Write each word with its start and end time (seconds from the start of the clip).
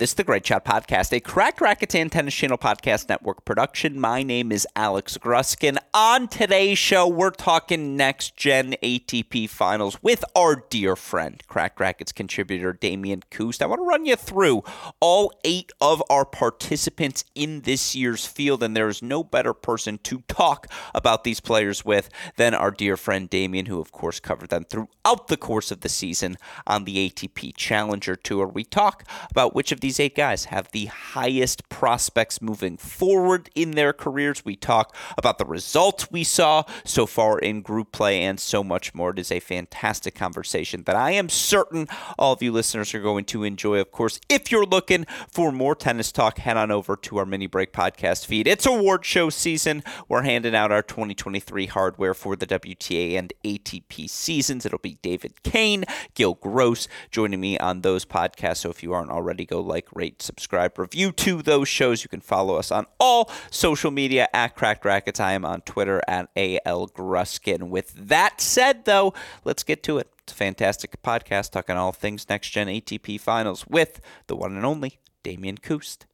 This 0.00 0.12
is 0.12 0.14
the 0.14 0.24
Great 0.24 0.46
Shot 0.46 0.64
Podcast, 0.64 1.14
a 1.14 1.20
Cracked 1.20 1.60
Racquets 1.60 1.92
Tennis 2.10 2.34
Channel 2.34 2.56
Podcast 2.56 3.10
Network 3.10 3.44
production. 3.44 4.00
My 4.00 4.22
name 4.22 4.50
is 4.50 4.66
Alex 4.74 5.18
Gruskin. 5.18 5.76
On 5.92 6.26
today's 6.26 6.78
show, 6.78 7.06
we're 7.06 7.30
talking 7.30 7.98
next 7.98 8.34
gen 8.34 8.76
ATP 8.82 9.50
finals 9.50 10.02
with 10.02 10.24
our 10.34 10.64
dear 10.70 10.96
friend, 10.96 11.42
Cracked 11.48 11.78
Racquets 11.78 12.14
contributor 12.14 12.72
Damian 12.72 13.24
Kust. 13.30 13.62
I 13.62 13.66
want 13.66 13.80
to 13.80 13.84
run 13.84 14.06
you 14.06 14.16
through 14.16 14.62
all 15.00 15.38
eight 15.44 15.70
of 15.82 16.02
our 16.08 16.24
participants 16.24 17.26
in 17.34 17.60
this 17.60 17.94
year's 17.94 18.24
field, 18.24 18.62
and 18.62 18.74
there 18.74 18.88
is 18.88 19.02
no 19.02 19.22
better 19.22 19.52
person 19.52 19.98
to 20.04 20.22
talk 20.28 20.66
about 20.94 21.24
these 21.24 21.40
players 21.40 21.84
with 21.84 22.08
than 22.36 22.54
our 22.54 22.70
dear 22.70 22.96
friend 22.96 23.28
Damian, 23.28 23.66
who, 23.66 23.78
of 23.78 23.92
course, 23.92 24.18
covered 24.18 24.48
them 24.48 24.64
throughout 24.64 25.28
the 25.28 25.36
course 25.36 25.70
of 25.70 25.82
the 25.82 25.90
season 25.90 26.38
on 26.66 26.84
the 26.84 27.10
ATP 27.10 27.54
Challenger 27.54 28.16
Tour. 28.16 28.46
We 28.46 28.64
talk 28.64 29.04
about 29.30 29.54
which 29.54 29.72
of 29.72 29.80
these 29.80 29.89
these 29.90 29.98
eight 29.98 30.14
guys 30.14 30.44
have 30.44 30.70
the 30.70 30.86
highest 30.86 31.68
prospects 31.68 32.40
moving 32.40 32.76
forward 32.76 33.50
in 33.56 33.72
their 33.72 33.92
careers. 33.92 34.44
We 34.44 34.54
talk 34.54 34.94
about 35.18 35.38
the 35.38 35.44
results 35.44 36.12
we 36.12 36.22
saw 36.22 36.62
so 36.84 37.06
far 37.06 37.40
in 37.40 37.60
group 37.60 37.90
play 37.90 38.22
and 38.22 38.38
so 38.38 38.62
much 38.62 38.94
more. 38.94 39.10
It 39.10 39.18
is 39.18 39.32
a 39.32 39.40
fantastic 39.40 40.14
conversation 40.14 40.84
that 40.84 40.94
I 40.94 41.10
am 41.10 41.28
certain 41.28 41.88
all 42.20 42.34
of 42.34 42.40
you 42.40 42.52
listeners 42.52 42.94
are 42.94 43.00
going 43.00 43.24
to 43.24 43.42
enjoy. 43.42 43.80
Of 43.80 43.90
course, 43.90 44.20
if 44.28 44.52
you're 44.52 44.64
looking 44.64 45.06
for 45.28 45.50
more 45.50 45.74
tennis 45.74 46.12
talk, 46.12 46.38
head 46.38 46.56
on 46.56 46.70
over 46.70 46.94
to 46.94 47.16
our 47.16 47.26
mini 47.26 47.48
break 47.48 47.72
podcast 47.72 48.26
feed. 48.26 48.46
It's 48.46 48.66
award 48.66 49.04
show 49.04 49.28
season. 49.28 49.82
We're 50.06 50.22
handing 50.22 50.54
out 50.54 50.70
our 50.70 50.82
2023 50.82 51.66
hardware 51.66 52.14
for 52.14 52.36
the 52.36 52.46
WTA 52.46 53.18
and 53.18 53.32
ATP 53.44 54.08
seasons. 54.08 54.64
It'll 54.64 54.78
be 54.78 54.98
David 55.02 55.42
Kane, 55.42 55.84
Gil 56.14 56.34
Gross 56.34 56.86
joining 57.10 57.40
me 57.40 57.58
on 57.58 57.80
those 57.80 58.04
podcasts. 58.04 58.58
So 58.58 58.70
if 58.70 58.84
you 58.84 58.92
aren't 58.92 59.10
already, 59.10 59.44
go 59.44 59.60
like 59.60 59.79
like, 59.80 59.96
rate, 59.96 60.20
subscribe, 60.20 60.78
review 60.78 61.10
to 61.10 61.40
those 61.40 61.66
shows. 61.66 62.02
You 62.02 62.10
can 62.10 62.20
follow 62.20 62.56
us 62.56 62.70
on 62.70 62.84
all 62.98 63.30
social 63.50 63.90
media 63.90 64.28
at 64.34 64.54
Cracked 64.54 64.84
Racquets. 64.84 65.20
I 65.20 65.32
am 65.32 65.46
on 65.46 65.62
Twitter 65.62 66.02
at 66.06 66.28
AL 66.36 66.88
Gruskin. 66.88 67.70
With 67.70 67.94
that 67.94 68.42
said, 68.42 68.84
though, 68.84 69.14
let's 69.42 69.62
get 69.62 69.82
to 69.84 69.96
it. 69.96 70.10
It's 70.24 70.34
a 70.34 70.36
fantastic 70.36 71.02
podcast 71.02 71.52
talking 71.52 71.76
all 71.76 71.92
things 71.92 72.28
next 72.28 72.50
gen 72.50 72.66
ATP 72.66 73.18
finals 73.20 73.66
with 73.68 74.02
the 74.26 74.36
one 74.36 74.54
and 74.54 74.66
only 74.66 74.98
Damian 75.22 75.56
Kust. 75.56 76.04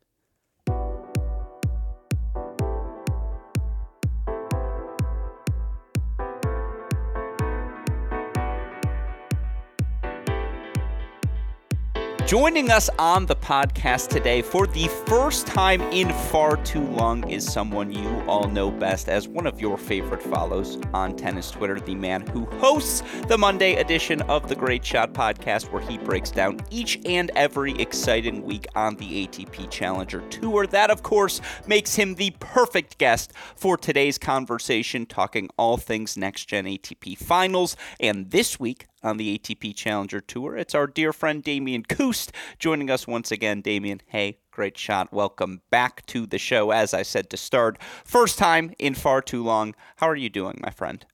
Joining 12.26 12.72
us 12.72 12.90
on 12.98 13.26
the 13.26 13.36
podcast 13.36 14.08
today 14.08 14.42
for 14.42 14.66
the 14.66 14.88
first 15.06 15.46
time 15.46 15.80
in 15.92 16.12
far 16.12 16.56
too 16.64 16.84
long 16.84 17.30
is 17.30 17.46
someone 17.48 17.92
you 17.92 18.20
all 18.26 18.48
know 18.48 18.68
best 18.68 19.08
as 19.08 19.28
one 19.28 19.46
of 19.46 19.60
your 19.60 19.78
favorite 19.78 20.20
follows 20.20 20.76
on 20.92 21.16
tennis 21.16 21.52
Twitter, 21.52 21.78
the 21.78 21.94
man 21.94 22.26
who 22.26 22.44
hosts 22.58 23.04
the 23.28 23.38
Monday 23.38 23.76
edition 23.76 24.22
of 24.22 24.48
the 24.48 24.56
Great 24.56 24.84
Shot 24.84 25.12
podcast, 25.12 25.70
where 25.70 25.80
he 25.80 25.98
breaks 25.98 26.32
down 26.32 26.58
each 26.68 26.98
and 27.06 27.30
every 27.36 27.80
exciting 27.80 28.42
week 28.42 28.66
on 28.74 28.96
the 28.96 29.24
ATP 29.28 29.70
Challenger 29.70 30.22
Tour. 30.22 30.66
That, 30.66 30.90
of 30.90 31.04
course, 31.04 31.40
makes 31.68 31.94
him 31.94 32.16
the 32.16 32.32
perfect 32.40 32.98
guest 32.98 33.34
for 33.54 33.76
today's 33.76 34.18
conversation, 34.18 35.06
talking 35.06 35.48
all 35.56 35.76
things 35.76 36.16
next 36.16 36.46
gen 36.46 36.64
ATP 36.64 37.16
finals. 37.18 37.76
And 38.00 38.32
this 38.32 38.58
week, 38.58 38.88
on 39.02 39.16
the 39.16 39.38
ATP 39.38 39.74
Challenger 39.74 40.20
Tour. 40.20 40.56
It's 40.56 40.74
our 40.74 40.86
dear 40.86 41.12
friend 41.12 41.42
Damian 41.42 41.84
Kust 41.84 42.32
joining 42.58 42.90
us 42.90 43.06
once 43.06 43.30
again. 43.30 43.60
Damian, 43.60 44.02
hey, 44.06 44.38
great 44.50 44.78
shot. 44.78 45.12
Welcome 45.12 45.62
back 45.70 46.04
to 46.06 46.26
the 46.26 46.38
show. 46.38 46.70
As 46.70 46.94
I 46.94 47.02
said 47.02 47.30
to 47.30 47.36
start, 47.36 47.78
first 48.04 48.38
time 48.38 48.72
in 48.78 48.94
far 48.94 49.22
too 49.22 49.42
long. 49.42 49.74
How 49.96 50.08
are 50.08 50.16
you 50.16 50.28
doing, 50.28 50.58
my 50.62 50.70
friend? 50.70 51.04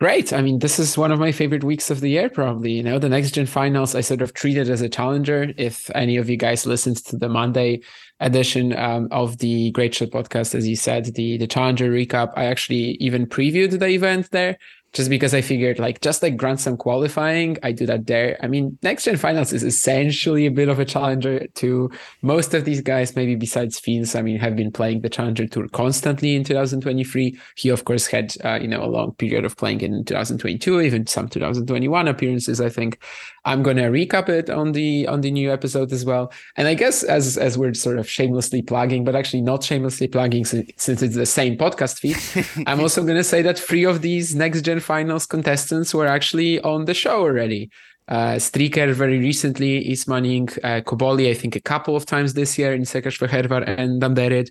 Great. 0.00 0.32
I 0.32 0.42
mean, 0.42 0.60
this 0.60 0.78
is 0.78 0.96
one 0.96 1.10
of 1.10 1.18
my 1.18 1.32
favorite 1.32 1.64
weeks 1.64 1.90
of 1.90 2.00
the 2.00 2.08
year, 2.08 2.30
probably. 2.30 2.70
You 2.70 2.84
know, 2.84 3.00
the 3.00 3.08
next 3.08 3.32
gen 3.32 3.46
finals, 3.46 3.96
I 3.96 4.00
sort 4.00 4.22
of 4.22 4.32
treated 4.32 4.70
as 4.70 4.80
a 4.80 4.88
challenger. 4.88 5.52
If 5.56 5.90
any 5.92 6.16
of 6.16 6.30
you 6.30 6.36
guys 6.36 6.66
listened 6.66 6.98
to 7.06 7.16
the 7.16 7.28
Monday 7.28 7.80
edition 8.20 8.78
um, 8.78 9.08
of 9.10 9.38
the 9.38 9.72
Great 9.72 9.96
Shot 9.96 10.10
podcast, 10.10 10.54
as 10.54 10.68
you 10.68 10.76
said, 10.76 11.06
the 11.16 11.36
the 11.36 11.48
challenger 11.48 11.90
recap, 11.90 12.32
I 12.36 12.44
actually 12.44 12.92
even 13.00 13.26
previewed 13.26 13.76
the 13.76 13.88
event 13.88 14.30
there 14.30 14.58
just 14.98 15.10
because 15.10 15.32
I 15.32 15.42
figured 15.42 15.78
like 15.78 16.00
just 16.00 16.24
like 16.24 16.36
Grand 16.36 16.60
Slam 16.60 16.76
qualifying, 16.76 17.56
I 17.62 17.70
do 17.70 17.86
that 17.86 18.08
there. 18.08 18.36
I 18.42 18.48
mean, 18.48 18.76
next 18.82 19.04
gen 19.04 19.16
finals 19.16 19.52
is 19.52 19.62
essentially 19.62 20.44
a 20.44 20.50
bit 20.50 20.68
of 20.68 20.80
a 20.80 20.84
challenger 20.84 21.46
to 21.46 21.88
most 22.20 22.52
of 22.52 22.64
these 22.64 22.80
guys, 22.80 23.14
maybe 23.14 23.36
besides 23.36 23.78
Fields, 23.78 24.16
I 24.16 24.22
mean, 24.22 24.40
have 24.40 24.56
been 24.56 24.72
playing 24.72 25.02
the 25.02 25.08
challenger 25.08 25.46
tour 25.46 25.68
constantly 25.68 26.34
in 26.34 26.42
2023. 26.42 27.38
He 27.54 27.68
of 27.68 27.84
course 27.84 28.08
had 28.08 28.34
uh, 28.44 28.58
you 28.60 28.66
know 28.66 28.82
a 28.82 28.90
long 28.90 29.12
period 29.12 29.44
of 29.44 29.56
playing 29.56 29.82
in 29.82 30.04
2022, 30.04 30.80
even 30.80 31.06
some 31.06 31.28
2021 31.28 32.08
appearances, 32.08 32.60
I 32.60 32.68
think. 32.68 32.98
I'm 33.44 33.62
gonna 33.62 33.90
recap 33.90 34.28
it 34.28 34.50
on 34.50 34.72
the 34.72 35.06
on 35.06 35.22
the 35.22 35.30
new 35.30 35.50
episode 35.50 35.90
as 35.92 36.04
well. 36.04 36.32
And 36.56 36.68
I 36.68 36.74
guess 36.74 37.02
as 37.02 37.38
as 37.38 37.56
we're 37.56 37.72
sort 37.72 37.98
of 37.98 38.08
shamelessly 38.08 38.62
plugging, 38.62 39.04
but 39.04 39.14
actually 39.16 39.40
not 39.40 39.64
shamelessly 39.64 40.08
plugging 40.08 40.44
since, 40.44 40.70
since 40.76 41.02
it's 41.02 41.14
the 41.14 41.24
same 41.24 41.56
podcast 41.56 41.98
feed, 41.98 42.18
I'm 42.66 42.80
also 42.80 43.04
gonna 43.04 43.24
say 43.24 43.40
that 43.42 43.58
three 43.58 43.84
of 43.84 44.02
these 44.02 44.34
next 44.34 44.62
gen 44.62 44.80
finals 44.88 45.26
contestants 45.26 45.92
were 45.92 46.06
actually 46.16 46.52
on 46.62 46.86
the 46.86 46.94
show 46.94 47.18
already. 47.28 47.70
Uh, 48.08 48.36
Stricker 48.46 48.90
very 48.94 49.18
recently, 49.18 49.72
Ismaning, 49.92 50.48
uh, 50.64 50.80
Cobolli, 50.88 51.28
I 51.28 51.34
think 51.34 51.54
a 51.56 51.60
couple 51.72 51.94
of 51.94 52.06
times 52.06 52.32
this 52.32 52.58
year 52.58 52.72
in 52.72 52.84
Szekesfehérvár 52.84 53.62
and 53.68 54.00
Danderyd, 54.00 54.48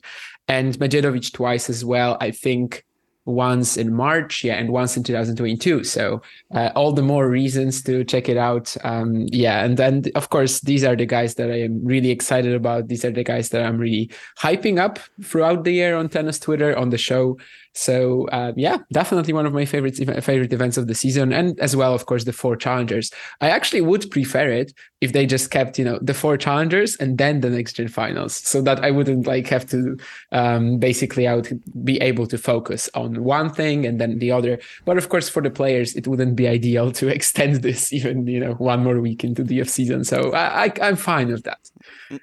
and 0.47 0.77
Medjedovic 0.77 1.33
twice 1.33 1.67
as 1.69 1.83
well. 1.83 2.17
I 2.21 2.29
think 2.29 2.85
once 3.27 3.75
in 3.77 3.93
March, 3.93 4.43
yeah, 4.43 4.55
and 4.55 4.69
once 4.69 4.95
in 4.95 5.03
2022. 5.03 5.83
So 5.83 6.21
uh, 6.55 6.69
all 6.75 6.93
the 6.93 7.01
more 7.01 7.27
reasons 7.29 7.83
to 7.83 8.03
check 8.05 8.29
it 8.29 8.37
out. 8.37 8.75
Um, 8.83 9.25
yeah, 9.31 9.65
and 9.65 9.75
then 9.75 10.03
of 10.15 10.29
course 10.29 10.61
these 10.61 10.83
are 10.83 10.95
the 10.95 11.05
guys 11.05 11.35
that 11.35 11.51
I 11.51 11.61
am 11.61 11.83
really 11.83 12.09
excited 12.09 12.53
about. 12.53 12.87
These 12.87 13.03
are 13.03 13.11
the 13.11 13.23
guys 13.23 13.49
that 13.49 13.65
I'm 13.65 13.77
really 13.77 14.09
hyping 14.39 14.79
up 14.79 14.99
throughout 15.21 15.65
the 15.65 15.73
year 15.73 15.95
on 15.97 16.09
tennis 16.09 16.39
Twitter 16.39 16.75
on 16.77 16.89
the 16.89 16.97
show. 16.97 17.37
So 17.77 18.27
uh, 18.29 18.53
yeah, 18.55 18.79
definitely 18.91 19.33
one 19.33 19.45
of 19.45 19.53
my 19.53 19.63
favorite 19.65 19.97
favorite 20.23 20.51
events 20.51 20.77
of 20.77 20.87
the 20.87 20.95
season, 20.95 21.31
and 21.31 21.59
as 21.59 21.75
well, 21.75 21.93
of 21.93 22.07
course, 22.07 22.23
the 22.23 22.33
four 22.33 22.55
challengers. 22.55 23.11
I 23.39 23.49
actually 23.49 23.81
would 23.81 24.09
prefer 24.09 24.49
it 24.49 24.73
if 24.99 25.13
they 25.13 25.27
just 25.27 25.51
kept, 25.51 25.77
you 25.77 25.85
know, 25.85 25.99
the 26.01 26.15
four 26.15 26.37
challengers 26.37 26.95
and 26.95 27.19
then 27.19 27.41
the 27.41 27.51
next 27.51 27.73
gen 27.73 27.87
finals, 27.87 28.35
so 28.35 28.63
that 28.63 28.83
I 28.83 28.89
wouldn't 28.89 29.27
like 29.27 29.47
have 29.49 29.67
to 29.69 29.95
um, 30.31 30.79
basically 30.79 31.27
I 31.27 31.35
would 31.35 31.61
be 31.83 32.01
able 32.01 32.25
to 32.27 32.37
focus 32.39 32.89
on 32.95 33.23
one 33.23 33.51
thing 33.51 33.85
and 33.85 34.01
then 34.01 34.17
the 34.17 34.31
other. 34.31 34.57
But 34.85 34.97
of 34.97 35.09
course, 35.09 35.29
for 35.29 35.43
the 35.43 35.51
players, 35.51 35.95
it 35.95 36.07
wouldn't 36.07 36.35
be 36.35 36.47
ideal 36.47 36.91
to 36.93 37.07
extend 37.17 37.57
this 37.61 37.93
even, 37.93 38.25
you 38.25 38.39
know, 38.39 38.53
one 38.53 38.83
more 38.83 38.99
week 38.99 39.23
into 39.23 39.43
the 39.43 39.61
off 39.61 39.69
season. 39.69 40.03
So 40.03 40.31
I, 40.31 40.65
I 40.65 40.73
I'm 40.81 40.95
fine 40.95 41.27
with 41.27 41.43
that. 41.43 41.59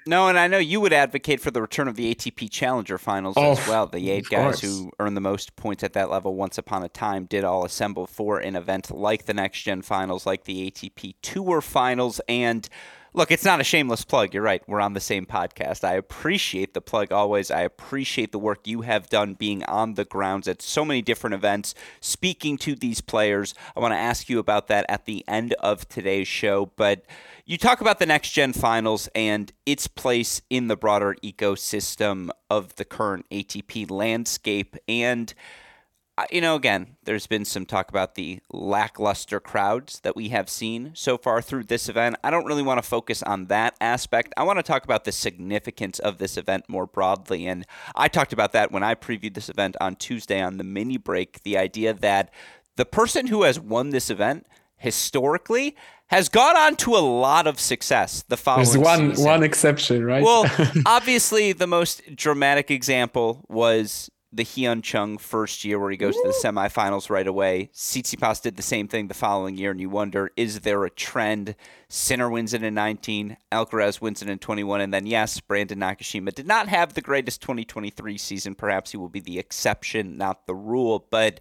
No, 0.07 0.27
and 0.27 0.39
I 0.39 0.47
know 0.47 0.57
you 0.57 0.81
would 0.81 0.93
advocate 0.93 1.39
for 1.39 1.51
the 1.51 1.61
return 1.61 1.87
of 1.87 1.95
the 1.95 2.13
ATP 2.13 2.49
Challenger 2.49 2.97
Finals 2.97 3.35
oh, 3.37 3.51
as 3.51 3.67
well. 3.67 3.85
The 3.87 4.09
eight 4.09 4.27
guys 4.29 4.59
who 4.59 4.91
earn 4.99 5.13
the 5.13 5.21
most 5.21 5.55
points 5.55 5.83
at 5.83 5.93
that 5.93 6.09
level 6.09 6.35
once 6.35 6.57
upon 6.57 6.83
a 6.83 6.89
time 6.89 7.25
did 7.25 7.43
all 7.43 7.65
assemble 7.65 8.07
for 8.07 8.39
an 8.39 8.55
event 8.55 8.89
like 8.89 9.25
the 9.25 9.33
Next 9.33 9.61
Gen 9.61 9.81
Finals, 9.81 10.25
like 10.25 10.45
the 10.45 10.71
ATP 10.71 11.15
Tour 11.21 11.61
Finals, 11.61 12.19
and 12.27 12.67
look, 13.15 13.31
it's 13.31 13.45
not 13.45 13.61
a 13.61 13.63
shameless 13.63 14.03
plug. 14.03 14.33
You're 14.33 14.43
right. 14.43 14.61
We're 14.67 14.81
on 14.81 14.93
the 14.93 14.99
same 14.99 15.25
podcast. 15.25 15.85
I 15.85 15.93
appreciate 15.93 16.73
the 16.73 16.81
plug 16.81 17.13
always. 17.13 17.49
I 17.49 17.61
appreciate 17.61 18.33
the 18.33 18.39
work 18.39 18.67
you 18.67 18.81
have 18.81 19.09
done 19.09 19.35
being 19.35 19.63
on 19.63 19.93
the 19.93 20.03
grounds 20.03 20.49
at 20.49 20.61
so 20.61 20.83
many 20.83 21.01
different 21.01 21.33
events, 21.33 21.73
speaking 22.01 22.57
to 22.59 22.75
these 22.75 22.99
players. 22.99 23.55
I 23.75 23.79
want 23.79 23.93
to 23.93 23.97
ask 23.97 24.29
you 24.29 24.37
about 24.37 24.67
that 24.67 24.85
at 24.89 25.05
the 25.05 25.23
end 25.29 25.53
of 25.61 25.87
today's 25.87 26.27
show, 26.27 26.71
but 26.75 27.05
you 27.45 27.57
talk 27.57 27.79
about 27.79 27.99
the 27.99 28.05
next 28.05 28.31
gen 28.31 28.51
finals 28.51 29.07
and 29.15 29.53
its 29.65 29.87
place 29.87 30.41
in 30.49 30.67
the 30.67 30.75
broader 30.75 31.15
ecosystem 31.23 32.29
of 32.49 32.75
the 32.75 32.85
current 32.85 33.25
ATP 33.31 33.89
landscape. 33.89 34.75
And 34.89 35.33
you 36.31 36.39
know, 36.39 36.55
again, 36.55 36.95
there's 37.03 37.27
been 37.27 37.43
some 37.43 37.65
talk 37.65 37.89
about 37.89 38.15
the 38.15 38.39
lackluster 38.51 39.39
crowds 39.39 39.99
that 40.01 40.15
we 40.15 40.29
have 40.29 40.49
seen 40.49 40.91
so 40.93 41.17
far 41.17 41.41
through 41.41 41.65
this 41.65 41.89
event. 41.89 42.15
I 42.23 42.31
don't 42.31 42.45
really 42.45 42.63
want 42.63 42.81
to 42.81 42.87
focus 42.87 43.21
on 43.23 43.47
that 43.47 43.75
aspect. 43.81 44.33
I 44.37 44.43
want 44.43 44.57
to 44.57 44.63
talk 44.63 44.85
about 44.85 45.03
the 45.03 45.11
significance 45.11 45.99
of 45.99 46.17
this 46.17 46.37
event 46.37 46.69
more 46.69 46.85
broadly. 46.85 47.47
And 47.47 47.65
I 47.95 48.07
talked 48.07 48.31
about 48.31 48.53
that 48.53 48.71
when 48.71 48.83
I 48.83 48.95
previewed 48.95 49.33
this 49.33 49.49
event 49.49 49.75
on 49.81 49.97
Tuesday 49.97 50.41
on 50.41 50.57
the 50.57 50.63
mini 50.63 50.97
break 50.97 51.43
the 51.43 51.57
idea 51.57 51.93
that 51.93 52.31
the 52.77 52.85
person 52.85 53.27
who 53.27 53.43
has 53.43 53.59
won 53.59 53.89
this 53.89 54.09
event 54.09 54.47
historically 54.77 55.75
has 56.07 56.29
gone 56.29 56.55
on 56.55 56.75
to 56.75 56.95
a 56.95 56.99
lot 56.99 57.47
of 57.47 57.59
success 57.59 58.23
the 58.27 58.37
following 58.37 58.65
There's 58.65 58.77
one 58.77 59.09
season. 59.11 59.25
one 59.25 59.43
exception, 59.43 60.05
right? 60.05 60.23
Well, 60.23 60.45
obviously 60.85 61.51
the 61.51 61.67
most 61.67 62.15
dramatic 62.15 62.69
example 62.69 63.43
was 63.49 64.09
the 64.35 64.43
Hyun 64.43 64.83
Chung 64.83 65.17
first 65.17 65.63
year 65.63 65.79
where 65.79 65.91
he 65.91 65.97
goes 65.97 66.15
to 66.15 66.23
the 66.25 66.47
semifinals 66.47 67.09
right 67.09 67.25
away. 67.25 67.69
Tsitsipas 67.73 68.41
did 68.41 68.57
the 68.57 68.61
same 68.61 68.87
thing 68.87 69.07
the 69.07 69.13
following 69.13 69.55
year, 69.55 69.71
and 69.71 69.79
you 69.79 69.89
wonder, 69.89 70.31
is 70.35 70.61
there 70.61 70.83
a 70.83 70.89
trend? 70.89 71.55
Sinner 71.87 72.29
wins 72.29 72.53
it 72.53 72.61
in 72.61 72.73
19, 72.73 73.37
Alcaraz 73.51 74.01
wins 74.01 74.21
it 74.21 74.29
in 74.29 74.39
21, 74.39 74.81
and 74.81 74.93
then 74.93 75.05
yes, 75.05 75.39
Brandon 75.39 75.79
Nakashima 75.79 76.33
did 76.33 76.47
not 76.47 76.67
have 76.67 76.93
the 76.93 77.01
greatest 77.01 77.41
2023 77.41 78.17
season. 78.17 78.55
Perhaps 78.55 78.91
he 78.91 78.97
will 78.97 79.09
be 79.09 79.21
the 79.21 79.39
exception, 79.39 80.17
not 80.17 80.47
the 80.47 80.55
rule. 80.55 81.07
But 81.09 81.39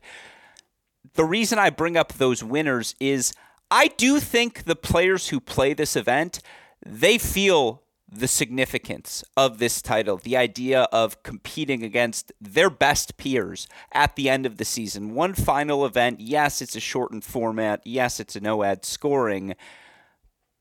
the 1.14 1.24
reason 1.24 1.58
I 1.58 1.70
bring 1.70 1.96
up 1.96 2.12
those 2.12 2.44
winners 2.44 2.94
is 3.00 3.34
I 3.70 3.88
do 3.88 4.20
think 4.20 4.64
the 4.64 4.76
players 4.76 5.28
who 5.28 5.40
play 5.40 5.74
this 5.74 5.96
event, 5.96 6.40
they 6.86 7.18
feel 7.18 7.83
the 8.10 8.28
significance 8.28 9.24
of 9.36 9.58
this 9.58 9.82
title, 9.82 10.18
the 10.18 10.36
idea 10.36 10.82
of 10.92 11.22
competing 11.22 11.82
against 11.82 12.32
their 12.40 12.70
best 12.70 13.16
peers 13.16 13.66
at 13.92 14.14
the 14.14 14.28
end 14.28 14.46
of 14.46 14.56
the 14.56 14.64
season. 14.64 15.14
One 15.14 15.34
final 15.34 15.84
event, 15.84 16.20
yes, 16.20 16.62
it's 16.62 16.76
a 16.76 16.80
shortened 16.80 17.24
format, 17.24 17.80
yes, 17.84 18.20
it's 18.20 18.36
a 18.36 18.40
no 18.40 18.62
ad 18.62 18.84
scoring, 18.84 19.54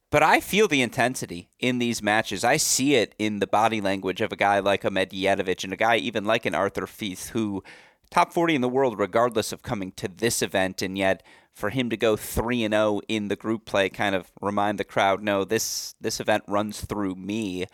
but 0.10 0.22
I 0.22 0.42
feel 0.42 0.68
the 0.68 0.84
intensity 0.84 1.50
in 1.60 1.80
these 1.80 2.04
matches. 2.04 2.44
I 2.44 2.58
see 2.58 2.96
it 2.96 3.16
in 3.18 3.40
the 3.40 3.48
body 3.48 3.82
language 3.82 4.22
of 4.22 4.32
a 4.32 4.36
guy 4.36 4.60
like 4.60 4.84
Hamad 4.84 5.12
Medjedovic 5.12 5.64
and 5.64 5.74
a 5.74 5.76
guy 5.76 5.98
even 5.98 6.24
like 6.24 6.46
an 6.46 6.54
Arthur 6.54 6.86
Fils 6.86 7.30
who 7.30 7.64
top 8.12 8.32
40 8.32 8.54
in 8.54 8.62
the 8.62 8.70
world 8.70 9.00
regardless 9.00 9.52
of 9.52 9.64
coming 9.64 9.92
to 9.94 10.08
this 10.08 10.44
event 10.44 10.84
and 10.84 11.00
yet 11.00 11.24
for 11.54 11.70
him 11.70 11.90
to 11.90 11.98
go 11.98 12.16
3 12.16 12.64
and 12.64 12.74
0 12.74 13.02
in 13.08 13.28
the 13.28 13.36
group 13.36 13.66
play 13.66 13.90
kind 13.90 14.16
of 14.16 14.32
remind 14.42 14.80
the 14.80 14.84
crowd 14.84 15.22
no 15.22 15.44
this 15.44 15.96
this 16.02 16.20
event 16.20 16.44
runs 16.48 16.82
through 16.82 17.16
me. 17.16 17.66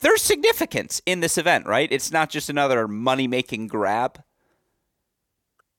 There's 0.00 0.22
significance 0.22 1.00
in 1.06 1.20
this 1.20 1.38
event 1.38 1.66
right? 1.66 1.90
It's 1.90 2.12
not 2.12 2.30
just 2.30 2.48
another 2.50 2.86
money 2.86 3.26
making 3.26 3.68
grab 3.68 4.22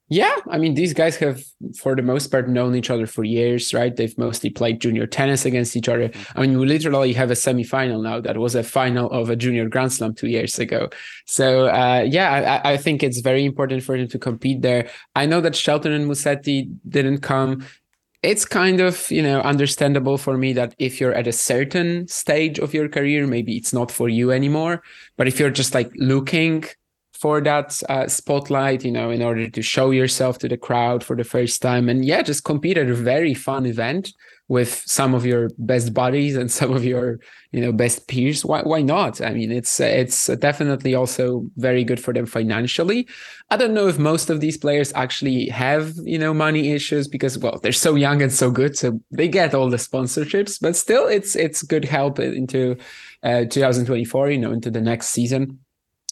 yeah, 0.08 0.36
I 0.52 0.60
mean, 0.60 0.76
these 0.76 0.94
guys 0.94 1.16
have, 1.18 1.44
for 1.80 1.96
the 1.96 2.04
most 2.04 2.28
part, 2.28 2.48
known 2.48 2.76
each 2.76 2.92
other 2.92 3.08
for 3.08 3.24
years, 3.24 3.74
right? 3.74 3.96
They've 3.96 4.16
mostly 4.20 4.52
played 4.52 4.80
junior 4.80 5.08
tennis 5.08 5.46
against 5.46 5.76
each 5.76 5.90
other. 5.90 6.12
I 6.36 6.42
mean, 6.42 6.60
we 6.60 6.68
literally 6.68 7.12
have 7.14 7.32
a 7.32 7.34
semifinal 7.34 8.04
now 8.04 8.20
that 8.22 8.38
was 8.38 8.54
a 8.54 8.62
final 8.62 9.10
of 9.10 9.32
a 9.32 9.36
junior 9.36 9.68
Grand 9.68 9.94
Slam 9.94 10.14
two 10.14 10.28
years 10.28 10.60
ago. 10.60 10.90
So, 11.26 11.70
uh, 11.70 12.06
yeah, 12.08 12.62
I, 12.64 12.74
I, 12.74 12.78
think 12.78 13.02
it's 13.02 13.20
very 13.22 13.46
important 13.46 13.82
for 13.82 13.98
them 13.98 14.08
to 14.10 14.20
compete 14.20 14.62
there. 14.62 14.90
I 15.16 15.26
know 15.26 15.42
that 15.42 15.56
Shelton 15.56 15.92
and 15.92 16.08
Musetti 16.08 16.72
didn't 16.88 17.20
come. 17.22 17.66
It's 18.22 18.46
kind 18.46 18.82
of, 18.82 19.10
you 19.10 19.24
know, 19.24 19.42
understandable 19.42 20.20
for 20.20 20.38
me 20.38 20.54
that 20.54 20.76
if 20.78 21.02
you're 21.02 21.14
at 21.16 21.26
a 21.26 21.32
certain 21.32 22.08
stage 22.08 22.60
of 22.60 22.76
your 22.76 22.90
career, 22.90 23.26
maybe 23.26 23.58
it's 23.58 23.74
not 23.74 23.92
for 23.92 24.08
you 24.08 24.32
anymore. 24.32 24.84
But 25.18 25.28
if 25.28 25.40
you're 25.40 25.50
just 25.50 25.74
like 25.74 25.92
looking 25.96 26.66
for 27.16 27.40
that 27.42 27.82
uh, 27.88 28.08
spotlight, 28.08 28.84
you 28.84 28.92
know, 28.92 29.10
in 29.10 29.22
order 29.22 29.50
to 29.50 29.62
show 29.62 29.92
yourself 29.92 30.38
to 30.40 30.50
the 30.50 30.58
crowd 30.58 31.04
for 31.04 31.16
the 31.16 31.24
first 31.24 31.62
time. 31.62 31.88
And 31.88 32.04
yeah, 32.04 32.22
just 32.22 32.44
compete 32.44 32.78
at 32.78 32.90
a 32.90 32.94
very 32.94 33.34
fun 33.34 33.66
event 33.66 34.12
with 34.48 34.84
some 34.86 35.16
of 35.16 35.26
your 35.26 35.50
best 35.58 35.94
buddies 35.94 36.36
and 36.36 36.52
some 36.60 36.72
of 36.74 36.84
your, 36.84 37.20
you 37.52 37.62
know, 37.62 37.72
best 37.72 38.08
peers. 38.08 38.44
Why, 38.44 38.62
why 38.64 38.82
not? 38.82 39.22
I 39.22 39.32
mean, 39.32 39.52
it's 39.52 39.80
it's 39.80 40.28
definitely 40.28 40.94
also 40.94 41.50
very 41.56 41.84
good 41.86 42.00
for 42.00 42.14
them 42.14 42.26
financially. 42.26 43.08
I 43.50 43.58
don't 43.58 43.74
know 43.74 43.88
if 43.88 43.98
most 43.98 44.30
of 44.30 44.42
these 44.42 44.58
players 44.58 44.92
actually 44.94 45.48
have, 45.48 45.94
you 46.04 46.20
know, 46.20 46.34
money 46.34 46.74
issues 46.74 47.08
because 47.08 47.38
well, 47.38 47.60
they're 47.64 47.72
so 47.72 47.96
young 47.96 48.22
and 48.22 48.32
so 48.32 48.52
good, 48.52 48.78
so 48.78 49.00
they 49.10 49.30
get 49.30 49.56
all 49.56 49.70
the 49.70 49.78
sponsorships. 49.78 50.60
But 50.62 50.76
still, 50.76 51.08
it's 51.08 51.36
it's 51.36 51.64
good 51.64 51.86
help 51.86 52.20
into 52.20 52.76
uh, 53.24 53.46
2024, 53.46 54.32
you 54.32 54.38
know, 54.38 54.52
into 54.52 54.70
the 54.70 54.82
next 54.82 55.08
season 55.08 55.60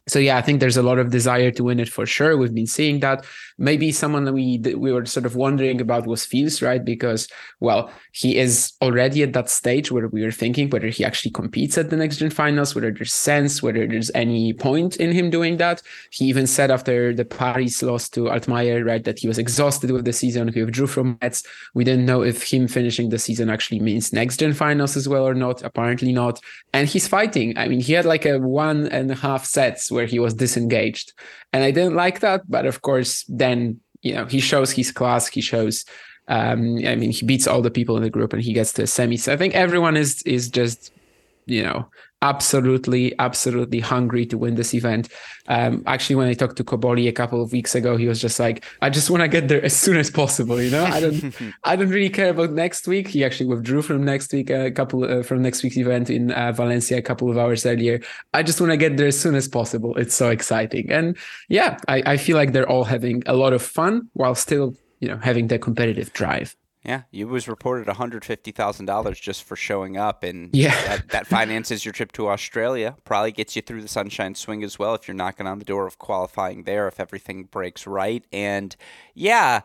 so 0.08 0.20
yeah, 0.20 0.38
I 0.38 0.42
think 0.42 0.60
there's 0.60 0.78
a 0.78 0.84
lot 0.84 1.00
of 1.00 1.12
desire 1.12 1.52
to 1.52 1.64
win 1.64 1.80
it 1.80 1.90
for 1.90 2.06
sure. 2.06 2.36
We've 2.36 2.54
been 2.54 2.68
seeing 2.68 3.00
that. 3.00 3.26
Maybe 3.58 3.92
someone 3.92 4.26
that 4.26 4.34
we 4.34 4.60
we 4.76 4.92
were 4.92 5.06
sort 5.06 5.26
of 5.26 5.36
wondering 5.36 5.82
about 5.82 6.08
was 6.08 6.26
Fils, 6.26 6.62
right? 6.62 6.84
Because 6.84 7.28
well, 7.60 7.92
he 8.12 8.38
is 8.38 8.74
already 8.82 9.24
at 9.24 9.34
that 9.34 9.50
stage 9.50 9.92
where 9.92 10.08
we 10.08 10.24
were 10.24 10.32
thinking 10.32 10.70
whether 10.70 10.88
he 10.88 11.06
actually 11.06 11.32
competes 11.32 11.78
at 11.78 11.90
the 11.90 11.98
next 11.98 12.18
gen 12.18 12.30
finals, 12.30 12.76
whether 12.76 12.92
there's 12.92 13.14
sense, 13.14 13.62
whether 13.62 13.86
there's 13.88 14.12
any 14.16 14.54
point 14.54 14.98
in 14.98 15.12
him 15.12 15.30
doing 15.30 15.58
that. 15.58 15.82
He 16.12 16.26
even 16.26 16.48
said 16.48 16.72
after 16.72 17.14
the 17.14 17.26
Paris 17.26 17.82
loss 17.82 18.10
to 18.10 18.26
Altmaier, 18.26 18.86
right, 18.86 19.04
that 19.04 19.20
he 19.20 19.28
was 19.28 19.38
exhausted 19.38 19.92
with 19.92 20.06
the 20.06 20.14
season. 20.14 20.52
He 20.52 20.64
withdrew 20.64 20.88
from 20.88 21.18
Metz. 21.22 21.44
We 21.74 21.84
didn't 21.84 22.06
know 22.06 22.22
if 22.24 22.44
him 22.44 22.68
finishing 22.68 23.10
the 23.10 23.20
season 23.20 23.50
actually 23.50 23.80
means 23.80 24.14
next 24.14 24.38
gen 24.38 24.54
finals 24.54 24.98
as 24.98 25.08
well 25.08 25.28
or 25.28 25.34
not. 25.34 25.62
Apparently 25.64 26.12
not. 26.12 26.40
And 26.74 26.88
he's 26.88 27.08
fighting. 27.08 27.58
I 27.58 27.68
mean, 27.68 27.82
he 27.82 27.94
had 27.94 28.06
like 28.06 28.26
a 28.26 28.40
one 28.40 28.88
and 28.88 29.12
a 29.12 29.16
half 29.16 29.46
sets 29.46 29.92
where 29.92 30.06
he 30.06 30.20
was 30.20 30.34
disengaged. 30.34 31.14
And 31.54 31.64
I 31.64 31.72
didn't 31.72 31.96
like 31.96 32.20
that. 32.20 32.42
But 32.50 32.66
of 32.66 32.82
course, 32.82 33.24
then, 33.30 33.80
you 34.02 34.16
know, 34.16 34.26
he 34.26 34.40
shows 34.40 34.72
his 34.72 34.92
class, 34.92 35.28
he 35.28 35.42
shows 35.42 35.86
um, 36.28 36.78
I 36.86 36.96
mean, 36.96 37.12
he 37.12 37.26
beats 37.26 37.48
all 37.48 37.62
the 37.62 37.72
people 37.72 37.98
in 37.98 38.04
the 38.04 38.10
group 38.10 38.34
and 38.34 38.42
he 38.42 38.54
gets 38.54 38.74
to 38.74 38.84
semis. 38.84 39.20
So 39.20 39.34
I 39.34 39.38
think 39.38 39.56
everyone 39.56 39.98
is 39.98 40.22
is 40.24 40.50
just, 40.50 40.92
you 41.46 41.64
know, 41.64 41.88
absolutely, 42.24 43.14
absolutely 43.20 43.82
hungry 43.82 44.26
to 44.26 44.38
win 44.38 44.56
this 44.56 44.74
event. 44.74 45.10
Um, 45.50 45.84
actually, 45.86 46.16
when 46.16 46.30
I 46.30 46.34
talked 46.34 46.56
to 46.56 46.64
Cobolli 46.64 47.08
a 47.08 47.12
couple 47.12 47.42
of 47.44 47.52
weeks 47.52 47.76
ago, 47.76 47.98
he 47.98 48.08
was 48.08 48.20
just 48.20 48.40
like, 48.40 48.64
"I 48.82 48.90
just 48.90 49.10
want 49.10 49.22
to 49.22 49.28
get 49.28 49.50
there 49.50 49.64
as 49.64 49.76
soon 49.76 49.98
as 49.98 50.10
possible." 50.10 50.60
You 50.62 50.72
know, 50.72 50.86
I 50.86 51.02
don't, 51.02 51.36
I 51.66 51.76
don't 51.76 51.90
really 51.90 52.10
care 52.10 52.30
about 52.30 52.52
next 52.52 52.88
week. 52.88 53.10
He 53.10 53.24
actually 53.26 53.48
withdrew 53.48 53.82
from 53.82 54.06
next 54.06 54.32
week 54.32 54.50
a 54.50 54.72
couple 54.72 55.04
uh, 55.04 55.22
from 55.22 55.42
next 55.42 55.62
week's 55.62 55.78
event 55.78 56.10
in 56.10 56.32
uh, 56.32 56.54
Valencia 56.54 56.98
a 56.98 57.02
couple 57.02 57.30
of 57.30 57.38
hours 57.38 57.66
earlier. 57.66 58.02
I 58.34 58.42
just 58.42 58.60
want 58.62 58.72
to 58.72 58.78
get 58.78 58.96
there 58.96 59.08
as 59.08 59.20
soon 59.20 59.36
as 59.36 59.48
possible. 59.48 59.96
It's 59.98 60.16
so 60.16 60.30
exciting, 60.30 60.90
and 60.90 61.18
yeah, 61.50 61.78
I, 61.90 62.14
I 62.14 62.18
feel 62.18 62.38
like 62.38 62.54
they're 62.54 62.70
all 62.70 62.86
having 62.86 63.22
a 63.26 63.36
lot 63.36 63.52
of 63.52 63.62
fun 63.62 64.10
while 64.14 64.36
still, 64.36 64.76
you 65.02 65.10
know, 65.10 65.18
having 65.18 65.48
their 65.48 65.60
competitive 65.60 66.14
drive. 66.14 66.56
Yeah, 66.86 67.04
you 67.12 67.30
was 67.30 67.48
reported 67.48 67.88
one 67.88 67.96
hundred 67.96 68.26
fifty 68.26 68.52
thousand 68.52 68.88
dollars 68.88 69.18
just 69.18 69.44
for 69.44 69.56
showing 69.56 69.96
up, 69.96 70.22
and 70.22 70.50
yeah, 70.52 70.76
that, 70.88 71.10
that, 71.10 71.28
finances 71.28 71.86
your 71.86 71.94
trip 71.94 72.12
to 72.14 72.28
Australia. 72.28 72.98
Probably 73.06 73.32
gets 73.32 73.56
you 73.56 73.62
through 73.62 73.82
the 73.82 73.88
Sunshine 73.88 74.36
Swing 74.36 74.64
as 74.64 74.78
well 74.78 74.94
if 74.94 75.08
you're 75.08 75.16
knocking 75.16 75.48
on 75.48 75.60
the 75.60 75.66
door 75.66 75.88
of 75.88 75.98
qualifying 75.98 76.64
there 76.64 76.90
if 76.90 77.00
everything 77.00 77.46
breaks 77.46 77.88
right. 77.88 78.26
And 78.34 78.76
yeah, 79.14 79.62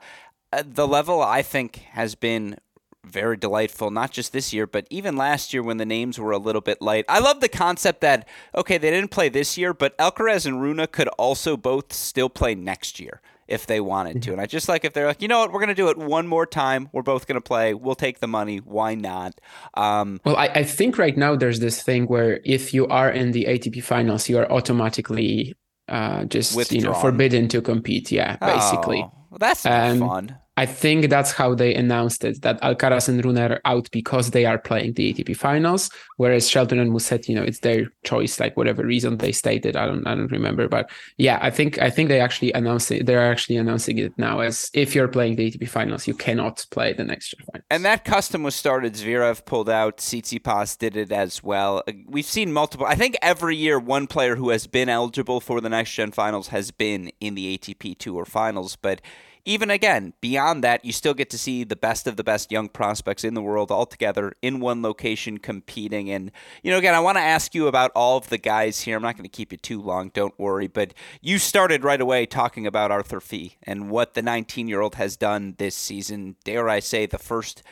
uh, 0.53 0.63
the 0.65 0.87
level 0.87 1.21
I 1.21 1.43
think 1.43 1.79
has 1.91 2.15
been 2.15 2.57
very 3.05 3.37
delightful, 3.37 3.91
not 3.91 4.13
just 4.13 4.33
this 4.33 4.53
year, 4.53 4.67
but 4.67 4.87
even 4.91 5.17
last 5.17 5.53
year 5.53 5.63
when 5.63 5.79
the 5.79 5.87
names 5.87 6.21
were 6.21 6.33
a 6.33 6.39
little 6.39 6.61
bit 6.61 6.81
light. 6.81 7.05
I 7.09 7.19
love 7.19 7.41
the 7.41 7.49
concept 7.49 8.01
that, 8.03 8.29
okay, 8.55 8.79
they 8.79 8.91
didn't 8.91 9.11
play 9.11 9.29
this 9.29 9.57
year, 9.57 9.73
but 9.73 9.97
Alcaraz 9.99 10.47
and 10.47 10.61
Rune 10.61 10.87
could 10.93 11.09
also 11.09 11.57
both 11.57 11.93
still 11.93 12.29
play 12.29 12.55
next 12.55 13.01
year 13.01 13.21
if 13.49 13.67
they 13.67 13.81
wanted 13.81 14.23
to. 14.23 14.33
And 14.33 14.41
I 14.41 14.47
just 14.47 14.69
like 14.69 14.85
if 14.85 14.93
they're 14.93 15.07
like, 15.07 15.23
you 15.23 15.29
know 15.29 15.41
what, 15.41 15.53
we're 15.53 15.61
going 15.61 15.69
to 15.69 15.75
do 15.75 15.89
it 15.89 15.97
one 15.97 16.27
more 16.27 16.47
time. 16.47 16.89
We're 16.93 17.03
both 17.03 17.27
going 17.27 17.37
to 17.37 17.41
play. 17.41 17.75
We'll 17.75 17.95
take 17.95 18.21
the 18.21 18.29
money. 18.29 18.59
Why 18.59 18.95
not? 18.95 19.41
Um, 19.75 20.21
well, 20.25 20.37
I, 20.37 20.47
I, 20.49 20.65
think 20.65 20.99
right 20.99 21.17
now 21.17 21.35
there's 21.35 21.61
this 21.61 21.83
thing 21.83 22.05
where 22.05 22.41
if 22.45 22.75
you 22.75 22.87
are 22.89 23.11
in 23.11 23.33
the 23.33 23.47
ATP 23.47 23.83
finals, 23.83 24.29
you 24.29 24.39
are 24.39 24.51
automatically 24.53 25.55
uh, 25.89 26.25
just 26.27 26.55
withdrawn. 26.55 26.81
you 26.81 26.87
know 26.87 26.95
forbidden 26.95 27.49
to 27.49 27.63
compete. 27.63 28.13
Yeah, 28.13 28.37
basically. 28.37 29.01
Oh, 29.03 29.13
well, 29.31 29.39
that's 29.39 29.65
um, 29.65 30.01
fun. 30.01 30.39
I 30.59 30.67
think 30.67 31.09
that's 31.09 31.31
how 31.31 31.55
they 31.55 31.73
announced 31.73 32.25
it 32.25 32.43
that 32.43 32.61
Alcaraz 32.63 33.09
and 33.09 33.25
Rune 33.25 33.39
are 33.39 33.61
out 33.65 33.89
because 33.93 34.33
they 34.33 34.45
are 34.45 34.59
playing 34.59 34.95
the 34.95 35.15
ATP 35.15 35.37
finals, 35.37 35.89
whereas 36.17 36.51
Shelton 36.51 36.81
and 36.81 36.91
Musetti, 36.91 37.29
you 37.29 37.37
know, 37.37 37.45
it's 37.45 37.61
their 37.61 37.87
choice, 38.03 38.41
like 38.41 38.57
whatever 38.57 38.85
reason 38.85 39.19
they 39.19 39.31
stated. 39.31 39.77
I 39.77 39.87
don't 39.87 40.05
I 40.05 40.17
don't 40.17 40.33
remember. 40.33 40.67
But 40.67 40.91
yeah, 41.17 41.39
I 41.41 41.51
think 41.51 41.79
I 41.79 41.91
think 41.91 42.09
they 42.09 42.21
actually 42.21 42.53
announced 42.55 42.91
it. 42.91 43.07
They're 43.07 43.31
actually 43.31 43.57
announcing 43.57 43.99
it 43.99 44.13
now 44.19 44.41
as 44.41 44.69
if 44.75 44.97
you're 44.97 45.07
playing 45.07 45.37
the 45.37 45.49
ATP 45.49 45.69
finals, 45.69 46.09
you 46.09 46.15
cannot 46.15 46.67
play 46.73 46.93
the 46.93 47.05
next 47.05 47.29
gen 47.29 47.47
finals. 47.47 47.67
And 47.71 47.85
that 47.85 48.05
custom 48.05 48.43
was 48.43 48.57
started. 48.57 48.95
Zverev 48.95 49.45
pulled 49.45 49.71
out, 49.71 49.99
Tsitsipas 49.99 50.77
did 50.77 50.97
it 50.97 51.13
as 51.13 51.41
well. 51.41 51.85
Uh, 51.87 51.93
we've 52.09 52.27
seen 52.27 52.53
multiple 52.53 52.85
I 52.85 52.97
think 52.97 53.17
every 53.23 53.55
year 53.55 53.79
one 53.79 54.09
player 54.09 54.35
who 54.35 54.51
has 54.51 54.67
been 54.67 54.89
eligible 54.89 55.41
for 55.41 55.61
the 55.61 55.69
next 55.69 55.93
gen 55.93 56.11
finals 56.11 56.49
has 56.49 56.73
been 56.73 57.13
in 57.21 57.37
the 57.37 57.57
ATP 57.57 57.97
tour 57.99 58.25
finals, 58.25 58.75
but 58.75 59.01
even 59.49 59.71
again, 59.71 60.13
beyond 60.21 60.63
that, 60.63 60.85
you 60.85 60.93
still 60.93 61.15
get 61.15 61.31
to 61.31 61.39
see 61.39 61.65
the 61.65 61.75
best 61.75 62.07
of 62.07 62.17
the 62.17 62.23
best 62.23 62.53
young 62.53 62.69
prospects 62.69 63.25
in 63.25 63.33
the 63.33 63.41
world 63.41 63.71
all 63.71 63.87
together 63.87 64.35
in 64.43 64.61
one 64.61 64.83
location 64.83 65.39
competing. 65.39 66.11
And, 66.11 66.31
you 66.63 66.71
know, 66.71 66.77
again, 66.77 66.95
I 66.95 67.01
want 67.01 67.17
to 67.17 67.23
ask 67.23 67.55
you 67.55 67.67
about 67.67 67.91
all 67.97 68.19
of 68.19 68.29
the 68.29 68.37
guys 68.37 68.83
here. 68.83 68.97
I'm 68.97 69.03
not 69.03 69.17
going 69.17 69.25
to 69.25 69.31
keep 69.31 69.51
you 69.51 69.57
too 69.57 69.81
long, 69.81 70.11
don't 70.13 70.39
worry. 70.39 70.67
But 70.67 70.93
you 71.23 71.39
started 71.39 71.83
right 71.83 72.01
away 72.01 72.27
talking 72.27 72.67
about 72.67 72.91
Arthur 72.91 73.21
Fils 73.21 73.53
and 73.63 73.89
what 73.89 74.13
the 74.13 74.21
19 74.21 74.69
year 74.69 74.83
old 74.83 74.97
has 74.97 75.17
done 75.17 75.55
this 75.57 75.75
season. 75.75 76.37
Dare 76.45 76.69
I 76.69 76.81
say, 76.81 77.07
the 77.07 77.17
first 77.17 77.63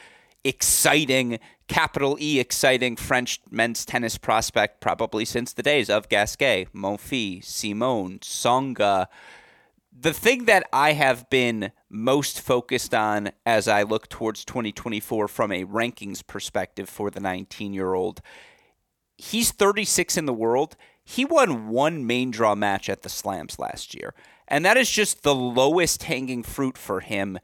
exciting, 0.45 1.39
capital 1.69 2.17
E 2.19 2.41
exciting 2.41 2.97
French 2.97 3.43
men's 3.51 3.85
tennis 3.85 4.17
prospect 4.17 4.81
probably 4.81 5.27
since 5.27 5.53
the 5.53 5.63
days 5.63 5.91
of 5.91 6.09
Gasquet, 6.09 6.69
Monfils, 6.75 7.45
Simon, 7.45 8.21
Tsonga 8.21 9.09
the 9.99 10.13
thing 10.13 10.45
that 10.45 10.69
I 10.73 10.93
have 10.93 11.31
been 11.31 11.73
most 11.89 12.41
focused 12.41 12.95
on 12.95 13.31
as 13.47 13.67
I 13.67 13.83
look 13.83 14.09
towards 14.09 14.45
2024 14.45 15.29
from 15.29 15.53
a 15.53 15.65
rankings 15.65 16.27
perspective 16.27 16.89
for 16.89 17.11
the 17.11 17.21
19 17.21 17.73
year 17.73 17.95
old, 17.95 18.21
he's 19.17 19.53
36 19.53 20.17
in 20.17 20.27
the 20.27 20.35
world. 20.35 20.77
He 21.03 21.25
won 21.25 21.69
one 21.69 22.07
main 22.07 22.31
draw 22.31 22.55
match 22.55 22.89
at 22.89 23.03
the 23.03 23.09
Slams 23.09 23.59
last 23.59 23.95
year. 23.95 24.13
And 24.49 24.65
that 24.65 24.77
is 24.77 24.91
just 24.91 25.23
the 25.23 25.35
lowest 25.35 26.05
hanging 26.05 26.43
fruit 26.43 26.77
for 26.77 27.01
him 27.01 27.39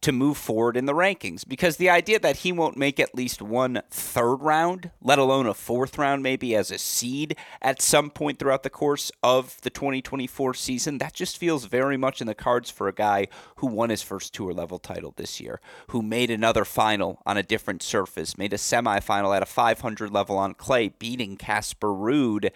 to 0.00 0.12
move 0.12 0.36
forward 0.36 0.76
in 0.76 0.86
the 0.86 0.94
rankings 0.94 1.46
because 1.46 1.76
the 1.76 1.90
idea 1.90 2.20
that 2.20 2.38
he 2.38 2.52
won't 2.52 2.76
make 2.76 3.00
at 3.00 3.14
least 3.14 3.42
one 3.42 3.82
third 3.90 4.36
round, 4.36 4.90
let 5.02 5.18
alone 5.18 5.46
a 5.46 5.54
fourth 5.54 5.98
round, 5.98 6.22
maybe 6.22 6.54
as 6.54 6.70
a 6.70 6.78
seed 6.78 7.36
at 7.60 7.82
some 7.82 8.08
point 8.10 8.38
throughout 8.38 8.62
the 8.62 8.70
course 8.70 9.10
of 9.22 9.60
the 9.62 9.70
2024 9.70 10.54
season, 10.54 10.98
that 10.98 11.14
just 11.14 11.36
feels 11.36 11.64
very 11.64 11.96
much 11.96 12.20
in 12.20 12.28
the 12.28 12.34
cards 12.34 12.70
for 12.70 12.86
a 12.86 12.92
guy 12.92 13.26
who 13.56 13.66
won 13.66 13.90
his 13.90 14.02
first 14.02 14.32
tour 14.32 14.52
level 14.52 14.78
title 14.78 15.12
this 15.16 15.40
year, 15.40 15.60
who 15.88 16.00
made 16.00 16.30
another 16.30 16.64
final 16.64 17.20
on 17.26 17.36
a 17.36 17.42
different 17.42 17.82
surface, 17.82 18.38
made 18.38 18.52
a 18.52 18.56
semifinal 18.56 19.36
at 19.36 19.42
a 19.42 19.46
500 19.46 20.12
level 20.12 20.38
on 20.38 20.54
clay, 20.54 20.88
beating 20.88 21.36
Casper 21.36 21.88
Ruud, 21.88 22.50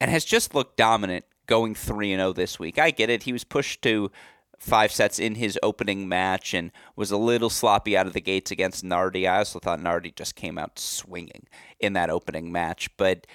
and 0.00 0.10
has 0.10 0.24
just 0.24 0.54
looked 0.54 0.78
dominant 0.78 1.26
going 1.46 1.74
3 1.74 2.14
0 2.14 2.32
this 2.32 2.58
week. 2.58 2.78
I 2.78 2.90
get 2.90 3.10
it. 3.10 3.24
He 3.24 3.32
was 3.32 3.44
pushed 3.44 3.82
to 3.82 4.10
five 4.60 4.92
sets 4.92 5.18
in 5.18 5.36
his 5.36 5.58
opening 5.62 6.08
match 6.08 6.52
and 6.52 6.70
was 6.94 7.10
a 7.10 7.16
little 7.16 7.50
sloppy 7.50 7.96
out 7.96 8.06
of 8.06 8.12
the 8.12 8.20
gates 8.20 8.50
against 8.50 8.84
Nardi. 8.84 9.26
I 9.26 9.38
also 9.38 9.58
thought 9.58 9.80
Nardi 9.80 10.12
just 10.12 10.36
came 10.36 10.58
out 10.58 10.78
swinging 10.78 11.46
in 11.80 11.94
that 11.94 12.10
opening 12.10 12.52
match. 12.52 12.94
But 12.98 13.26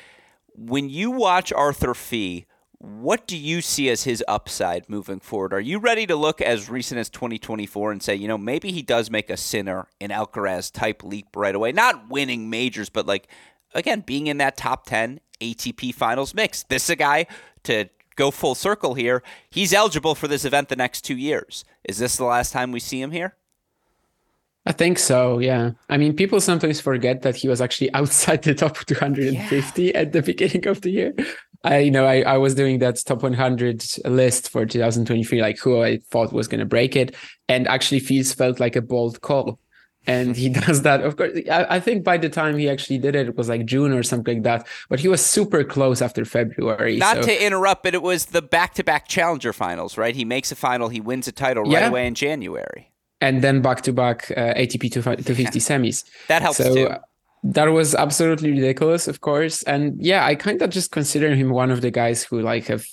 when 0.54 0.88
you 0.88 1.12
watch 1.12 1.52
Arthur 1.52 1.96
Fils, 1.96 2.44
what 2.78 3.26
do 3.26 3.36
you 3.38 3.62
see 3.62 3.90
as 3.90 4.04
his 4.04 4.24
upside 4.28 4.88
moving 4.88 5.20
forward? 5.20 5.54
Are 5.54 5.60
you 5.60 5.80
ready 5.80 6.06
to 6.06 6.16
look 6.16 6.42
as 6.42 6.70
recent 6.70 7.00
as 7.00 7.10
2024 7.10 7.92
and 7.92 8.04
say, 8.04 8.16
you 8.16 8.28
know, 8.28 8.38
maybe 8.38 8.72
he 8.72 8.84
does 8.84 9.10
make 9.10 9.30
a 9.30 9.38
Sinner 9.38 9.88
in 10.00 10.12
Alcaraz 10.12 10.72
type 10.72 11.04
leap 11.04 11.28
right 11.36 11.56
away? 11.56 11.72
Not 11.72 12.10
winning 12.10 12.50
majors, 12.50 12.90
but 12.90 13.08
like, 13.08 13.28
again, 13.74 14.02
being 14.02 14.28
in 14.28 14.38
that 14.38 14.58
top 14.58 14.86
10 14.86 15.20
ATP 15.42 15.96
finals 15.96 16.36
mix. 16.36 16.64
This 16.64 16.84
is 16.84 16.90
a 16.92 16.96
guy 16.96 17.26
to 17.64 17.90
go 18.16 18.32
full 18.32 18.56
circle 18.56 18.94
here. 18.94 19.24
He's 19.50 19.74
eligible 19.74 20.16
for 20.16 20.28
this 20.28 20.46
event 20.46 20.70
the 20.70 20.76
next 20.76 21.02
two 21.02 21.18
years. 21.18 21.66
Is 21.84 21.98
this 21.98 22.18
the 22.18 22.26
last 22.26 22.52
time 22.52 22.72
we 22.72 22.80
see 22.80 23.02
him 23.02 23.12
here? 23.12 23.36
I 24.68 24.72
think 24.72 24.98
so, 24.98 25.38
yeah. 25.38 25.72
I 25.90 25.98
mean, 25.98 26.16
people 26.16 26.42
sometimes 26.42 26.82
forget 26.82 27.22
that 27.22 27.36
he 27.36 27.48
was 27.48 27.62
actually 27.62 27.94
outside 27.94 28.42
the 28.42 28.56
top 28.56 28.78
250 28.78 29.84
yeah. 29.84 29.92
at 29.94 30.12
the 30.12 30.22
beginning 30.24 30.68
of 30.68 30.82
the 30.82 30.90
year. 30.90 31.14
I, 31.64 31.80
you 31.80 31.92
know, 31.92 32.06
I, 32.06 32.22
I 32.22 32.38
was 32.38 32.54
doing 32.56 32.80
that 32.80 33.04
top 33.06 33.24
100 33.24 33.84
list 34.06 34.50
for 34.50 34.66
2023, 34.66 35.42
like 35.42 35.58
who 35.58 35.82
I 35.82 35.98
thought 36.10 36.34
was 36.34 36.48
going 36.48 36.60
to 36.60 36.66
break 36.66 36.96
it. 36.96 37.16
And 37.48 37.68
actually, 37.68 38.00
Fils 38.00 38.34
felt 38.34 38.60
like 38.60 38.76
a 38.76 38.82
bold 38.82 39.22
call 39.22 39.60
and 40.08 40.36
he 40.36 40.50
does 40.68 40.82
that. 40.84 41.02
Of 41.02 41.18
course 41.18 41.32
I, 41.52 41.76
I, 41.76 41.80
think 41.80 42.04
by 42.04 42.18
the 42.18 42.30
time 42.30 42.58
he 42.58 42.70
actually 42.70 42.98
did 42.98 43.16
it 43.16 43.28
it 43.28 43.38
was 43.38 43.50
like 43.50 43.66
june 43.66 43.92
or 43.92 44.04
something 44.04 44.38
like 44.38 44.44
that. 44.44 44.68
But 44.90 45.00
he 45.00 45.08
was 45.08 45.26
super 45.26 45.64
close 45.64 46.02
after 46.02 46.26
february 46.26 46.98
not 46.98 47.18
so. 47.18 47.22
to 47.24 47.46
interrupt 47.46 47.84
but 47.84 47.94
it 47.94 48.02
was 48.02 48.26
the 48.28 48.42
back-to-back 48.42 49.08
challenger 49.08 49.54
finals 49.54 49.98
right? 49.98 50.16
He 50.16 50.26
makes 50.26 50.52
a 50.52 50.56
final 50.56 50.90
he 50.90 51.02
wins 51.02 51.28
a 51.28 51.32
title 51.32 51.64
right 51.64 51.72
yeah. 51.72 51.88
away 51.90 52.08
in 52.08 52.16
january. 52.16 52.92
And 53.22 53.42
then 53.42 53.62
back-to-back 53.62 54.32
uh, 54.32 54.54
atp 54.54 54.92
250 54.92 55.42
yeah. 55.42 55.50
semis. 55.50 56.04
That 56.28 56.42
helps 56.42 56.58
so, 56.58 56.74
too. 56.74 56.90
that 57.44 57.66
was 57.66 57.96
absolutely 57.96 58.52
ridiculous 58.52 59.08
of 59.08 59.22
course. 59.22 59.64
And 59.64 59.96
yeah 60.04 60.26
i 60.26 60.36
kind 60.36 60.62
of 60.62 60.70
just 60.70 60.92
consider 60.92 61.36
him 61.36 61.50
one 61.50 61.72
of 61.72 61.82
the 61.82 61.92
guys 61.92 62.24
who 62.24 62.42
like 62.42 62.68
have 62.68 62.86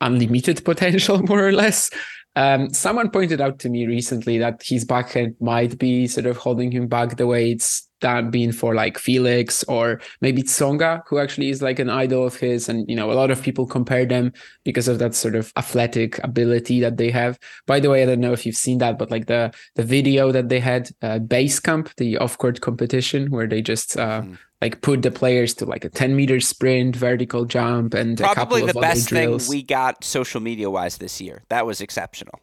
unlimited 0.00 0.64
potential 0.70 1.22
more 1.22 1.46
or 1.46 1.52
less 1.52 1.90
um, 2.36 2.72
someone 2.72 3.10
pointed 3.10 3.40
out 3.40 3.58
to 3.60 3.68
me 3.68 3.86
recently 3.86 4.38
that 4.38 4.62
his 4.64 4.84
backhand 4.84 5.36
might 5.40 5.78
be 5.78 6.06
sort 6.06 6.26
of 6.26 6.36
holding 6.36 6.70
him 6.70 6.88
back 6.88 7.16
the 7.16 7.26
way 7.26 7.52
it's 7.52 7.88
done 8.00 8.30
been 8.30 8.52
for 8.52 8.74
like 8.74 8.98
Felix 8.98 9.64
or 9.64 10.00
maybe 10.20 10.42
Tsonga, 10.42 11.02
who 11.06 11.18
actually 11.18 11.48
is 11.48 11.62
like 11.62 11.78
an 11.78 11.88
idol 11.88 12.26
of 12.26 12.36
his. 12.36 12.68
And, 12.68 12.88
you 12.88 12.96
know, 12.96 13.10
a 13.10 13.14
lot 13.14 13.30
of 13.30 13.42
people 13.42 13.66
compare 13.66 14.04
them 14.04 14.32
because 14.64 14.88
of 14.88 14.98
that 14.98 15.14
sort 15.14 15.36
of 15.36 15.52
athletic 15.56 16.22
ability 16.22 16.80
that 16.80 16.96
they 16.96 17.10
have. 17.10 17.38
By 17.66 17.80
the 17.80 17.88
way, 17.88 18.02
I 18.02 18.06
don't 18.06 18.20
know 18.20 18.32
if 18.32 18.44
you've 18.44 18.56
seen 18.56 18.78
that, 18.78 18.98
but 18.98 19.10
like 19.10 19.26
the, 19.26 19.54
the 19.76 19.84
video 19.84 20.32
that 20.32 20.48
they 20.48 20.60
had, 20.60 20.90
uh, 21.02 21.20
Basecamp, 21.20 21.94
the 21.96 22.18
off 22.18 22.36
court 22.36 22.60
competition 22.60 23.30
where 23.30 23.46
they 23.46 23.62
just, 23.62 23.96
uh, 23.96 24.22
mm 24.22 24.36
like 24.64 24.80
put 24.80 25.02
the 25.02 25.10
players 25.10 25.52
to 25.52 25.66
like 25.66 25.84
a 25.84 25.90
10 25.90 26.16
meter 26.16 26.40
sprint, 26.40 26.96
vertical 26.96 27.44
jump, 27.44 27.92
and 27.92 28.16
probably 28.16 28.64
the 28.64 28.72
best 28.72 29.10
thing 29.10 29.38
we 29.50 29.62
got 29.62 30.02
social 30.02 30.40
media 30.40 30.70
wise 30.70 30.96
this 30.96 31.20
year. 31.20 31.42
That 31.50 31.66
was 31.66 31.82
exceptional. 31.82 32.40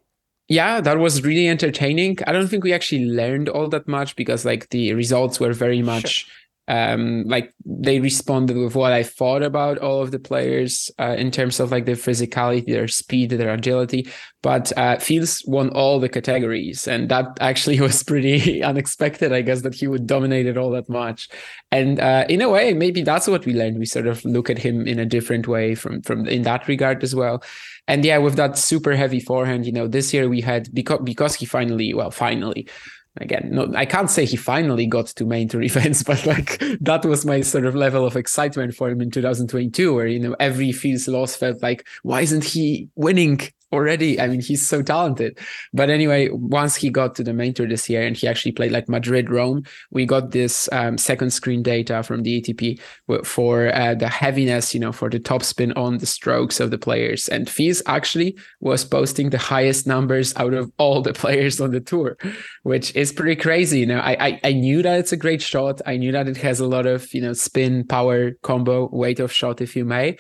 Yeah, 0.48 0.82
that 0.82 1.00
was 1.00 1.24
really 1.24 1.48
entertaining. 1.48 2.20
I 2.28 2.32
don't 2.32 2.48
think 2.48 2.64
we 2.64 2.74
actually 2.74 3.06
learned 3.06 3.50
all 3.50 3.68
that 3.70 3.88
much 3.88 4.16
because 4.16 4.46
like 4.46 4.70
the 4.70 4.94
results 4.94 5.40
were 5.40 5.54
very 5.54 5.82
much 5.82 6.10
sure 6.10 6.41
um, 6.72 7.26
like 7.28 7.54
they 7.66 8.00
responded 8.00 8.56
with 8.56 8.76
what 8.76 8.94
I 8.94 9.04
thought 9.04 9.44
about 9.44 9.80
all 9.80 10.02
of 10.02 10.12
the 10.12 10.20
players 10.20 10.90
uh, 11.00 11.16
in 11.18 11.30
terms 11.30 11.60
of 11.60 11.70
like 11.70 11.86
their 11.86 11.98
physicality, 11.98 12.66
their 12.66 12.88
speed, 12.88 13.32
their 13.32 13.54
agility. 13.54 14.08
But 14.42 14.72
uh, 14.78 14.98
Fils 14.98 15.44
won 15.46 15.70
all 15.72 16.00
the 16.00 16.08
categories, 16.08 16.88
and 16.88 17.10
that 17.10 17.26
actually 17.42 17.82
was 17.82 18.02
pretty 18.04 18.64
unexpected. 18.72 19.34
I 19.34 19.42
guess 19.42 19.64
that 19.64 19.76
he 19.76 19.86
would 19.86 20.08
dominate 20.08 20.46
it 20.46 20.58
all 20.58 20.72
that 20.72 20.88
much, 20.88 21.28
and 21.74 22.00
uh, 22.00 22.24
in 22.30 22.42
a 22.42 22.48
way, 22.48 22.74
maybe 22.74 23.02
that's 23.02 23.28
what 23.28 23.46
we 23.46 23.54
learned. 23.54 23.78
We 23.78 23.86
sort 23.86 24.08
of 24.08 24.24
look 24.24 24.50
at 24.50 24.58
him 24.58 24.88
in 24.88 24.98
a 24.98 25.06
different 25.06 25.50
way 25.50 25.76
from 25.76 26.02
from 26.04 26.26
in 26.26 26.44
that 26.44 26.70
regard 26.70 27.04
as 27.04 27.14
well. 27.14 27.44
And 27.90 28.06
yeah, 28.06 28.20
with 28.20 28.36
that 28.38 28.58
super 28.58 28.96
heavy 28.96 29.20
forehand, 29.20 29.66
you 29.66 29.74
know, 29.74 29.90
this 29.90 30.14
year 30.14 30.30
we 30.30 30.40
had 30.40 30.74
because 30.74 31.02
because 31.04 31.36
he 31.36 31.46
finally, 31.46 31.94
well, 31.94 32.12
finally 32.12 32.66
again 33.20 33.50
no 33.52 33.72
i 33.76 33.86
can't 33.86 34.10
say 34.10 34.26
he 34.26 34.38
finally 34.38 34.86
got 34.86 35.08
to 35.08 35.26
main 35.26 35.48
tour 35.48 35.62
events 35.72 36.02
but 36.04 36.26
like 36.26 36.62
that 36.80 37.04
was 37.06 37.26
my 37.26 37.42
sort 37.42 37.66
of 37.66 37.76
level 37.76 38.06
of 38.06 38.16
excitement 38.16 38.74
for 38.74 38.90
him 38.90 39.02
in 39.02 39.12
2022 39.12 39.94
where 39.94 40.08
you 40.08 40.20
know 40.20 40.36
every 40.40 40.72
Fils 40.72 41.08
loss 41.08 41.36
felt 41.36 41.62
like 41.62 41.86
why 42.04 42.22
isn't 42.22 42.44
he 42.44 42.88
winning 42.96 43.40
already. 43.72 44.20
I 44.20 44.28
mean, 44.28 44.42
he's 44.42 44.68
so 44.68 44.82
talented. 44.82 45.38
But 45.74 45.90
anyway, 45.90 46.30
once 46.30 46.76
he 46.76 46.90
got 46.90 47.16
to 47.16 47.24
the 47.24 47.34
main 47.34 47.54
tour 47.54 47.68
this 47.68 47.90
year 47.90 48.04
and 48.04 48.16
he 48.16 48.28
actually 48.28 48.52
played 48.52 48.72
like 48.72 48.90
Madrid, 48.90 49.30
Rome, 49.30 49.64
we 49.92 50.06
got 50.06 50.32
this 50.32 50.70
um, 50.72 50.98
second 50.98 51.32
screen 51.32 51.64
data 51.64 52.04
from 52.04 52.24
the 52.24 52.42
ATP 52.42 52.80
for 53.26 53.74
uh, 53.74 53.96
the 53.96 54.08
heaviness, 54.10 54.74
you 54.74 54.80
know, 54.80 54.92
for 54.92 55.10
the 55.10 55.20
top 55.20 55.44
spin 55.44 55.72
on 55.74 55.98
the 55.98 56.06
strokes 56.06 56.60
of 56.60 56.72
the 56.72 56.78
players. 56.78 57.28
And 57.28 57.50
Fils 57.50 57.82
actually 57.86 58.38
was 58.60 58.84
posting 58.84 59.30
the 59.30 59.38
highest 59.38 59.88
numbers 59.88 60.34
out 60.36 60.54
of 60.54 60.72
all 60.78 61.02
the 61.02 61.14
players 61.14 61.62
on 61.62 61.72
the 61.72 61.80
tour, 61.80 62.18
which 62.64 62.96
is 62.96 63.14
pretty 63.14 63.40
crazy. 63.42 63.80
You 63.80 63.88
know, 63.88 64.00
I, 64.00 64.28
I, 64.28 64.40
I 64.44 64.54
knew 64.54 64.82
that 64.82 65.00
it's 65.00 65.12
a 65.12 65.18
great 65.18 65.42
shot. 65.42 65.82
I 65.86 65.98
knew 65.98 66.12
that 66.12 66.28
it 66.28 66.38
has 66.38 66.60
a 66.60 66.68
lot 66.68 66.86
of, 66.86 67.14
you 67.14 67.22
know, 67.22 67.34
spin, 67.34 67.86
power, 67.86 68.32
combo, 68.44 68.90
weight 68.92 69.20
of 69.20 69.32
shot, 69.32 69.62
if 69.62 69.76
you 69.76 69.86
may 69.86 70.18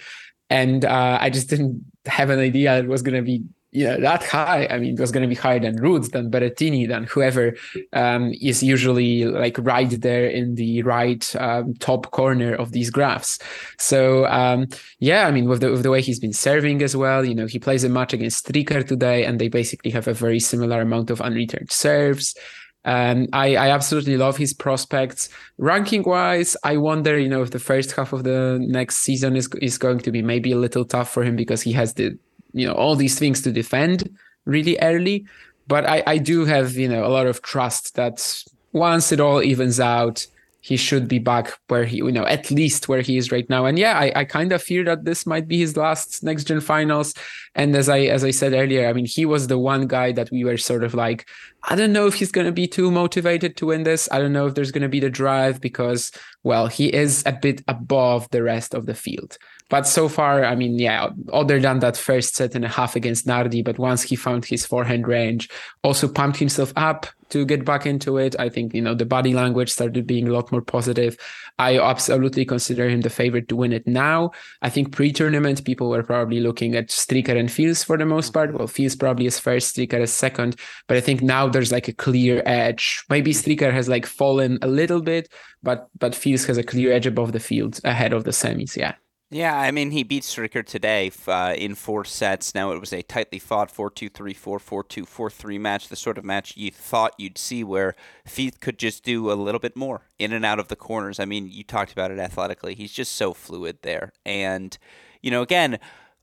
and 0.51 0.84
uh, 0.86 1.17
I 1.20 1.29
just 1.29 1.50
didn't 1.50 1.84
have 2.05 2.29
an 2.29 2.39
idea 2.39 2.77
it 2.77 2.88
was 2.88 3.01
going 3.01 3.15
to 3.15 3.22
be 3.22 3.43
you 3.74 3.86
know 3.86 4.01
that 4.01 4.24
high. 4.25 4.67
I 4.70 4.79
mean, 4.79 4.96
it 4.96 5.00
was 5.00 5.13
going 5.13 5.22
to 5.22 5.29
be 5.29 5.36
higher 5.36 5.60
than 5.60 5.77
Ruud's, 5.77 6.10
than 6.10 6.29
Berrettini, 6.29 6.89
than 6.89 7.05
whoever 7.05 7.55
um, 7.93 8.34
is 8.41 8.62
usually 8.62 9.24
like 9.24 9.58
right 9.60 9.89
there 10.01 10.25
in 10.25 10.55
the 10.55 10.84
right 10.84 11.24
um, 11.38 11.74
top 11.75 12.12
corner 12.12 12.53
of 12.53 12.74
these 12.74 12.89
graphs. 12.89 13.39
So 13.77 14.25
um, 14.25 14.67
yeah, 15.00 15.25
I 15.25 15.31
mean, 15.31 15.46
with 15.46 15.62
the 15.62 15.72
with 15.72 15.84
the 15.84 15.89
way 15.89 16.01
he's 16.01 16.20
been 16.20 16.34
serving 16.34 16.84
as 16.84 16.98
well, 16.98 17.24
you 17.24 17.34
know, 17.34 17.46
he 17.46 17.60
plays 17.60 17.86
a 17.86 17.89
match 17.89 18.12
against 18.12 18.46
Stricker 18.46 18.86
today, 18.86 19.24
and 19.24 19.39
they 19.39 19.48
basically 19.48 19.91
have 19.91 20.10
a 20.10 20.13
very 20.13 20.41
similar 20.41 20.81
amount 20.81 21.10
of 21.10 21.22
unreturned 21.22 21.72
serves. 21.72 22.36
Um, 22.84 23.28
I, 23.32 23.56
I 23.56 23.70
absolutely 23.70 24.18
love 24.18 24.38
his 24.38 24.54
prospects. 24.54 25.30
Ranking 25.58 26.04
wise, 26.04 26.58
I 26.64 26.78
wonder, 26.78 27.20
you 27.20 27.30
know, 27.30 27.44
if 27.44 27.52
the 27.52 27.60
first 27.60 27.92
half 27.92 28.12
of 28.12 28.24
the 28.24 28.60
next 28.62 28.98
season 28.98 29.36
is 29.36 29.48
is 29.62 29.78
going 29.78 30.00
to 30.00 30.12
be 30.12 30.22
maybe 30.22 30.52
a 30.52 30.58
little 30.58 30.86
tough 30.86 31.12
for 31.12 31.24
him 31.24 31.36
because 31.36 31.62
he 31.62 31.74
has 31.74 31.94
the, 31.94 32.18
you 32.54 32.68
know, 32.68 32.74
all 32.74 32.96
these 32.96 33.20
things 33.20 33.42
to 33.44 33.52
defend 33.52 34.10
really 34.46 34.78
early. 34.82 35.26
But 35.68 35.86
I, 35.86 36.04
I 36.08 36.18
do 36.18 36.46
have, 36.46 36.74
you 36.74 36.90
know, 36.90 37.06
a 37.06 37.14
lot 37.14 37.28
of 37.28 37.42
trust 37.44 37.96
that 37.96 38.44
once 38.74 39.12
it 39.12 39.20
all 39.20 39.44
evens 39.44 39.80
out, 39.80 40.26
he 40.62 40.77
should 40.77 41.08
be 41.08 41.18
back 41.18 41.58
where 41.68 41.86
he, 41.86 41.98
you 41.98 42.12
know, 42.12 42.25
at 42.25 42.51
least 42.51 42.88
where 42.88 43.01
he 43.01 43.18
is 43.18 43.32
right 43.32 43.50
now. 43.50 43.65
And 43.65 43.80
yeah, 43.80 43.98
I, 43.98 44.12
I 44.15 44.25
kind 44.25 44.51
of 44.51 44.62
fear 44.62 44.84
that 44.86 45.06
this 45.06 45.25
might 45.25 45.48
be 45.48 45.58
his 45.58 45.75
last 45.75 46.24
next 46.24 46.46
gen 46.46 46.62
finals. 46.62 47.15
And 47.56 47.75
as 47.75 47.89
I 47.89 48.01
as 48.01 48.24
I 48.24 48.30
said 48.30 48.53
earlier, 48.53 48.88
I 48.88 48.94
mean, 48.94 49.08
he 49.08 49.25
was 49.25 49.48
the 49.48 49.58
one 49.58 49.88
guy 49.88 50.12
that 50.12 50.30
we 50.32 50.44
were 50.44 50.58
sort 50.58 50.84
of 50.84 50.94
like, 50.94 51.27
I 51.63 51.75
don't 51.75 51.91
know 51.91 52.06
if 52.06 52.13
he's 52.13 52.32
going 52.32 52.46
to 52.46 52.53
be 52.53 52.68
too 52.68 52.91
motivated 52.91 53.58
to 53.58 53.65
win 53.68 53.84
this. 53.84 54.08
I 54.12 54.20
don't 54.20 54.34
know 54.34 54.46
if 54.46 54.53
there's 54.53 54.72
going 54.72 54.84
to 54.84 54.89
be 54.89 55.00
the 55.00 55.10
drive 55.10 55.62
because, 55.62 56.12
well, 56.44 56.68
he 56.68 56.94
is 56.94 57.24
a 57.25 57.34
bit 57.34 57.63
above 57.68 58.30
the 58.30 58.44
rest 58.44 58.75
of 58.75 58.86
the 58.86 58.96
field. 58.96 59.38
But 59.72 59.88
so 59.88 60.10
far, 60.10 60.44
I 60.44 60.54
mean, 60.54 60.78
yeah, 60.78 61.12
other 61.32 61.58
than 61.58 61.80
that 61.80 61.96
first 61.96 62.36
set 62.36 62.56
and 62.56 62.66
a 62.66 62.68
half 62.68 62.98
against 62.98 63.25
Nardi, 63.25 63.62
but 63.62 63.80
once 63.80 64.04
he 64.04 64.18
found 64.18 64.44
his 64.44 64.66
forehand 64.66 65.08
range, 65.08 65.50
also 65.82 66.10
pumped 66.10 66.40
himself 66.40 66.74
up 66.75 67.08
to 67.30 67.46
get 67.46 67.63
back 67.63 67.86
into 67.86 68.18
it. 68.18 68.36
I 68.38 68.50
think, 68.50 68.74
you 68.74 68.82
know, 68.82 68.94
the 68.94 69.06
body 69.06 69.34
language 69.34 69.72
started 69.72 70.06
being 70.06 70.28
a 70.28 70.34
lot 70.34 70.51
more 70.51 70.62
positive. 70.62 71.16
I 71.58 71.80
absolutely 71.80 72.44
consider 72.44 72.90
him 72.90 73.00
the 73.00 73.10
favorite 73.10 73.48
to 73.48 73.56
win 73.56 73.72
it 73.72 73.88
now. 73.88 74.32
I 74.62 74.70
think 74.70 74.92
pre 74.92 75.13
tournament, 75.13 75.63
people 75.63 75.90
were 75.90 76.04
probably 76.04 76.42
looking 76.42 76.75
at 76.75 76.90
Stricker 76.90 77.40
and 77.40 77.50
Fils 77.50 77.82
for 77.82 77.98
the 77.98 78.06
most 78.06 78.32
part. 78.32 78.54
Well, 78.54 78.68
Fils 78.68 78.98
probably 78.98 79.25
is 79.25 79.40
first, 79.40 79.74
Stricker 79.74 80.01
is 80.01 80.12
second. 80.12 80.58
But 80.90 80.98
I 80.98 81.00
think 81.00 81.22
now 81.22 81.48
there's 81.48 81.72
like 81.72 81.88
a 81.88 81.94
clear 81.94 82.44
edge. 82.46 83.06
Maybe 83.10 83.32
Stricker 83.32 83.72
has 83.72 83.88
like 83.88 84.06
fallen 84.06 84.60
a 84.62 84.68
little 84.68 85.01
bit, 85.01 85.32
but 85.63 85.88
but 85.98 86.13
Fils 86.13 86.44
has 86.48 86.58
a 86.58 86.63
clear 86.63 86.92
edge 86.92 87.08
above 87.08 87.32
the 87.32 87.40
field 87.40 87.80
ahead 87.86 88.12
of 88.12 88.25
the 88.25 88.32
semis. 88.32 88.75
Yeah. 88.75 88.96
Yeah, 89.34 89.58
I 89.58 89.72
mean, 89.72 89.92
he 89.92 90.04
beat 90.04 90.24
Stricker 90.24 90.66
today 90.66 91.10
uh, 91.26 91.56
in 91.58 91.76
four 91.76 92.04
sets. 92.04 92.54
Now, 92.54 92.74
it 92.74 92.82
was 92.82 92.92
a 92.92 93.02
tightly 93.02 93.40
fought 93.40 93.72
4 93.72 93.90
2 93.90 94.10
3 94.10 94.34
4 94.34 94.60
4 94.60 94.84
2 94.84 95.06
4 95.06 95.30
3 95.30 95.58
match, 95.58 95.88
the 95.88 95.96
sort 95.96 96.18
of 96.18 96.26
match 96.26 96.58
you 96.58 96.70
thought 96.70 97.16
you'd 97.18 97.38
see 97.38 97.64
where 97.64 97.96
Fils 98.26 98.58
could 98.60 98.78
just 98.78 99.06
do 99.06 99.32
a 99.32 99.34
little 99.34 99.60
bit 99.60 99.78
more 99.78 100.02
in 100.20 100.34
and 100.34 100.44
out 100.44 100.60
of 100.60 100.68
the 100.68 100.76
corners. 100.76 101.18
I 101.18 101.24
mean, 101.24 101.48
you 101.50 101.64
talked 101.64 101.94
about 101.94 102.12
it 102.12 102.20
athletically. 102.20 102.76
He's 102.76 102.92
just 102.92 103.14
so 103.14 103.34
fluid 103.34 103.78
there. 103.84 104.12
And, 104.26 104.78
you 105.22 105.32
know, 105.32 105.42
again, 105.42 105.80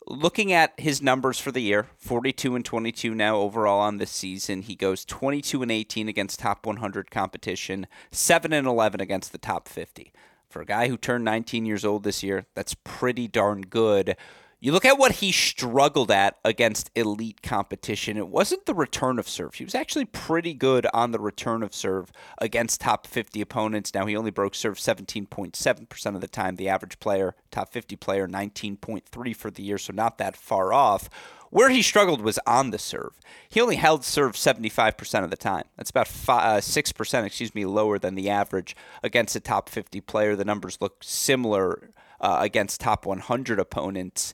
looking 0.07 0.53
at 0.53 0.79
his 0.79 1.01
numbers 1.01 1.39
for 1.39 1.51
the 1.51 1.63
year 1.63 1.87
42 1.97 2.57
and 2.57 2.65
22 2.65 3.15
now 3.15 3.37
overall 3.37 3.81
on 3.81 3.99
this 3.99 4.11
season 4.11 4.63
he 4.63 4.75
goes 4.75 5.05
22 5.05 5.61
and 5.61 5.71
18 5.71 6.09
against 6.09 6.39
top 6.41 6.65
100 6.65 7.11
competition 7.11 7.87
7 8.11 8.55
and 8.55 8.67
11 8.67 9.03
against 9.03 9.33
the 9.33 9.39
top 9.39 9.69
50 9.69 10.11
for 10.49 10.63
a 10.63 10.67
guy 10.67 10.89
who 10.89 10.97
turned 10.97 11.25
19 11.25 11.67
years 11.67 11.85
old 11.85 12.05
this 12.05 12.23
year, 12.23 12.47
that's 12.55 12.75
pretty 12.85 13.29
darn 13.29 13.63
good. 13.63 14.17
You 14.61 14.73
look 14.73 14.85
at 14.85 14.99
what 14.99 15.13
he 15.13 15.31
struggled 15.31 16.11
at 16.11 16.37
against 16.45 16.91
elite 16.97 17.43
competition. 17.43 18.17
It 18.17 18.27
wasn't 18.27 18.67
the 18.67 18.75
return 18.75 19.21
of 19.21 19.29
serve. 19.29 19.55
He 19.55 19.65
was 19.65 19.75
actually 19.75 20.05
pretty 20.05 20.53
good 20.53 20.85
on 20.93 21.13
the 21.13 21.21
return 21.21 21.63
of 21.63 21.73
serve 21.73 22.11
against 22.39 22.81
top 22.81 23.07
50 23.07 23.41
opponents. 23.41 23.95
Now, 23.95 24.07
he 24.07 24.17
only 24.17 24.33
broke 24.33 24.57
serve 24.57 24.79
17.7% 24.79 26.15
of 26.15 26.21
the 26.21 26.27
time. 26.27 26.57
The 26.57 26.69
average 26.69 26.99
player, 26.99 27.37
top 27.53 27.73
50 27.73 27.95
player, 27.95 28.27
19.3 28.27 29.37
for 29.37 29.51
the 29.53 29.63
year, 29.63 29.79
so 29.79 29.93
not 29.93 30.19
that 30.19 30.37
far 30.37 30.73
off. 30.73 31.09
Where 31.51 31.71
he 31.71 31.81
struggled 31.81 32.21
was 32.21 32.41
on 32.45 32.71
the 32.71 32.81
serve. 32.81 33.13
He 33.49 33.61
only 33.61 33.77
held 33.77 34.05
serve 34.05 34.33
75% 34.33 35.23
of 35.23 35.31
the 35.31 35.37
time. 35.37 35.67
That's 35.77 35.91
about 35.91 36.09
five, 36.09 36.59
uh, 36.59 36.61
6%, 36.61 37.25
excuse 37.25 37.55
me, 37.55 37.65
lower 37.65 37.97
than 37.97 38.17
the 38.17 38.29
average 38.29 38.75
against 39.05 39.37
a 39.37 39.41
top 39.41 39.69
50 39.69 40.01
player. 40.01 40.35
The 40.35 40.45
numbers 40.45 40.79
look 40.81 41.05
similar 41.05 41.91
uh, 42.21 42.39
against 42.41 42.81
top 42.81 43.07
100 43.07 43.59
opponents. 43.59 44.33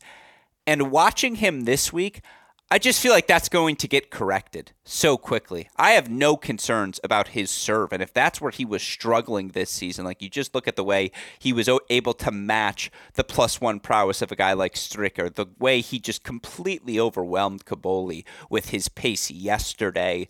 And 0.67 0.91
watching 0.91 1.37
him 1.37 1.63
this 1.63 1.93
week, 1.93 2.23
I 2.71 2.79
just 2.79 3.01
feel 3.01 3.13
like 3.13 3.27
that's 3.27 3.51
going 3.51 3.77
to 3.77 3.87
get 3.87 4.11
corrected 4.11 4.73
so 4.85 5.19
quickly. 5.19 5.69
I 5.77 5.93
have 5.93 6.11
no 6.11 6.37
concerns 6.37 6.99
about 7.05 7.29
his 7.29 7.51
serve. 7.51 7.93
And 7.93 8.03
if 8.03 8.13
that's 8.13 8.41
where 8.41 8.51
he 8.51 8.65
was 8.65 8.83
struggling 8.83 9.49
this 9.49 9.71
season, 9.71 10.05
like 10.05 10.23
you 10.23 10.31
just 10.31 10.55
look 10.55 10.67
at 10.67 10.75
the 10.75 10.83
way 10.83 11.13
he 11.39 11.53
was 11.53 11.69
able 11.91 12.15
to 12.15 12.31
match 12.33 12.91
the 13.15 13.23
plus 13.23 13.61
one 13.61 13.81
prowess 13.81 14.23
of 14.23 14.33
a 14.33 14.37
guy 14.37 14.55
like 14.55 14.75
Stricker, 14.75 15.33
the 15.33 15.47
way 15.59 15.83
he 15.83 16.01
just 16.01 16.25
completely 16.25 16.99
overwhelmed 16.99 17.67
Cobolli 17.67 18.25
with 18.49 18.71
his 18.71 18.89
pace 18.89 19.31
yesterday. 19.31 20.27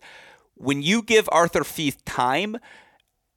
When 0.55 0.81
you 0.81 1.01
give 1.01 1.29
Arthur 1.31 1.63
Fils 1.63 1.97
time, 2.05 2.57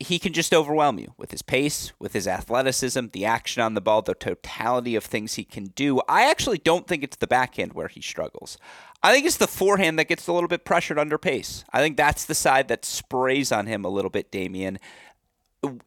he 0.01 0.19
can 0.19 0.33
just 0.33 0.55
overwhelm 0.55 0.99
you 0.99 1.13
with 1.17 1.33
his 1.33 1.43
pace, 1.43 1.93
with 1.99 2.13
his 2.13 2.29
athleticism, 2.29 3.07
the 3.13 3.25
action 3.25 3.63
on 3.63 3.75
the 3.75 3.81
ball, 3.81 4.01
the 4.01 4.15
totality 4.15 4.95
of 4.95 5.05
things 5.05 5.35
he 5.35 5.45
can 5.45 5.65
do. 5.67 6.01
I 6.09 6.31
actually 6.31 6.59
don't 6.59 6.87
think 6.87 7.03
it's 7.03 7.17
the 7.17 7.27
backhand 7.27 7.73
where 7.73 7.89
he 7.89 8.01
struggles. 8.01 8.59
I 9.03 9.13
think 9.13 9.27
it's 9.27 9.39
the 9.39 9.49
forehand 9.49 9.99
that 9.99 10.09
gets 10.09 10.29
a 10.29 10.33
little 10.33 10.49
bit 10.49 10.65
pressured 10.65 11.01
under 11.01 11.19
pace. 11.19 11.65
I 11.73 11.81
think 11.81 11.97
that's 11.97 12.25
the 12.25 12.35
side 12.35 12.69
that 12.69 12.85
sprays 12.85 13.51
on 13.51 13.67
him 13.67 13.85
a 13.85 13.89
little 13.89 14.11
bit, 14.11 14.31
Damian. 14.31 14.79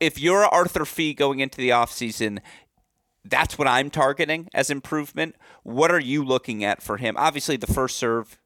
If 0.02 0.20
you're 0.20 0.46
Arthur 0.46 0.84
Fils 0.84 1.16
going 1.16 1.40
into 1.40 1.58
the 1.58 1.70
offseason, 1.70 2.40
that's 3.24 3.58
what 3.58 3.68
I'm 3.68 3.90
targeting 3.90 4.50
as 4.54 4.70
improvement. 4.70 5.36
What 5.64 5.90
are 5.92 6.00
you 6.00 6.26
looking 6.26 6.66
at 6.66 6.82
for 6.82 6.98
him? 6.98 7.16
Obviously, 7.18 7.56
the 7.56 7.68
first 7.68 7.96
serve, 7.96 8.41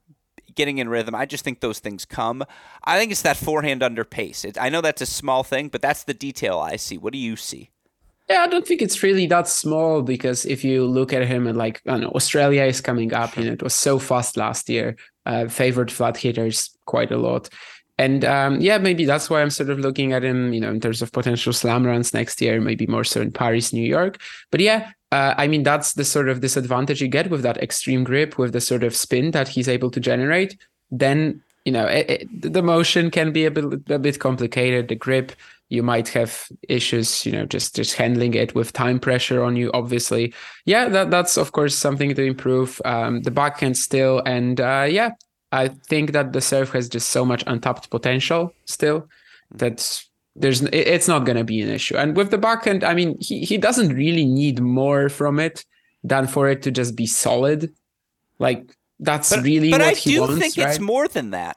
getting 0.56 0.78
in 0.78 0.88
rhythm. 0.88 1.14
I 1.14 1.26
just 1.26 1.44
think 1.44 1.60
those 1.60 1.78
things 1.78 2.04
come. 2.04 2.44
I 2.84 2.98
think 2.98 3.12
it's 3.12 3.22
that 3.22 3.36
forehand 3.36 3.82
under 3.82 4.04
pace. 4.04 4.44
It, 4.44 4.58
I 4.60 4.68
know 4.68 4.80
that's 4.80 5.02
a 5.02 5.06
small 5.06 5.44
thing, 5.44 5.68
but 5.68 5.82
that's 5.82 6.04
the 6.04 6.14
detail 6.14 6.58
I 6.58 6.76
see. 6.76 6.98
What 6.98 7.12
do 7.12 7.18
you 7.18 7.36
see? 7.36 7.70
Yeah, 8.28 8.40
I 8.40 8.48
don't 8.48 8.66
think 8.66 8.82
it's 8.82 9.04
really 9.04 9.26
that 9.28 9.46
small 9.46 10.02
because 10.02 10.44
if 10.46 10.64
you 10.64 10.84
look 10.84 11.12
at 11.12 11.26
him 11.26 11.46
and 11.46 11.56
like, 11.56 11.80
I 11.86 11.92
don't 11.92 12.00
know, 12.00 12.10
Australia 12.10 12.64
is 12.64 12.80
coming 12.80 13.14
up, 13.14 13.36
you 13.36 13.44
know, 13.44 13.52
it 13.52 13.62
was 13.62 13.74
so 13.74 14.00
fast 14.00 14.36
last 14.36 14.68
year, 14.68 14.96
uh, 15.26 15.46
favored 15.46 15.92
flat 15.92 16.16
hitters 16.16 16.76
quite 16.86 17.12
a 17.12 17.18
lot. 17.18 17.48
And 17.98 18.24
um, 18.24 18.60
yeah, 18.60 18.78
maybe 18.78 19.04
that's 19.04 19.30
why 19.30 19.40
I'm 19.40 19.50
sort 19.50 19.70
of 19.70 19.78
looking 19.78 20.12
at 20.12 20.24
him, 20.24 20.52
you 20.52 20.60
know, 20.60 20.70
in 20.70 20.80
terms 20.80 21.02
of 21.02 21.12
potential 21.12 21.52
slam 21.52 21.86
runs 21.86 22.12
next 22.12 22.40
year, 22.42 22.60
maybe 22.60 22.86
more 22.86 23.04
so 23.04 23.20
in 23.20 23.30
Paris, 23.30 23.72
New 23.72 23.86
York. 23.86 24.20
But 24.50 24.60
yeah, 24.60 24.90
uh, 25.16 25.34
I 25.38 25.46
mean, 25.46 25.62
that's 25.62 25.94
the 25.94 26.04
sort 26.04 26.28
of 26.28 26.42
disadvantage 26.42 27.00
you 27.00 27.08
get 27.08 27.30
with 27.30 27.42
that 27.42 27.56
extreme 27.56 28.04
grip, 28.04 28.36
with 28.36 28.52
the 28.52 28.60
sort 28.60 28.84
of 28.84 28.94
spin 28.94 29.30
that 29.30 29.48
he's 29.48 29.66
able 29.66 29.90
to 29.92 29.98
generate. 29.98 30.58
Then, 30.90 31.42
you 31.64 31.72
know, 31.72 31.86
it, 31.86 32.10
it, 32.10 32.52
the 32.52 32.62
motion 32.62 33.10
can 33.10 33.32
be 33.32 33.46
a 33.46 33.50
bit, 33.50 33.64
a 33.90 33.98
bit 33.98 34.20
complicated. 34.20 34.88
The 34.88 34.94
grip, 34.94 35.32
you 35.70 35.82
might 35.82 36.08
have 36.08 36.46
issues, 36.68 37.24
you 37.24 37.32
know, 37.32 37.46
just 37.46 37.74
just 37.74 37.94
handling 37.94 38.34
it 38.34 38.54
with 38.54 38.74
time 38.74 39.00
pressure 39.00 39.42
on 39.42 39.56
you. 39.56 39.70
Obviously, 39.72 40.34
yeah, 40.66 40.86
that 40.90 41.10
that's 41.10 41.38
of 41.38 41.52
course 41.52 41.74
something 41.74 42.14
to 42.14 42.22
improve. 42.22 42.82
Um, 42.84 43.22
the 43.22 43.30
backhand 43.30 43.78
still, 43.78 44.20
and 44.26 44.60
uh, 44.60 44.86
yeah, 44.86 45.12
I 45.50 45.68
think 45.68 46.12
that 46.12 46.34
the 46.34 46.42
serve 46.42 46.72
has 46.72 46.90
just 46.90 47.08
so 47.08 47.24
much 47.24 47.42
untapped 47.46 47.88
potential 47.88 48.52
still 48.66 49.08
that 49.52 50.04
there's 50.38 50.62
it's 50.62 51.08
not 51.08 51.24
going 51.24 51.38
to 51.38 51.44
be 51.44 51.62
an 51.62 51.68
issue. 51.68 51.96
And 51.96 52.16
with 52.16 52.30
the 52.30 52.38
backhand, 52.38 52.84
I 52.84 52.94
mean, 52.94 53.16
he 53.20 53.40
he 53.40 53.58
doesn't 53.58 53.94
really 53.94 54.26
need 54.26 54.60
more 54.60 55.08
from 55.08 55.40
it 55.40 55.64
than 56.04 56.26
for 56.26 56.48
it 56.48 56.62
to 56.62 56.70
just 56.70 56.96
be 56.96 57.06
solid. 57.06 57.72
Like 58.38 58.76
that's 59.00 59.30
but, 59.30 59.44
really 59.44 59.70
but 59.70 59.80
what 59.80 59.88
I 59.88 59.94
he 59.94 60.12
do 60.12 60.26
think 60.36 60.56
right? 60.56 60.68
it's 60.68 60.80
more 60.80 61.08
than 61.08 61.30
that. 61.30 61.56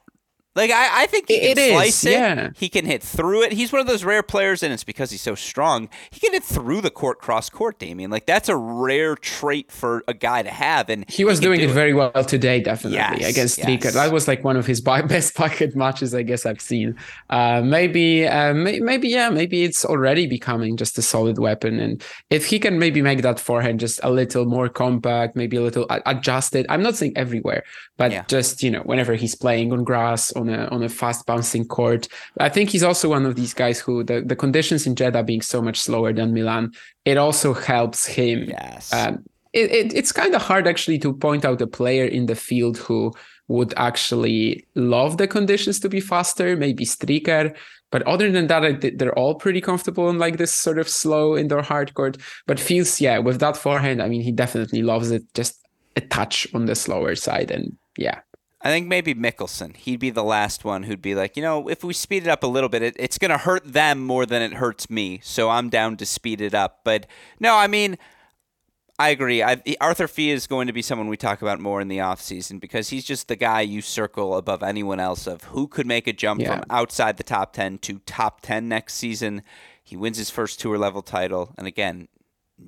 Like 0.56 0.72
I, 0.72 1.02
I 1.02 1.06
think 1.06 1.28
he 1.28 1.34
It 1.36 1.56
can 1.56 1.64
is, 1.64 1.72
slice 1.72 2.04
it. 2.06 2.10
yeah. 2.12 2.50
He 2.56 2.68
can 2.68 2.84
hit 2.84 3.02
through 3.04 3.42
it. 3.44 3.52
He's 3.52 3.70
one 3.72 3.80
of 3.80 3.86
those 3.86 4.02
rare 4.02 4.22
players, 4.22 4.64
and 4.64 4.72
it's 4.72 4.82
because 4.82 5.12
he's 5.12 5.20
so 5.20 5.36
strong. 5.36 5.88
He 6.10 6.18
can 6.18 6.32
hit 6.32 6.42
through 6.42 6.80
the 6.80 6.90
court, 6.90 7.20
cross 7.20 7.48
court. 7.48 7.78
Damian, 7.78 8.10
like 8.10 8.26
that's 8.26 8.48
a 8.48 8.56
rare 8.56 9.14
trait 9.14 9.70
for 9.70 10.02
a 10.08 10.14
guy 10.14 10.42
to 10.42 10.50
have. 10.50 10.88
And 10.90 11.08
He 11.08 11.24
was 11.24 11.38
can 11.38 11.48
doing 11.48 11.60
do 11.60 11.66
it 11.68 11.70
very 11.72 11.94
well 11.94 12.10
today, 12.24 12.60
definitely 12.60 12.98
Yes, 12.98 13.30
against 13.30 13.58
yes. 13.58 13.66
Stricker. 13.68 13.92
That 13.92 14.10
was 14.12 14.26
like 14.26 14.42
one 14.42 14.56
of 14.56 14.66
his 14.66 14.80
best 14.82 15.36
pocket 15.36 15.76
matches, 15.76 16.14
I 16.16 16.22
guess 16.22 16.44
I've 16.44 16.60
seen. 16.60 16.96
Uh, 17.30 17.62
maybe, 17.64 18.26
uh, 18.26 18.52
may- 18.52 18.80
maybe, 18.80 19.08
yeah, 19.08 19.30
maybe 19.30 19.62
it's 19.62 19.84
already 19.84 20.26
becoming 20.26 20.76
just 20.76 20.98
a 20.98 21.02
solid 21.02 21.38
weapon. 21.38 21.78
And 21.78 22.02
if 22.28 22.46
he 22.46 22.58
can 22.58 22.78
maybe 22.78 23.02
make 23.02 23.22
that 23.22 23.38
forehand 23.38 23.78
just 23.78 24.00
a 24.02 24.10
little 24.10 24.46
more 24.46 24.68
compact, 24.68 25.36
maybe 25.36 25.56
a 25.58 25.62
little 25.62 25.86
adjusted. 26.06 26.66
I'm 26.68 26.82
not 26.82 26.96
saying 26.96 27.12
everywhere, 27.14 27.62
but 27.96 28.10
Yeah. 28.10 28.24
just 28.26 28.64
you 28.64 28.70
know, 28.72 28.80
whenever 28.82 29.14
he's 29.14 29.36
playing 29.36 29.72
on 29.72 29.84
grass 29.84 30.32
on 30.40 30.48
a 30.48 30.66
on 30.68 30.82
a 30.82 30.88
fast 30.88 31.26
bouncing 31.26 31.66
court, 31.66 32.08
I 32.38 32.48
think 32.48 32.70
he's 32.70 32.82
also 32.82 33.08
one 33.08 33.26
of 33.26 33.36
these 33.36 33.54
guys 33.54 33.78
who 33.78 34.04
the 34.04 34.22
the 34.22 34.36
conditions 34.36 34.86
in 34.86 34.94
Jeddah 34.94 35.22
being 35.22 35.42
so 35.42 35.62
much 35.62 35.78
slower 35.80 36.12
than 36.12 36.34
Milan, 36.34 36.72
it 37.04 37.16
also 37.16 37.54
helps 37.54 38.06
him 38.06 38.48
Yes. 38.48 38.92
um, 38.92 39.24
it, 39.52 39.70
it, 39.72 39.94
it's 39.94 40.12
kind 40.12 40.34
of 40.34 40.42
hard 40.42 40.66
actually 40.66 40.98
to 41.00 41.12
point 41.12 41.44
out 41.44 41.60
a 41.60 41.66
player 41.66 42.04
in 42.04 42.26
the 42.26 42.34
field 42.34 42.78
who 42.78 43.12
would 43.48 43.74
actually 43.76 44.64
love 44.76 45.16
the 45.16 45.26
conditions 45.26 45.80
to 45.80 45.88
be 45.88 46.00
faster, 46.00 46.56
maybe 46.56 46.84
Stricker. 46.84 47.56
But 47.90 48.02
other 48.04 48.30
than 48.30 48.46
that, 48.46 48.94
they're 48.96 49.18
all 49.18 49.34
pretty 49.34 49.60
comfortable 49.60 50.08
in 50.08 50.18
like 50.18 50.36
this 50.36 50.54
sort 50.54 50.78
of 50.78 50.88
slow 50.88 51.36
indoor 51.36 51.62
hard 51.62 51.94
court. 51.94 52.16
But 52.46 52.60
Fils, 52.60 53.00
yeah, 53.00 53.18
with 53.18 53.40
that 53.40 53.56
forehand, 53.56 54.00
I 54.00 54.08
mean, 54.08 54.20
he 54.20 54.30
definitely 54.30 54.82
loves 54.82 55.10
it 55.10 55.24
just 55.34 55.60
a 55.96 56.00
touch 56.00 56.46
on 56.54 56.66
the 56.66 56.76
slower 56.76 57.16
side. 57.16 57.50
And 57.50 57.76
yeah, 57.98 58.20
I 58.62 58.68
think 58.68 58.86
maybe 58.88 59.14
Michelsen. 59.14 59.74
He'd 59.74 60.00
be 60.00 60.10
the 60.10 60.24
last 60.24 60.64
one 60.64 60.82
who'd 60.82 61.00
be 61.00 61.14
like, 61.14 61.36
you 61.36 61.42
know, 61.42 61.68
if 61.68 61.82
we 61.82 61.94
speed 61.94 62.24
it 62.24 62.28
up 62.28 62.42
a 62.42 62.46
little 62.46 62.68
bit, 62.68 62.82
it, 62.82 62.96
it's 62.98 63.16
going 63.16 63.30
to 63.30 63.38
hurt 63.38 63.64
them 63.64 64.00
more 64.00 64.26
than 64.26 64.42
it 64.42 64.54
hurts 64.54 64.90
me. 64.90 65.20
So 65.22 65.48
I'm 65.48 65.70
down 65.70 65.96
to 65.96 66.06
speed 66.06 66.42
it 66.42 66.54
up. 66.54 66.80
But 66.84 67.06
no, 67.38 67.56
I 67.56 67.68
mean, 67.68 67.96
I 68.98 69.08
agree. 69.08 69.42
I, 69.42 69.62
Arthur 69.80 70.06
Fils 70.06 70.42
is 70.42 70.46
going 70.46 70.66
to 70.66 70.74
be 70.74 70.82
someone 70.82 71.08
we 71.08 71.16
talk 71.16 71.40
about 71.40 71.58
more 71.58 71.80
in 71.80 71.88
the 71.88 71.98
offseason 71.98 72.60
because 72.60 72.90
he's 72.90 73.04
just 73.04 73.28
the 73.28 73.36
guy 73.36 73.62
you 73.62 73.80
circle 73.80 74.36
above 74.36 74.62
anyone 74.62 75.00
else 75.00 75.26
of 75.26 75.44
who 75.44 75.66
could 75.66 75.86
make 75.86 76.06
a 76.06 76.12
jump 76.12 76.42
yeah. 76.42 76.56
from 76.56 76.64
outside 76.68 77.16
the 77.16 77.22
top 77.22 77.54
10 77.54 77.78
to 77.78 78.00
top 78.00 78.42
10 78.42 78.68
next 78.68 78.94
season. 78.94 79.42
He 79.82 79.96
wins 79.96 80.18
his 80.18 80.28
first 80.28 80.60
tour 80.60 80.76
level 80.76 81.00
title. 81.00 81.54
And 81.56 81.66
again, 81.66 82.08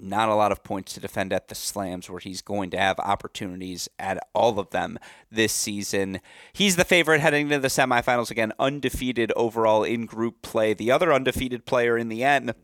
not 0.00 0.28
a 0.28 0.34
lot 0.34 0.52
of 0.52 0.64
points 0.64 0.94
to 0.94 1.00
defend 1.00 1.32
at 1.32 1.48
the 1.48 1.54
slams 1.54 2.08
where 2.08 2.20
he's 2.20 2.42
going 2.42 2.70
to 2.70 2.78
have 2.78 2.98
opportunities 2.98 3.88
at 3.98 4.18
all 4.34 4.58
of 4.58 4.70
them 4.70 4.98
this 5.30 5.52
season. 5.52 6.20
He's 6.52 6.76
the 6.76 6.84
favorite 6.84 7.20
heading 7.20 7.48
to 7.50 7.58
the 7.58 7.68
semifinals 7.68 8.30
again, 8.30 8.52
undefeated 8.58 9.32
overall 9.36 9.84
in 9.84 10.06
group 10.06 10.42
play. 10.42 10.74
The 10.74 10.90
other 10.90 11.12
undefeated 11.12 11.66
player 11.66 11.96
in 11.98 12.08
the 12.08 12.24
end 12.24 12.54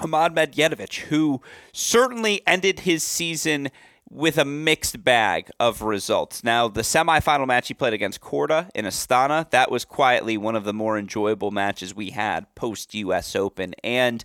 Hamad 0.00 0.34
Medjedovic, 0.34 0.94
who 1.08 1.42
certainly 1.72 2.42
ended 2.46 2.80
his 2.80 3.02
season 3.02 3.70
with 4.10 4.38
a 4.38 4.44
mixed 4.44 5.04
bag 5.04 5.50
of 5.60 5.82
results. 5.82 6.42
Now, 6.42 6.66
the 6.66 6.80
semifinal 6.80 7.46
match 7.46 7.68
he 7.68 7.74
played 7.74 7.92
against 7.92 8.20
Korda 8.20 8.68
in 8.74 8.84
Astana, 8.84 9.48
that 9.50 9.70
was 9.70 9.84
quietly 9.84 10.36
one 10.36 10.56
of 10.56 10.64
the 10.64 10.72
more 10.72 10.98
enjoyable 10.98 11.52
matches 11.52 11.94
we 11.94 12.10
had 12.10 12.52
post 12.56 12.92
US 12.94 13.36
Open. 13.36 13.74
And, 13.84 14.24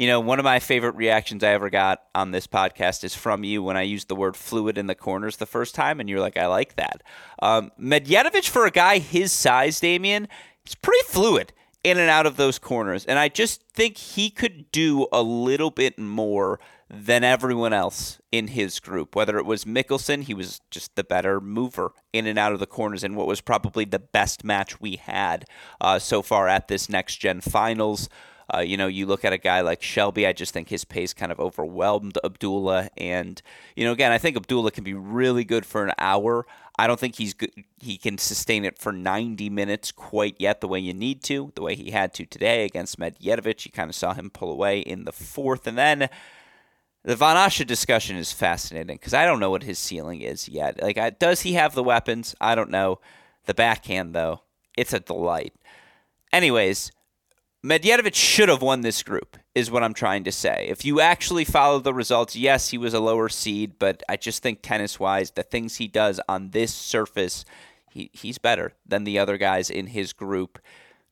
you 0.00 0.06
know, 0.06 0.18
one 0.18 0.38
of 0.38 0.44
my 0.44 0.60
favorite 0.60 0.94
reactions 0.94 1.44
I 1.44 1.50
ever 1.50 1.68
got 1.68 2.04
on 2.14 2.30
this 2.30 2.46
podcast 2.46 3.04
is 3.04 3.14
from 3.14 3.44
you 3.44 3.62
when 3.62 3.76
I 3.76 3.82
used 3.82 4.08
the 4.08 4.16
word 4.16 4.34
fluid 4.34 4.78
in 4.78 4.86
the 4.86 4.94
corners 4.94 5.36
the 5.36 5.44
first 5.44 5.74
time, 5.74 6.00
and 6.00 6.08
you're 6.08 6.20
like, 6.20 6.38
I 6.38 6.46
like 6.46 6.76
that. 6.76 7.02
Um, 7.42 7.70
for 8.48 8.64
a 8.64 8.70
guy 8.70 8.96
his 8.96 9.30
size, 9.30 9.78
Damian, 9.78 10.26
he's 10.64 10.74
pretty 10.74 11.04
fluid 11.04 11.52
in 11.84 11.98
and 11.98 12.08
out 12.08 12.24
of 12.24 12.38
those 12.38 12.58
corners. 12.58 13.04
And 13.04 13.18
I 13.18 13.28
just 13.28 13.62
think 13.74 13.98
he 13.98 14.30
could 14.30 14.72
do 14.72 15.06
a 15.12 15.20
little 15.20 15.70
bit 15.70 15.98
more 15.98 16.58
than 16.88 17.22
everyone 17.22 17.74
else 17.74 18.22
in 18.32 18.48
his 18.48 18.80
group. 18.80 19.14
Whether 19.14 19.36
it 19.36 19.44
was 19.44 19.66
Michelsen, 19.66 20.22
he 20.22 20.32
was 20.32 20.62
just 20.70 20.96
the 20.96 21.04
better 21.04 21.42
mover 21.42 21.92
in 22.14 22.26
and 22.26 22.38
out 22.38 22.54
of 22.54 22.58
the 22.58 22.66
corners 22.66 23.04
in 23.04 23.16
what 23.16 23.26
was 23.26 23.42
probably 23.42 23.84
the 23.84 23.98
best 23.98 24.44
match 24.44 24.80
we 24.80 24.96
had 24.96 25.44
uh, 25.78 25.98
so 25.98 26.22
far 26.22 26.48
at 26.48 26.68
this 26.68 26.88
next 26.88 27.16
gen 27.16 27.42
finals. 27.42 28.08
Uh, 28.54 28.60
you 28.60 28.76
know, 28.76 28.86
you 28.86 29.06
look 29.06 29.24
at 29.24 29.32
a 29.32 29.38
guy 29.38 29.60
like 29.60 29.80
Shelbayh, 29.80 30.28
I 30.28 30.32
just 30.32 30.52
think 30.52 30.68
his 30.68 30.84
pace 30.84 31.12
kind 31.12 31.30
of 31.30 31.38
overwhelmed 31.38 32.18
Abdullah. 32.24 32.90
And, 32.96 33.40
you 33.76 33.84
know, 33.84 33.92
again, 33.92 34.12
I 34.12 34.18
think 34.18 34.36
Abdullah 34.36 34.70
can 34.70 34.84
be 34.84 34.94
really 34.94 35.44
good 35.44 35.64
for 35.64 35.84
an 35.84 35.92
hour. 35.98 36.46
I 36.78 36.86
don't 36.86 36.98
think 36.98 37.16
he's 37.16 37.34
good. 37.34 37.52
He 37.78 37.98
can 37.98 38.18
sustain 38.18 38.64
it 38.64 38.78
for 38.78 38.92
90 38.92 39.50
minutes 39.50 39.92
quite 39.92 40.36
yet, 40.38 40.60
the 40.60 40.68
way 40.68 40.80
you 40.80 40.94
need 40.94 41.22
to, 41.24 41.52
the 41.54 41.62
way 41.62 41.74
he 41.74 41.90
had 41.90 42.14
to 42.14 42.24
today 42.24 42.64
against 42.64 42.98
Medjedovic. 42.98 43.66
You 43.66 43.72
kind 43.72 43.90
of 43.90 43.94
saw 43.94 44.14
him 44.14 44.30
pull 44.30 44.50
away 44.50 44.80
in 44.80 45.04
the 45.04 45.12
fourth, 45.12 45.66
and 45.66 45.76
then 45.76 46.08
the 47.02 47.16
Van 47.16 47.36
Assche 47.36 47.66
discussion 47.66 48.16
is 48.16 48.32
fascinating 48.32 48.96
because 48.96 49.14
I 49.14 49.26
don't 49.26 49.40
know 49.40 49.50
what 49.50 49.62
his 49.62 49.78
ceiling 49.78 50.22
is 50.22 50.48
yet. 50.48 50.82
Like, 50.82 50.98
I, 50.98 51.10
does 51.10 51.42
he 51.42 51.54
have 51.54 51.74
the 51.74 51.82
weapons? 51.82 52.34
I 52.40 52.54
don't 52.54 52.70
know. 52.70 53.00
The 53.46 53.54
backhand, 53.54 54.14
though, 54.14 54.42
it's 54.76 54.92
a 54.92 55.00
delight. 55.00 55.54
Anyways, 56.32 56.92
Medjedovic 57.62 58.14
should 58.14 58.48
have 58.48 58.62
won 58.62 58.80
this 58.80 59.02
group, 59.02 59.36
is 59.54 59.70
what 59.70 59.82
I'm 59.82 59.92
trying 59.92 60.24
to 60.24 60.32
say. 60.32 60.66
If 60.70 60.82
you 60.82 60.98
actually 61.00 61.44
follow 61.44 61.78
the 61.78 61.92
results, 61.92 62.34
yes, 62.34 62.70
he 62.70 62.78
was 62.78 62.94
a 62.94 63.00
lower 63.00 63.28
seed, 63.28 63.74
but 63.78 64.02
I 64.08 64.16
just 64.16 64.42
think 64.42 64.62
tennis 64.62 64.98
wise, 64.98 65.32
the 65.32 65.42
things 65.42 65.76
he 65.76 65.86
does 65.86 66.20
on 66.26 66.50
this 66.50 66.72
surface, 66.72 67.44
he, 67.90 68.08
he's 68.14 68.38
better 68.38 68.72
than 68.86 69.04
the 69.04 69.18
other 69.18 69.36
guys 69.36 69.68
in 69.68 69.88
his 69.88 70.14
group. 70.14 70.58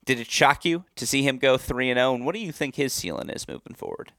Did 0.06 0.20
it 0.20 0.30
shock 0.30 0.64
you 0.64 0.84
to 0.96 1.06
see 1.06 1.22
him 1.22 1.36
go 1.36 1.58
3 1.58 1.90
and 1.90 1.98
0? 1.98 2.14
And 2.14 2.24
what 2.24 2.34
do 2.34 2.40
you 2.40 2.52
think 2.52 2.76
his 2.76 2.94
ceiling 2.94 3.28
is 3.28 3.46
moving 3.46 3.74
forward? 3.74 4.12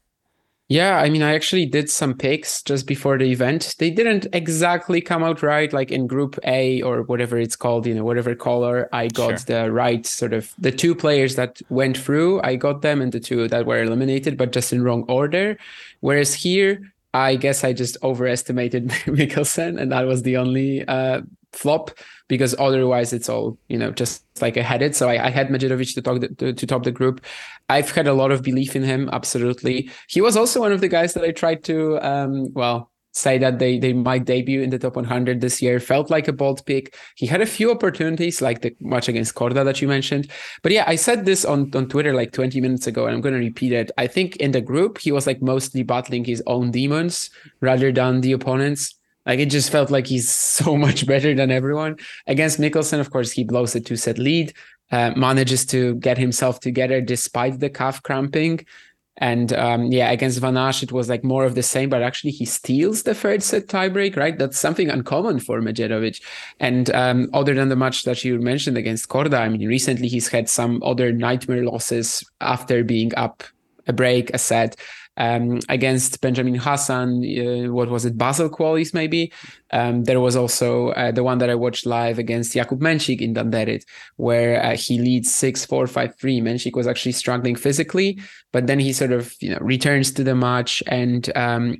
Yeah, 0.70 0.98
I 0.98 1.10
mean, 1.10 1.24
I 1.24 1.34
actually 1.34 1.66
did 1.66 1.90
some 1.90 2.14
picks 2.14 2.62
just 2.62 2.86
before 2.86 3.18
the 3.18 3.24
event. 3.24 3.74
They 3.80 3.90
didn't 3.90 4.28
exactly 4.32 5.00
come 5.00 5.24
out 5.24 5.42
right. 5.42 5.72
Like 5.72 5.90
in 5.90 6.06
Group 6.06 6.38
A 6.44 6.80
or 6.82 7.02
whatever 7.02 7.40
it's 7.40 7.56
called, 7.56 7.86
you 7.86 7.94
know, 7.94 8.04
whatever 8.04 8.36
color, 8.36 8.88
I 8.92 9.08
got 9.08 9.40
sure. 9.40 9.64
the 9.64 9.72
right 9.72 10.06
sort 10.06 10.32
of 10.32 10.54
the 10.60 10.70
two 10.70 10.94
players 10.94 11.34
that 11.34 11.60
went 11.70 11.98
through. 11.98 12.40
I 12.42 12.54
got 12.54 12.82
them, 12.82 13.02
and 13.02 13.10
the 13.10 13.18
two 13.18 13.48
that 13.48 13.66
were 13.66 13.82
eliminated, 13.82 14.38
but 14.38 14.52
just 14.52 14.72
in 14.72 14.84
wrong 14.84 15.02
order. 15.08 15.58
Whereas 16.02 16.34
here, 16.34 16.92
I 17.14 17.34
guess 17.34 17.64
I 17.64 17.72
just 17.72 17.96
overestimated 18.04 18.90
Michelsen, 19.06 19.76
and 19.76 19.90
that 19.90 20.06
was 20.06 20.22
the 20.22 20.36
only 20.36 20.86
uh, 20.86 21.22
flop 21.52 21.90
because 22.28 22.54
otherwise 22.58 23.12
it's 23.12 23.28
all 23.28 23.58
you 23.68 23.76
know 23.76 23.90
just 23.90 24.24
like 24.40 24.56
I 24.56 24.62
had 24.62 24.82
it. 24.82 24.94
So 24.96 25.08
I, 25.08 25.26
I 25.26 25.30
had 25.30 25.48
Medjedovic 25.48 25.94
to 25.94 26.02
talk 26.02 26.20
the, 26.20 26.28
to, 26.28 26.52
to, 26.52 26.66
top 26.66 26.84
the 26.84 26.92
group. 26.92 27.20
I've 27.68 27.90
had 27.90 28.06
a 28.06 28.14
lot 28.14 28.30
of 28.30 28.42
belief 28.42 28.76
in 28.76 28.82
him. 28.82 29.08
Absolutely, 29.12 29.90
he 30.08 30.20
was 30.20 30.36
also 30.36 30.60
one 30.60 30.72
of 30.72 30.80
the 30.80 30.88
guys 30.88 31.14
that 31.14 31.24
I 31.24 31.32
tried 31.32 31.64
to 31.64 31.98
um, 32.06 32.52
well 32.54 32.90
say 33.12 33.38
that 33.38 33.58
they 33.58 33.78
they 33.78 33.92
might 33.92 34.24
debut 34.24 34.62
in 34.62 34.70
the 34.70 34.78
top 34.78 34.96
100 34.96 35.40
this 35.40 35.60
year. 35.60 35.80
Felt 35.80 36.10
like 36.10 36.28
a 36.28 36.32
bold 36.32 36.64
pick. 36.66 36.96
He 37.16 37.26
had 37.26 37.40
a 37.40 37.46
few 37.46 37.70
opportunities, 37.70 38.40
like 38.40 38.62
the 38.62 38.74
match 38.80 39.08
against 39.08 39.34
Korda 39.34 39.64
that 39.64 39.82
you 39.82 39.88
mentioned. 39.88 40.30
But 40.62 40.72
yeah, 40.72 40.84
I 40.86 40.96
said 40.96 41.24
this 41.24 41.44
on 41.44 41.70
on 41.74 41.88
Twitter 41.88 42.14
like 42.14 42.32
20 42.32 42.60
minutes 42.60 42.86
ago, 42.86 43.06
and 43.06 43.14
I'm 43.14 43.20
going 43.20 43.34
to 43.34 43.40
repeat 43.40 43.72
it. 43.72 43.90
I 43.98 44.06
think 44.06 44.36
in 44.36 44.52
the 44.52 44.60
group 44.60 44.98
he 44.98 45.12
was 45.12 45.26
like 45.26 45.42
mostly 45.42 45.82
battling 45.82 46.24
his 46.24 46.42
own 46.46 46.70
demons 46.70 47.30
rather 47.60 47.92
than 47.92 48.20
the 48.20 48.32
opponents. 48.32 48.94
Like 49.26 49.38
it 49.38 49.46
just 49.46 49.70
felt 49.70 49.90
like 49.90 50.06
he's 50.06 50.30
so 50.60 50.76
much 50.76 51.06
better 51.06 51.34
than 51.34 51.50
everyone. 51.50 51.96
Against 52.26 52.58
Michelsen, 52.58 53.00
of 53.00 53.10
course, 53.10 53.32
he 53.32 53.44
blows 53.44 53.74
a 53.74 53.80
two 53.80 53.96
set 53.96 54.18
lead, 54.18 54.52
uh, 54.90 55.12
manages 55.16 55.64
to 55.66 55.94
get 55.96 56.18
himself 56.18 56.60
together 56.60 57.00
despite 57.00 57.60
the 57.60 57.70
calf 57.70 58.02
cramping. 58.02 58.66
And 59.20 59.52
um, 59.52 59.92
yeah, 59.92 60.10
against 60.10 60.38
Van 60.38 60.54
Assche, 60.54 60.84
it 60.84 60.92
was 60.92 61.10
like 61.10 61.22
more 61.22 61.44
of 61.44 61.54
the 61.54 61.62
same, 61.62 61.90
but 61.90 62.02
actually 62.02 62.30
he 62.30 62.46
steals 62.46 63.02
the 63.02 63.14
third 63.14 63.42
set 63.42 63.66
tiebreak, 63.66 64.16
right? 64.16 64.36
That's 64.36 64.58
something 64.58 64.88
uncommon 64.88 65.40
for 65.40 65.60
Medjedovic. 65.60 66.22
And 66.58 66.90
um, 66.94 67.28
other 67.34 67.54
than 67.54 67.68
the 67.68 67.76
match 67.76 68.04
that 68.04 68.24
you 68.24 68.40
mentioned 68.40 68.78
against 68.78 69.10
Korda, 69.10 69.38
I 69.38 69.50
mean, 69.50 69.68
recently 69.68 70.08
he's 70.08 70.28
had 70.28 70.48
some 70.48 70.82
other 70.82 71.12
nightmare 71.12 71.64
losses 71.64 72.24
after 72.40 72.82
being 72.82 73.14
up 73.14 73.44
a 73.86 73.92
break, 73.92 74.32
a 74.32 74.38
set 74.38 74.76
um, 75.20 75.60
against 75.68 76.20
Benjamin 76.22 76.54
Hassan. 76.54 77.22
Uh, 77.22 77.72
what 77.72 77.90
was 77.90 78.06
it, 78.06 78.16
Basel 78.16 78.48
qualies 78.48 78.94
maybe? 78.94 79.30
Um, 79.70 80.04
there 80.04 80.18
was 80.18 80.34
also 80.34 80.88
uh, 80.90 81.12
the 81.12 81.22
one 81.22 81.38
that 81.38 81.50
I 81.50 81.54
watched 81.54 81.84
live 81.84 82.18
against 82.18 82.54
Jakub 82.54 82.80
Mensik 82.80 83.20
in 83.20 83.34
Danderyd, 83.34 83.84
where 84.16 84.60
uh, 84.64 84.76
he 84.76 84.98
leads 84.98 85.32
six 85.32 85.64
four 85.64 85.86
five 85.86 86.16
three. 86.16 86.40
Mensik 86.40 86.74
was 86.74 86.86
actually 86.86 87.12
struggling 87.12 87.54
physically, 87.54 88.18
but 88.50 88.66
then 88.66 88.78
he 88.80 88.94
sort 88.94 89.12
of 89.12 89.34
you 89.40 89.50
know 89.50 89.58
returns 89.60 90.10
to 90.12 90.24
the 90.24 90.34
match 90.34 90.82
and 90.86 91.30
um, 91.36 91.78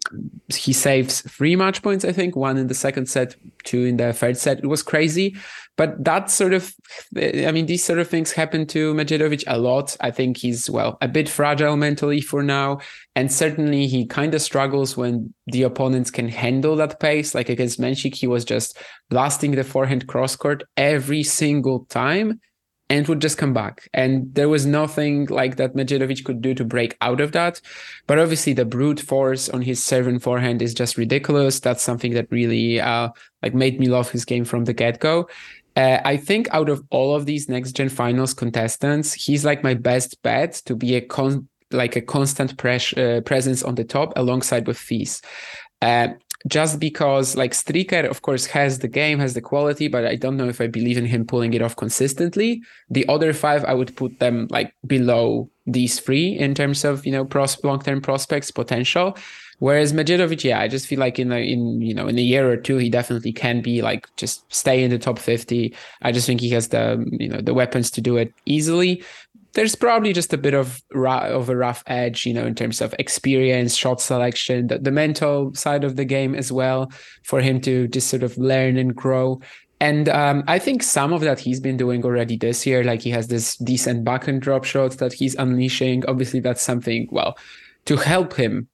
he 0.55 0.75
saves 0.75 1.23
three 1.23 1.57
match 1.57 1.83
points. 1.83 2.05
I 2.05 2.13
think 2.13 2.37
one 2.37 2.59
in 2.59 2.67
the 2.67 2.75
second 2.75 3.09
set, 3.09 3.37
two 3.65 3.85
in 3.87 3.97
the 3.97 4.13
third 4.13 4.37
set. 4.37 4.59
It 4.59 4.67
was 4.67 4.83
crazy. 4.83 5.35
But 5.81 6.05
that 6.05 6.31
sort 6.31 6.53
of, 6.53 6.75
I 7.17 7.51
mean, 7.53 7.65
these 7.65 7.83
sort 7.83 8.01
of 8.01 8.07
things 8.07 8.33
happen 8.33 8.67
to 8.67 8.93
Medjedovic 8.93 9.45
a 9.47 9.57
lot. 9.57 9.97
I 10.03 10.11
think 10.11 10.37
he's, 10.37 10.69
well, 10.69 10.99
a 11.01 11.09
bit 11.09 11.27
fragile 11.27 11.75
mentally 11.79 12.21
for 12.21 12.43
now. 12.43 12.81
And 13.17 13.33
certainly 13.33 13.87
he 13.87 14.05
kind 14.05 14.35
of 14.35 14.43
struggles 14.43 14.99
when 14.99 15.33
the 15.47 15.63
opponents 15.63 16.11
can 16.11 16.29
handle 16.29 16.77
that 16.77 17.01
pace. 17.01 17.35
Like 17.35 17.49
against 17.49 17.81
Mensik, 17.81 18.15
he 18.15 18.27
was 18.27 18.45
just 18.45 18.77
blasting 19.09 19.53
the 19.53 19.65
forehand 19.65 20.07
cross 20.07 20.37
court 20.37 20.65
every 20.77 21.23
single 21.23 21.87
time 21.87 22.43
and 22.91 23.07
would 23.07 23.21
just 23.21 23.39
come 23.39 23.55
back. 23.55 23.89
And 23.95 24.35
there 24.35 24.49
was 24.49 24.67
nothing 24.67 25.27
like 25.27 25.57
that 25.57 25.75
Medjedovic 25.75 26.25
could 26.25 26.43
do 26.43 26.53
to 26.55 26.65
break 26.65 26.97
out 27.01 27.21
of 27.21 27.33
that. 27.33 27.61
But 28.09 28.19
obviously, 28.19 28.53
the 28.53 28.65
brute 28.65 29.01
force 29.01 29.49
on 29.49 29.63
his 29.63 29.83
serve 29.83 30.09
and 30.09 30.21
forehand 30.21 30.61
is 30.61 30.75
just 30.75 30.99
ridiculous. 30.99 31.61
That's 31.61 31.83
something 31.83 32.15
that 32.15 32.27
really 32.31 32.81
uh, 32.81 33.11
like 33.43 33.55
made 33.55 33.79
me 33.79 33.87
love 33.87 34.11
his 34.11 34.25
game 34.25 34.45
from 34.45 34.65
the 34.65 34.75
get 34.75 34.99
go. 34.99 35.29
Uh, 35.77 35.99
I 36.05 36.17
think 36.17 36.49
out 36.53 36.69
of 36.69 36.83
all 36.91 37.15
of 37.15 37.27
these 37.27 37.49
next 37.49 37.73
gen 37.73 37.89
finals 37.89 38.35
contestants, 38.35 39.13
he's 39.13 39.45
like 39.45 39.63
my 39.63 39.75
best 39.75 40.21
bet 40.23 40.55
to 40.67 40.75
be 40.75 40.97
a 40.97 41.01
con 41.01 41.49
like 41.73 41.95
a 41.95 42.01
constant 42.01 42.57
pres- 42.57 42.95
uh, 42.95 43.21
presence 43.25 43.63
on 43.63 43.77
the 43.77 43.85
top 43.85 44.13
alongside 44.17 44.67
with 44.67 44.77
Fils. 44.77 45.23
Uh, 45.81 46.09
just 46.49 46.81
because 46.81 47.37
like 47.37 47.53
Stricker, 47.53 48.09
of 48.09 48.23
course, 48.23 48.47
has 48.47 48.79
the 48.79 48.89
game, 48.89 49.19
has 49.19 49.35
the 49.35 49.41
quality, 49.41 49.89
but 49.89 50.07
I 50.07 50.17
don't 50.17 50.37
know 50.37 50.49
if 50.49 50.61
I 50.61 50.67
believe 50.67 50.97
in 50.97 51.05
him 51.05 51.27
pulling 51.27 51.53
it 51.53 51.63
off 51.63 51.77
consistently. 51.77 52.63
The 52.89 53.07
other 53.09 53.33
five, 53.33 53.65
I 53.65 53.75
would 53.75 53.95
put 53.95 54.19
them 54.19 54.49
like 54.51 54.75
below 54.87 55.51
these 55.67 56.01
three 56.01 56.39
in 56.39 56.55
terms 56.55 56.85
of 56.85 57.05
you 57.05 57.13
know 57.13 57.25
pros- 57.25 57.63
long 57.63 57.81
term 57.81 58.01
prospects 58.01 58.51
potential. 58.51 59.17
Whereas 59.61 59.93
Medjedovic, 59.93 60.43
yeah, 60.43 60.59
I 60.59 60.69
just 60.69 60.87
feel 60.87 60.99
like 60.99 61.19
in 61.19 61.31
a, 61.31 61.37
in 61.37 61.83
you 61.83 61.95
know 61.95 62.09
in 62.09 62.19
a 62.19 62.23
year 62.23 62.51
or 62.51 62.57
two 62.57 62.79
he 62.79 62.89
definitely 62.89 63.33
can 63.33 63.61
be 63.61 63.83
like 63.83 64.09
just 64.17 64.51
stay 64.53 64.83
in 64.83 64.91
the 64.91 64.99
top 64.99 65.19
fifty. 65.19 65.75
I 66.03 66.13
just 66.13 66.27
think 66.27 66.41
he 66.41 66.51
has 66.51 66.69
the 66.69 67.07
you 67.13 67.29
know 67.29 67.41
the 67.41 67.55
weapons 67.55 67.91
to 67.93 68.01
do 68.01 68.17
it 68.17 68.33
easily. 68.47 69.05
There's 69.53 69.75
probably 69.75 70.15
just 70.15 70.33
a 70.33 70.39
bit 70.39 70.55
of 70.55 70.83
of 70.95 71.49
a 71.51 71.57
rough 71.57 71.85
edge, 71.87 72.25
you 72.25 72.33
know, 72.33 72.47
in 72.47 72.55
terms 72.55 72.81
of 72.81 72.95
experience, 72.99 73.77
shot 73.77 74.01
selection, 74.01 74.69
the, 74.69 74.79
the 74.79 74.91
mental 74.91 75.55
side 75.55 75.85
of 75.85 75.97
the 75.97 76.07
game 76.07 76.35
as 76.35 76.51
well, 76.51 76.91
for 77.23 77.43
him 77.43 77.61
to 77.61 77.87
just 77.89 78.09
sort 78.09 78.23
of 78.23 78.39
learn 78.39 78.79
and 78.79 78.97
grow. 78.97 79.41
And 79.81 80.09
um, 80.09 80.43
I 80.47 80.59
think 80.59 80.83
some 80.83 81.13
of 81.13 81.21
that 81.23 81.39
he's 81.39 81.61
been 81.61 81.77
doing 81.77 82.05
already 82.05 82.37
this 82.37 82.67
year. 82.67 82.83
Like 82.83 83.03
he 83.03 83.11
has 83.11 83.29
this 83.29 83.57
decent 83.57 84.05
backhand 84.05 84.41
drop 84.41 84.65
shot 84.65 84.93
that 84.99 85.13
he's 85.13 85.35
unleashing. 85.35 86.07
Obviously, 86.07 86.41
that's 86.41 86.63
something, 86.63 87.09
well, 87.11 87.37
to 87.87 87.97
help 87.97 88.35
him 88.35 88.69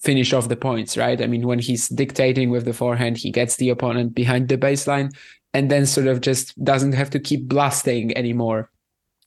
finish 0.00 0.32
off 0.32 0.48
the 0.48 0.56
points, 0.56 0.96
right? 0.96 1.20
I 1.20 1.26
mean, 1.26 1.46
when 1.46 1.58
he's 1.58 1.88
dictating 1.88 2.50
with 2.50 2.64
the 2.64 2.72
forehand, 2.72 3.18
he 3.18 3.30
gets 3.30 3.56
the 3.56 3.70
opponent 3.70 4.14
behind 4.14 4.48
the 4.48 4.58
baseline 4.58 5.14
and 5.54 5.70
then 5.70 5.86
sort 5.86 6.06
of 6.06 6.20
just 6.20 6.62
doesn't 6.62 6.92
have 6.92 7.10
to 7.10 7.18
keep 7.18 7.48
blasting 7.48 8.16
anymore. 8.16 8.70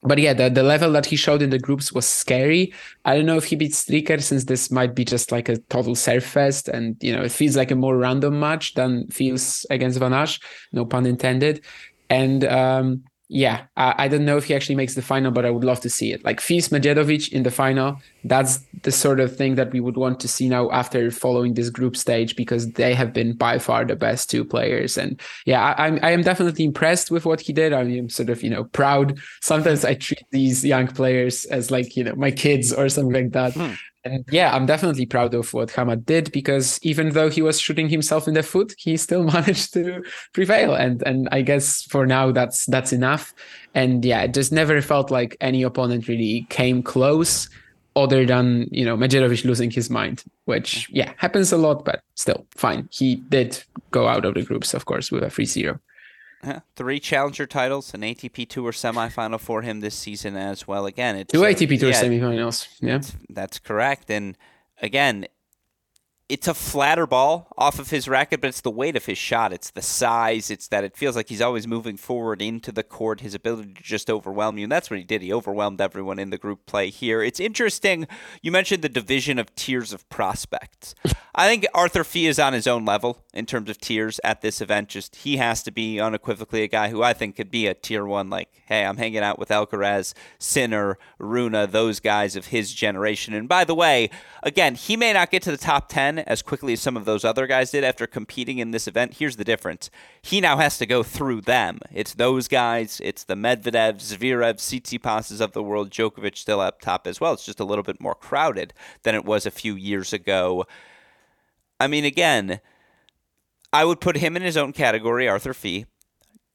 But 0.04 0.18
yeah, 0.18 0.34
the, 0.34 0.50
the 0.50 0.64
level 0.64 0.92
that 0.94 1.06
he 1.06 1.16
showed 1.16 1.44
in 1.44 1.52
the 1.52 1.60
groups 1.60 1.94
was 1.94 2.08
scary. 2.08 2.74
I 3.06 3.16
don't 3.16 3.28
know 3.28 3.38
if 3.38 3.44
he 3.46 3.56
beats 3.56 3.86
Stricker 3.86 4.22
since 4.22 4.46
this 4.46 4.72
might 4.72 4.96
be 4.96 5.06
just 5.06 5.32
like 5.32 5.48
a 5.48 5.58
total 5.58 5.94
serve 5.94 6.24
fest 6.24 6.68
and 6.68 6.96
you 7.02 7.16
know 7.16 7.22
it 7.22 7.32
Fils 7.32 7.56
like 7.56 7.70
a 7.70 7.76
more 7.76 7.96
random 7.96 8.40
match 8.40 8.74
than 8.74 9.08
feels 9.10 9.66
against 9.70 10.00
Van 10.00 10.12
Assche, 10.12 10.42
no 10.72 10.86
pun 10.86 11.06
intended. 11.06 11.64
And 12.10 12.44
um, 12.46 13.04
yeah, 13.34 13.64
I, 13.78 13.96
I, 13.98 14.08
don't 14.10 14.26
know 14.26 14.36
if 14.36 14.44
he 14.44 14.54
actually 14.54 14.76
makes 14.76 14.94
the 14.96 15.02
final, 15.02 15.32
but 15.32 15.46
I 15.46 15.52
would 15.52 15.64
love 15.64 15.80
to 15.82 15.90
see 15.90 16.12
it. 16.12 16.26
Like 16.26 16.42
Fils 16.42 16.68
Medjedovic 16.68 17.32
in 17.32 17.44
the 17.44 17.50
final, 17.50 17.98
that's 18.26 18.58
the 18.84 18.92
sort 18.92 19.22
of 19.22 19.38
thing 19.38 19.56
that 19.56 19.72
we 19.72 19.80
would 19.80 19.96
want 19.96 20.20
to 20.20 20.28
see 20.28 20.50
now 20.50 20.70
after 20.72 21.10
following 21.12 21.54
this 21.54 21.70
group 21.70 21.96
stage 21.96 22.36
because 22.36 22.74
they 22.74 22.94
have 22.94 23.14
been 23.14 23.32
by 23.32 23.58
far 23.58 23.86
the 23.86 23.96
best 23.96 24.30
two 24.30 24.44
players. 24.44 24.98
And 24.98 25.18
yeah, 25.46 25.64
I, 25.64 25.88
I'm 25.88 26.00
I 26.04 26.12
am 26.12 26.24
definitely 26.24 26.66
impressed 26.66 27.10
with 27.10 27.26
what 27.26 27.40
he 27.40 27.54
did. 27.54 27.72
I 27.72 27.84
am 27.84 28.10
sort 28.10 28.30
of 28.30 28.44
you 28.44 28.50
know 28.50 28.66
proud. 28.66 29.18
Sometimes 29.42 29.86
I 29.86 29.94
treat 29.94 30.26
these 30.32 30.66
young 30.66 30.88
players 30.88 31.46
as 31.46 31.72
like 31.72 31.96
you 31.96 32.04
know 32.04 32.16
my 32.16 32.32
kids 32.32 32.74
or 32.74 32.90
something 32.90 33.14
like 33.14 33.32
that. 33.32 33.54
Hmm. 33.54 33.76
And 34.04 34.26
yeah, 34.32 34.56
I'm 34.56 34.66
definitely 34.66 35.06
proud 35.06 35.34
of 35.34 35.54
what 35.54 35.70
Hamad 35.70 36.06
did 36.06 36.32
because 36.32 36.80
even 36.82 37.10
though 37.10 37.30
he 37.30 37.42
was 37.42 37.60
shooting 37.60 37.88
himself 37.88 38.28
in 38.28 38.34
the 38.34 38.44
foot, 38.44 38.74
he 38.78 38.98
still 38.98 39.24
managed 39.38 39.74
to 39.74 40.04
prevail. 40.34 40.74
And 40.74 41.04
and 41.06 41.30
I 41.32 41.42
guess 41.42 41.84
for 41.84 42.06
now 42.06 42.32
that's 42.32 42.66
that's 42.66 42.92
enough. 42.92 43.34
And 43.76 44.04
yeah, 44.04 44.22
it 44.24 44.34
just 44.34 44.52
never 44.52 44.82
felt 44.82 45.12
like 45.12 45.38
any 45.40 45.64
opponent 45.64 46.08
really 46.08 46.48
came 46.50 46.82
close 46.82 47.48
other 47.96 48.26
than, 48.26 48.68
you 48.72 48.86
know, 48.86 48.96
Medjedovic 48.96 49.44
losing 49.44 49.70
his 49.70 49.90
mind, 49.90 50.24
which 50.46 50.90
yeah, 50.92 51.14
happens 51.18 51.52
a 51.52 51.58
lot, 51.58 51.84
but 51.84 52.02
still 52.16 52.46
fine. 52.52 52.88
He 52.92 53.18
did 53.18 53.62
go 53.92 54.08
out 54.08 54.26
of 54.26 54.34
the 54.34 54.44
groups, 54.44 54.74
of 54.74 54.86
course, 54.86 55.12
with 55.12 55.24
a 55.24 55.28
3-0. 55.28 55.78
Three 56.76 57.00
challenger 57.00 57.46
titles, 57.46 57.94
an 57.94 58.02
ATP 58.02 58.50
Tour 58.50 58.72
semifinal 58.72 59.40
for 59.40 59.62
him 59.62 59.80
this 59.80 59.96
season 59.96 60.36
as 60.36 60.68
well. 60.68 60.86
Again, 60.86 61.16
it's 61.16 61.32
two 61.32 61.42
ATP 61.42 61.80
Tour 61.80 61.90
uh, 61.90 61.92
yeah, 61.92 62.04
semifinals. 62.04 62.68
Yeah, 62.80 62.98
that's, 62.98 63.16
that's 63.30 63.60
correct. 63.60 64.10
And 64.10 64.38
again, 64.82 65.28
it's 66.32 66.48
a 66.48 66.54
flatter 66.54 67.06
ball 67.06 67.48
off 67.58 67.78
of 67.78 67.90
his 67.90 68.08
racket, 68.08 68.40
but 68.40 68.48
it's 68.48 68.62
the 68.62 68.72
weight 68.72 68.96
of 68.96 69.06
his 69.06 69.18
shot. 69.18 69.52
It's 69.52 69.70
the 69.70 69.82
size. 69.82 70.50
It's 70.50 70.70
that 70.70 70.86
it 70.86 70.96
feels 70.96 71.18
like 71.18 71.28
he's 71.28 71.42
always 71.42 71.68
moving 71.68 71.98
forward 71.98 72.42
into 72.42 72.72
the 72.72 72.84
court. 72.84 73.20
His 73.20 73.36
ability 73.36 73.74
to 73.74 73.84
just 73.84 74.10
overwhelm 74.10 74.58
you. 74.58 74.64
And 74.64 74.72
that's 74.72 74.90
what 74.90 74.98
he 74.98 75.04
did. 75.04 75.22
He 75.22 75.34
overwhelmed 75.34 75.82
everyone 75.82 76.20
in 76.20 76.30
the 76.30 76.38
group 76.38 76.66
play 76.66 76.90
here. 76.90 77.22
It's 77.22 77.42
interesting. 77.42 78.08
You 78.42 78.50
mentioned 78.50 78.82
the 78.82 78.88
division 78.88 79.40
of 79.40 79.54
tiers 79.56 79.92
of 79.92 80.08
prospects. 80.08 80.96
I 81.36 81.50
think 81.50 81.66
Arthur 81.74 82.06
Fils 82.06 82.32
is 82.32 82.40
on 82.40 82.54
his 82.54 82.68
own 82.68 82.86
level 82.86 83.26
in 83.34 83.46
terms 83.46 83.70
of 83.70 83.80
tiers 83.80 84.22
at 84.24 84.42
this 84.42 84.62
event. 84.62 84.88
Just 84.88 85.18
he 85.18 85.36
has 85.36 85.62
to 85.64 85.72
be 85.72 86.00
unequivocally 86.00 86.64
a 86.64 86.68
guy 86.70 86.90
who 86.90 87.04
I 87.04 87.12
think 87.12 87.36
could 87.36 87.52
be 87.52 87.68
a 87.68 87.74
tier 87.74 88.06
one. 88.06 88.30
Like, 88.30 88.50
hey, 88.68 88.86
I'm 88.86 88.98
hanging 88.98 89.20
out 89.20 89.38
with 89.38 89.50
Alcaraz, 89.50 90.14
Sinner, 90.40 90.98
Rune, 91.20 91.52
those 91.72 92.00
guys 92.00 92.38
of 92.38 92.48
his 92.48 92.74
generation. 92.74 93.34
And 93.34 93.50
by 93.50 93.66
the 93.66 93.76
way, 93.76 94.10
again, 94.44 94.76
he 94.76 94.96
may 94.96 95.12
not 95.12 95.30
get 95.30 95.42
to 95.44 95.52
the 95.52 95.58
top 95.58 95.90
10 95.90 96.21
as 96.28 96.42
quickly 96.42 96.74
as 96.74 96.82
some 96.82 96.98
of 96.98 97.06
those 97.06 97.26
other 97.26 97.48
guys 97.48 97.72
did 97.72 97.84
after 97.84 98.08
competing 98.08 98.58
in 98.58 98.72
this 98.72 98.88
event. 98.88 99.16
Here's 99.16 99.36
the 99.36 99.44
difference. 99.44 99.90
He 100.22 100.42
now 100.42 100.58
has 100.58 100.78
to 100.78 100.86
go 100.86 101.04
through 101.04 101.42
them. 101.42 101.80
It's 101.92 102.14
those 102.14 102.48
guys, 102.48 103.02
it's 103.04 103.24
the 103.24 103.36
Medvedev, 103.36 103.96
Zverev, 103.98 104.56
Tsitsipas's 104.56 105.42
of 105.42 105.54
the 105.54 105.64
world, 105.64 105.90
Djokovic 105.90 106.38
still 106.38 106.60
up 106.60 106.82
top 106.82 107.08
as 107.08 107.20
well. 107.20 107.34
It's 107.34 107.46
just 107.46 107.60
a 107.60 107.66
little 107.66 107.84
bit 107.84 108.02
more 108.02 108.16
crowded 108.16 108.74
than 109.04 109.16
it 109.16 109.26
was 109.26 109.46
a 109.46 109.52
few 109.52 109.76
years 109.76 110.14
ago. 110.14 110.66
I 111.80 111.88
mean, 111.88 112.06
again, 112.06 112.60
I 113.74 113.86
would 113.86 114.02
put 114.02 114.18
him 114.18 114.36
in 114.36 114.44
his 114.44 114.58
own 114.58 114.74
category, 114.74 115.28
Arthur 115.28 115.54
Fils. 115.54 115.86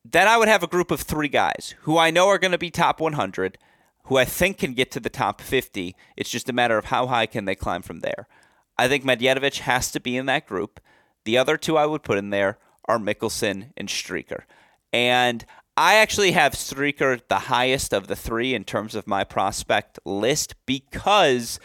Then 0.04 0.28
I 0.28 0.36
would 0.36 0.48
have 0.48 0.62
a 0.62 0.68
group 0.68 0.90
of 0.90 1.00
three 1.00 1.28
guys 1.28 1.74
who 1.80 1.98
I 1.98 2.10
know 2.10 2.28
are 2.28 2.38
going 2.38 2.52
to 2.52 2.58
be 2.58 2.70
top 2.70 3.00
100, 3.00 3.58
who 4.04 4.16
I 4.16 4.24
think 4.24 4.58
can 4.58 4.72
get 4.72 4.92
to 4.92 5.00
the 5.00 5.10
top 5.10 5.40
50. 5.40 5.96
It's 6.16 6.30
just 6.30 6.48
a 6.48 6.52
matter 6.52 6.78
of 6.78 6.86
how 6.86 7.08
high 7.08 7.26
can 7.26 7.44
they 7.44 7.56
climb 7.56 7.82
from 7.82 8.00
there. 8.00 8.28
I 8.78 8.88
think 8.88 9.04
Medjedovic 9.04 9.56
has 9.56 9.90
to 9.92 10.00
be 10.00 10.16
in 10.16 10.26
that 10.26 10.46
group. 10.46 10.80
The 11.24 11.38
other 11.38 11.56
two 11.56 11.76
I 11.76 11.86
would 11.86 12.02
put 12.02 12.18
in 12.18 12.30
there 12.30 12.58
are 12.86 12.98
Michelsen 12.98 13.72
and 13.76 13.88
Stricker. 13.88 14.42
And 14.92 15.44
I 15.76 15.96
actually 15.96 16.32
have 16.32 16.52
Stricker 16.52 17.20
the 17.28 17.40
highest 17.40 17.92
of 17.92 18.06
the 18.06 18.16
three 18.16 18.54
in 18.54 18.64
terms 18.64 18.94
of 18.94 19.06
my 19.06 19.24
prospect 19.24 19.98
list 20.04 20.54
because 20.64 21.60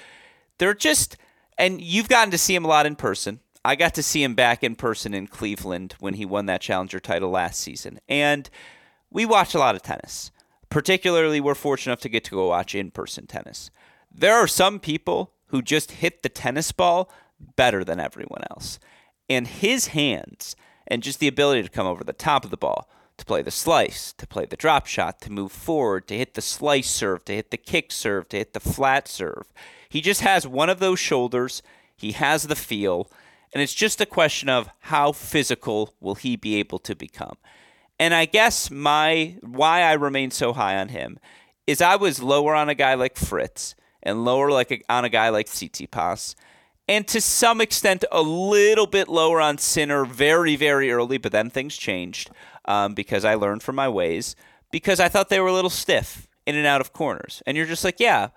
they're 0.58 0.74
just, 0.74 1.17
and 1.58 1.82
you've 1.82 2.10
gotten 2.10 2.32
to 2.32 2.38
see 2.38 2.56
him 2.56 2.65
a 2.65 2.67
lot 2.67 2.86
in 2.86 2.95
person. 2.95 3.39
I 3.63 3.76
got 3.76 3.93
to 3.95 4.04
see 4.04 4.24
him 4.24 4.34
back 4.34 4.63
in 4.63 4.76
person 4.76 5.13
in 5.13 5.28
Cleveland 5.28 5.95
when 6.00 6.15
he 6.15 6.26
won 6.26 6.47
that 6.47 6.62
challenger 6.62 7.00
title 7.00 7.30
last 7.30 7.60
season. 7.60 8.00
And 8.10 8.50
we 9.12 9.26
watch 9.26 9.54
a 9.54 9.60
lot 9.60 9.76
of 9.76 9.84
tennis. 9.84 10.32
Particularly, 10.69 11.39
we're 11.39 11.54
fortunate 11.54 11.91
enough 11.91 12.02
to 12.02 12.10
get 12.10 12.24
to 12.26 12.32
go 12.32 12.47
watch 12.47 12.74
in 12.74 12.91
person 12.91 13.28
tennis. 13.28 13.69
There 14.12 14.36
are 14.36 14.47
some 14.47 14.80
people 14.80 15.34
who 15.51 15.61
just 15.61 15.91
hit 15.91 16.23
the 16.23 16.29
tennis 16.29 16.71
ball 16.71 17.11
better 17.55 17.83
than 17.83 17.99
everyone 17.99 18.43
else. 18.49 18.79
And 19.29 19.47
his 19.47 19.87
hands 19.87 20.55
and 20.87 21.03
just 21.03 21.19
the 21.19 21.27
ability 21.27 21.63
to 21.63 21.69
come 21.69 21.87
over 21.87 22.03
the 22.03 22.13
top 22.13 22.43
of 22.43 22.51
the 22.51 22.57
ball, 22.57 22.89
to 23.17 23.25
play 23.25 23.41
the 23.41 23.51
slice, 23.51 24.13
to 24.13 24.27
play 24.27 24.45
the 24.45 24.57
drop 24.57 24.87
shot, 24.87 25.21
to 25.21 25.31
move 25.31 25.51
forward, 25.51 26.07
to 26.07 26.17
hit 26.17 26.33
the 26.33 26.41
slice 26.41 26.89
serve, 26.89 27.23
to 27.25 27.35
hit 27.35 27.51
the 27.51 27.57
kick 27.57 27.91
serve, 27.91 28.27
to 28.29 28.37
hit 28.37 28.53
the 28.53 28.59
flat 28.59 29.07
serve. 29.07 29.53
He 29.87 30.01
just 30.01 30.21
has 30.21 30.47
one 30.47 30.69
of 30.69 30.79
those 30.79 30.99
shoulders. 30.99 31.61
He 31.95 32.13
has 32.13 32.43
the 32.43 32.55
feel. 32.55 33.09
And 33.53 33.61
it's 33.61 33.73
just 33.73 34.01
a 34.01 34.05
question 34.05 34.49
of 34.49 34.69
how 34.79 35.11
physical 35.11 35.93
will 35.99 36.15
he 36.15 36.35
be 36.35 36.55
able 36.55 36.79
to 36.79 36.95
become. 36.95 37.37
And 37.99 38.13
I 38.13 38.25
guess 38.25 38.71
my 38.71 39.35
why 39.41 39.81
I 39.81 39.93
remain 39.93 40.31
so 40.31 40.53
high 40.53 40.77
on 40.77 40.89
him 40.89 41.19
is 41.67 41.81
I 41.81 41.97
was 41.97 42.23
lower 42.23 42.55
on 42.55 42.69
a 42.69 42.75
guy 42.75 42.95
like 42.95 43.17
Fritz 43.17 43.75
and 44.03 44.25
lower 44.25 44.51
like 44.51 44.71
a, 44.71 44.81
on 44.89 45.05
a 45.05 45.09
guy 45.09 45.29
like 45.29 45.47
Tsitsipas. 45.47 46.35
And 46.87 47.07
to 47.07 47.21
some 47.21 47.61
extent, 47.61 48.03
a 48.11 48.21
little 48.21 48.87
bit 48.87 49.07
lower 49.07 49.39
on 49.39 49.57
Sinner 49.57 50.05
very, 50.05 50.55
very 50.55 50.91
early, 50.91 51.17
but 51.17 51.31
then 51.31 51.49
things 51.49 51.77
changed 51.77 52.31
um, 52.65 52.93
because 52.93 53.23
I 53.23 53.35
learned 53.35 53.63
from 53.63 53.75
my 53.75 53.87
ways 53.87 54.35
because 54.71 54.99
I 54.99 55.09
thought 55.09 55.29
they 55.29 55.39
were 55.39 55.47
a 55.47 55.53
little 55.53 55.69
stiff 55.69 56.27
in 56.45 56.55
and 56.55 56.65
out 56.65 56.81
of 56.81 56.93
corners. 56.93 57.43
And 57.45 57.55
you're 57.55 57.65
just 57.65 57.83
like, 57.83 57.99
yeah, 57.99 58.29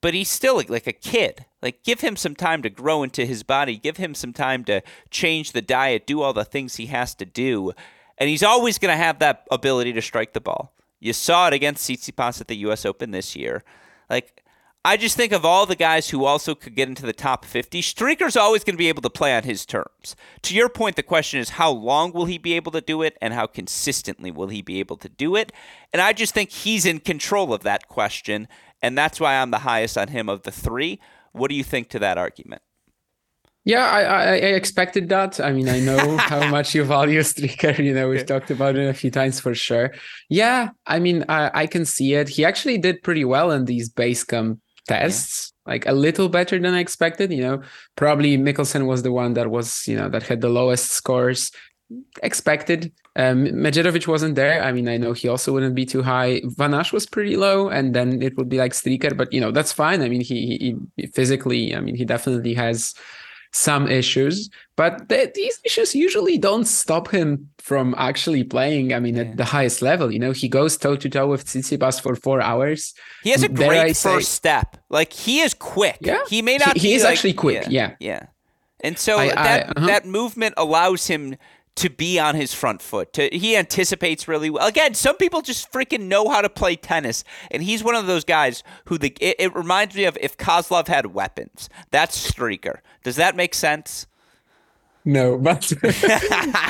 but 0.00 0.14
he's 0.14 0.30
still 0.30 0.56
like, 0.56 0.70
like 0.70 0.86
a 0.86 0.92
kid. 0.92 1.44
Like, 1.60 1.82
give 1.82 2.00
him 2.00 2.16
some 2.16 2.34
time 2.34 2.62
to 2.62 2.70
grow 2.70 3.02
into 3.02 3.26
his 3.26 3.42
body, 3.42 3.76
give 3.76 3.96
him 3.96 4.14
some 4.14 4.32
time 4.32 4.64
to 4.64 4.82
change 5.10 5.52
the 5.52 5.62
diet, 5.62 6.06
do 6.06 6.22
all 6.22 6.32
the 6.32 6.44
things 6.44 6.76
he 6.76 6.86
has 6.86 7.14
to 7.16 7.24
do. 7.24 7.72
And 8.18 8.30
he's 8.30 8.42
always 8.42 8.78
going 8.78 8.92
to 8.92 9.02
have 9.02 9.18
that 9.18 9.46
ability 9.50 9.92
to 9.94 10.02
strike 10.02 10.32
the 10.32 10.40
ball. 10.40 10.72
You 11.00 11.12
saw 11.12 11.48
it 11.48 11.52
against 11.52 11.88
Tsitsipas 11.88 12.40
at 12.40 12.48
the 12.48 12.56
U.S. 12.58 12.86
Open 12.86 13.10
this 13.10 13.36
year. 13.36 13.62
Like, 14.08 14.44
I 14.86 14.96
just 14.96 15.16
think 15.16 15.32
of 15.32 15.44
all 15.44 15.66
the 15.66 15.74
guys 15.74 16.10
who 16.10 16.24
also 16.24 16.54
could 16.54 16.76
get 16.76 16.88
into 16.88 17.04
the 17.04 17.12
top 17.12 17.44
50. 17.44 17.82
Stricker's 17.82 18.36
always 18.36 18.62
going 18.62 18.76
to 18.76 18.78
be 18.78 18.88
able 18.88 19.02
to 19.02 19.10
play 19.10 19.36
on 19.36 19.42
his 19.42 19.66
terms. 19.66 20.14
To 20.42 20.54
your 20.54 20.68
point, 20.68 20.94
the 20.94 21.02
question 21.02 21.40
is 21.40 21.48
how 21.48 21.72
long 21.72 22.12
will 22.12 22.26
he 22.26 22.38
be 22.38 22.52
able 22.52 22.70
to 22.70 22.80
do 22.80 23.02
it 23.02 23.18
and 23.20 23.34
how 23.34 23.48
consistently 23.48 24.30
will 24.30 24.46
he 24.46 24.62
be 24.62 24.78
able 24.78 24.96
to 24.98 25.08
do 25.08 25.34
it? 25.34 25.50
And 25.92 26.00
I 26.00 26.12
just 26.12 26.34
think 26.34 26.50
he's 26.50 26.86
in 26.86 27.00
control 27.00 27.52
of 27.52 27.64
that 27.64 27.88
question. 27.88 28.46
And 28.80 28.96
that's 28.96 29.18
why 29.18 29.34
I'm 29.34 29.50
the 29.50 29.58
highest 29.58 29.98
on 29.98 30.06
him 30.06 30.28
of 30.28 30.42
the 30.42 30.52
three. 30.52 31.00
What 31.32 31.48
do 31.48 31.56
you 31.56 31.64
think 31.64 31.88
to 31.88 31.98
that 31.98 32.16
argument? 32.16 32.62
Yeah, 33.64 33.84
I, 33.84 34.02
I, 34.02 34.22
I 34.22 34.34
expected 34.54 35.08
that. 35.08 35.40
I 35.40 35.50
mean, 35.50 35.68
I 35.68 35.80
know 35.80 36.16
how 36.18 36.48
much 36.48 36.76
you 36.76 36.84
value 36.84 37.18
Stricker. 37.22 37.76
You 37.84 37.92
know, 37.92 38.08
we've 38.08 38.24
talked 38.24 38.52
about 38.52 38.76
it 38.76 38.88
a 38.88 38.94
few 38.94 39.10
times 39.10 39.40
for 39.40 39.52
sure. 39.52 39.92
Yeah, 40.28 40.68
I 40.86 41.00
mean, 41.00 41.24
I, 41.28 41.50
I 41.62 41.66
can 41.66 41.84
see 41.84 42.14
it. 42.14 42.28
He 42.28 42.44
actually 42.44 42.78
did 42.78 43.02
pretty 43.02 43.24
well 43.24 43.50
in 43.50 43.64
these 43.64 43.92
Basecamp 43.92 44.60
tests 44.86 45.52
yeah. 45.66 45.72
like 45.72 45.86
a 45.86 45.92
little 45.92 46.28
better 46.28 46.58
than 46.58 46.74
i 46.74 46.80
expected 46.80 47.32
you 47.32 47.42
know. 47.42 47.62
Probably 47.96 48.36
Michelsen 48.38 48.86
was 48.86 49.02
the 49.02 49.12
one 49.12 49.34
that 49.34 49.50
was 49.50 49.86
you 49.88 49.96
know 49.96 50.08
that 50.08 50.22
had 50.22 50.40
the 50.40 50.48
lowest 50.48 50.92
scores 50.92 51.52
expected. 52.22 52.92
Um 53.16 53.44
Medjedovic 53.64 54.06
wasn't 54.06 54.34
there. 54.34 54.62
I 54.62 54.72
mean 54.72 54.88
i 54.88 54.96
know 54.96 55.12
he 55.12 55.28
also 55.28 55.52
wouldn't 55.52 55.74
be 55.74 55.86
too 55.86 56.02
high. 56.02 56.42
Van 56.44 56.72
Assche 56.72 56.92
was 56.92 57.06
pretty 57.06 57.36
low 57.36 57.68
and 57.68 57.94
then 57.94 58.22
it 58.22 58.36
would 58.36 58.48
be 58.48 58.58
like 58.58 58.72
Stricker 58.72 59.16
but 59.16 59.32
you 59.32 59.40
know 59.40 59.52
that's 59.52 59.72
fine. 59.72 60.02
I 60.02 60.08
mean 60.08 60.20
he, 60.20 60.76
he 60.96 61.06
physically 61.08 61.74
i 61.74 61.80
mean 61.80 61.94
he 61.94 62.04
definitely 62.04 62.54
has 62.54 62.94
some 63.52 63.88
issues, 63.88 64.50
but 64.76 65.08
th- 65.08 65.34
these 65.34 65.60
issues 65.64 65.94
usually 65.94 66.38
don't 66.38 66.66
stop 66.66 67.08
him 67.10 67.48
from 67.58 67.94
actually 67.98 68.44
playing. 68.44 68.92
I 68.92 69.00
mean, 69.00 69.16
yeah. 69.16 69.22
at 69.22 69.36
the 69.36 69.44
highest 69.44 69.82
level, 69.82 70.12
you 70.12 70.18
know, 70.18 70.32
he 70.32 70.48
goes 70.48 70.76
toe 70.76 70.96
to 70.96 71.08
toe 71.08 71.26
with 71.26 71.44
Tsitsipas 71.46 72.00
for 72.00 72.14
four 72.14 72.40
hours. 72.40 72.94
He 73.22 73.30
has 73.30 73.42
a 73.42 73.48
great 73.48 73.96
first 73.96 74.32
step. 74.32 74.76
Like 74.88 75.12
he 75.12 75.40
is 75.40 75.54
quick. 75.54 75.98
Yeah, 76.00 76.20
he 76.28 76.42
may 76.42 76.58
not. 76.58 76.76
He, 76.76 76.88
he 76.88 76.94
is 76.94 77.02
like, 77.02 77.12
actually 77.12 77.34
quick. 77.34 77.64
Yeah, 77.68 77.70
yeah. 77.70 77.94
yeah. 78.00 78.26
And 78.80 78.98
so 78.98 79.18
I, 79.18 79.28
that 79.28 79.68
I, 79.68 79.72
uh-huh. 79.72 79.86
that 79.86 80.06
movement 80.06 80.54
allows 80.56 81.06
him 81.06 81.36
to 81.76 81.90
be 81.90 82.18
on 82.18 82.34
his 82.34 82.52
front 82.52 82.82
foot. 82.82 83.12
To, 83.14 83.28
he 83.32 83.56
anticipates 83.56 84.26
really 84.26 84.50
well. 84.50 84.66
Again, 84.66 84.94
some 84.94 85.16
people 85.16 85.42
just 85.42 85.70
freaking 85.70 86.08
know 86.08 86.28
how 86.28 86.40
to 86.40 86.48
play 86.48 86.76
tennis, 86.76 87.22
and 87.50 87.62
he's 87.62 87.84
one 87.84 87.94
of 87.94 88.06
those 88.06 88.24
guys 88.24 88.62
who 88.86 88.98
the 88.98 89.16
it, 89.20 89.36
it 89.38 89.54
reminds 89.54 89.94
me 89.94 90.04
of 90.04 90.18
if 90.20 90.36
Kozlov 90.36 90.88
had 90.88 91.06
weapons. 91.06 91.68
That's 91.90 92.30
Stricker. 92.30 92.80
Does 93.04 93.16
that 93.16 93.36
make 93.36 93.54
sense? 93.54 94.06
No, 95.08 95.38
but 95.38 95.72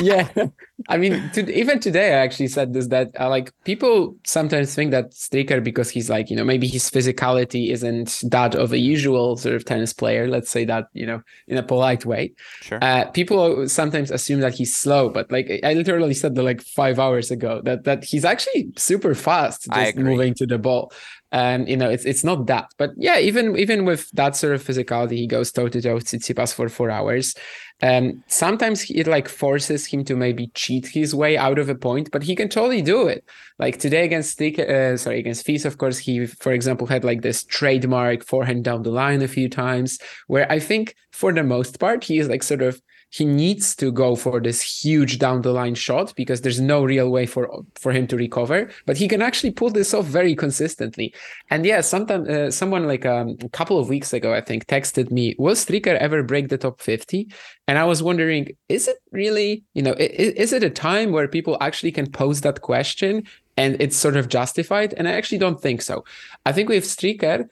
yeah, 0.03 0.29
I 0.91 0.99
mean, 0.99 1.31
to, 1.33 1.51
even 1.59 1.81
today 1.81 2.13
I 2.13 2.19
actually 2.19 2.49
said 2.49 2.75
this 2.75 2.89
that 2.89 3.11
uh, 3.19 3.31
like 3.31 3.51
people 3.65 4.15
sometimes 4.27 4.75
think 4.75 4.91
that 4.91 5.13
Stricker 5.13 5.65
because 5.65 5.89
he's 5.89 6.11
like 6.11 6.29
you 6.29 6.37
know 6.37 6.45
maybe 6.45 6.67
his 6.69 6.91
physicality 6.91 7.73
isn't 7.73 8.21
that 8.25 8.55
of 8.55 8.75
a 8.75 8.79
usual 8.79 9.39
sort 9.39 9.55
of 9.55 9.65
tennis 9.65 9.95
player. 9.95 10.29
Let's 10.29 10.51
say 10.51 10.67
that 10.67 10.89
you 10.93 11.07
know 11.07 11.23
in 11.49 11.57
a 11.57 11.63
polite 11.63 12.05
way. 12.05 12.35
Sure. 12.61 12.79
Uh, 12.83 13.07
people 13.07 13.67
sometimes 13.71 14.11
assume 14.11 14.41
that 14.41 14.53
he's 14.53 14.77
slow, 14.77 15.09
but 15.09 15.33
like 15.33 15.61
I 15.65 15.73
literally 15.73 16.13
said 16.13 16.35
that 16.35 16.43
like 16.43 16.61
five 16.61 16.99
hours 16.99 17.31
ago 17.31 17.63
that 17.65 17.85
that 17.85 18.05
he's 18.05 18.27
actually 18.27 18.71
super 18.77 19.15
fast 19.15 19.67
just 19.73 19.97
moving 19.97 20.35
to 20.35 20.47
the 20.47 20.59
ball 20.59 20.93
and 21.33 21.69
you 21.69 21.77
know 21.77 21.91
it's 21.91 22.05
it's 22.05 22.23
not 22.23 22.47
that 22.47 22.67
but 22.79 22.91
yeah 22.97 23.19
even 23.19 23.57
even 23.57 23.85
with 23.85 24.11
that 24.13 24.37
sort 24.37 24.55
of 24.55 24.63
physicality 24.63 25.17
he 25.17 25.27
goes 25.27 25.51
toe 25.51 25.69
to 25.69 25.83
toe 25.83 25.95
with 25.95 26.05
Tsitsipas 26.05 26.55
for 26.55 26.69
four 26.69 26.91
hours 26.91 27.35
um, 27.83 28.25
sometimes 28.27 28.91
it 28.91 29.07
like 29.07 29.29
forces 29.29 29.85
him 29.85 30.03
to 30.05 30.17
maybe 30.17 30.51
cheat 30.55 30.87
his 30.87 31.15
way 31.15 31.37
out 31.37 31.59
of 31.59 31.69
a 31.69 31.75
point, 31.75 32.11
but 32.11 32.23
he 32.23 32.35
can 32.35 32.49
totally 32.49 32.81
do 32.81 33.07
it. 33.07 33.23
Like 33.59 33.79
today 33.79 34.05
against 34.05 34.31
Stick, 34.31 34.59
uh, 34.59 34.97
sorry, 34.97 35.19
against 35.19 35.45
Fils, 35.45 35.67
of 35.67 35.77
course, 35.77 35.99
he, 35.99 36.25
for 36.25 36.53
example, 36.53 36.87
had 36.87 37.05
like 37.05 37.21
this 37.21 37.45
trademark 37.45 38.25
forehand 38.25 38.65
down 38.65 38.83
the 38.83 38.91
line 38.91 39.21
a 39.21 39.29
few 39.29 39.51
times, 39.51 39.99
where 40.27 40.51
I 40.51 40.59
think 40.59 40.95
for 41.13 41.33
the 41.33 41.43
most 41.43 41.79
part, 41.79 42.03
he 42.05 42.19
is 42.19 42.29
like 42.29 42.43
sort 42.43 42.63
of 42.63 42.81
he 43.11 43.25
needs 43.25 43.77
to 43.77 43.93
go 43.93 44.17
for 44.17 44.41
this 44.41 44.61
huge 44.61 45.19
down 45.19 45.43
the 45.43 45.53
line 45.53 45.75
shot 45.75 46.13
because 46.17 46.41
there's 46.41 46.61
no 46.61 46.85
real 46.85 47.11
way 47.11 47.27
for 47.27 47.65
for 47.75 47.93
him 47.93 48.07
to 48.07 48.17
recover 48.17 48.69
but 48.85 48.97
he 48.97 49.09
can 49.09 49.23
actually 49.23 49.51
pull 49.51 49.71
this 49.71 49.95
off 49.95 50.05
very 50.05 50.35
consistently. 50.35 51.15
And 51.51 51.65
yeah 51.65 51.81
sometimes 51.81 52.29
uh, 52.29 52.51
someone 52.51 52.87
like 52.87 53.07
um, 53.07 53.37
a 53.43 53.49
couple 53.49 53.79
of 53.79 53.89
weeks 53.89 54.13
ago 54.13 54.35
i 54.35 54.41
think 54.41 54.67
texted 54.67 55.11
me 55.11 55.35
will 55.39 55.55
stricker 55.55 55.97
ever 55.97 56.23
break 56.23 56.49
the 56.49 56.59
top 56.59 56.81
50 56.81 57.29
and 57.69 57.79
i 57.79 57.85
was 57.85 58.03
wondering 58.03 58.49
is 58.69 58.89
it 58.89 58.97
really 59.13 59.65
you 59.75 59.83
know 59.83 59.93
is, 59.93 60.33
is 60.35 60.53
it 60.53 60.63
a 60.63 60.71
time 60.71 61.13
where 61.13 61.29
people 61.29 61.57
actually 61.61 61.93
can 61.93 62.11
pose 62.11 62.41
that 62.43 62.61
question 62.61 63.25
and 63.57 63.77
it's 63.81 63.97
sort 63.97 64.17
of 64.17 64.29
justified? 64.29 64.95
And 64.97 65.09
i 65.09 65.13
actually 65.13 65.39
don't 65.39 65.61
think 65.61 65.83
so. 65.83 66.05
I 66.45 66.53
think 66.53 66.69
with 66.69 66.85
stricker 66.85 67.49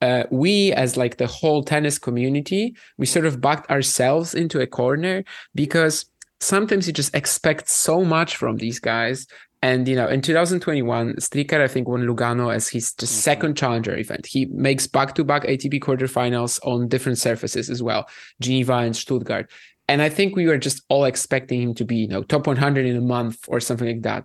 uh, 0.00 0.24
we 0.30 0.72
as 0.72 0.96
like 0.96 1.16
the 1.18 1.26
whole 1.26 1.62
tennis 1.62 1.98
community 1.98 2.74
we 2.96 3.06
sort 3.06 3.26
of 3.26 3.40
backed 3.40 3.70
ourselves 3.70 4.34
into 4.34 4.60
a 4.60 4.66
corner 4.66 5.24
because 5.54 6.06
sometimes 6.40 6.86
you 6.86 6.92
just 6.92 7.14
expect 7.14 7.68
so 7.68 8.04
much 8.04 8.36
from 8.36 8.56
these 8.56 8.78
guys. 8.78 9.26
And 9.62 9.86
you 9.86 9.94
know 9.94 10.08
in 10.08 10.22
2021 10.22 11.16
stricker 11.16 11.60
i 11.60 11.68
think 11.68 11.86
won 11.86 12.00
lugano 12.00 12.50
as 12.54 12.70
his 12.70 12.92
mm-hmm. 12.92 13.04
second 13.04 13.58
challenger 13.58 13.94
event. 13.94 14.24
He 14.24 14.46
makes 14.46 14.86
back-to-back 14.86 15.42
atp 15.42 15.78
quarterfinals 15.80 16.58
on 16.66 16.88
different 16.88 17.18
surfaces 17.18 17.68
as 17.68 17.82
well 17.82 18.08
geneva 18.40 18.76
and 18.76 18.96
stuttgart. 18.96 19.50
And 19.86 20.00
i 20.00 20.08
think 20.08 20.34
we 20.34 20.46
were 20.46 20.56
just 20.56 20.82
all 20.88 21.04
expecting 21.04 21.60
him 21.60 21.74
to 21.74 21.84
be 21.84 21.96
you 21.96 22.08
know 22.08 22.22
top 22.22 22.46
100 22.46 22.86
in 22.86 22.96
a 22.96 23.02
month 23.02 23.44
or 23.48 23.60
something 23.60 23.86
like 23.86 24.02
that 24.02 24.24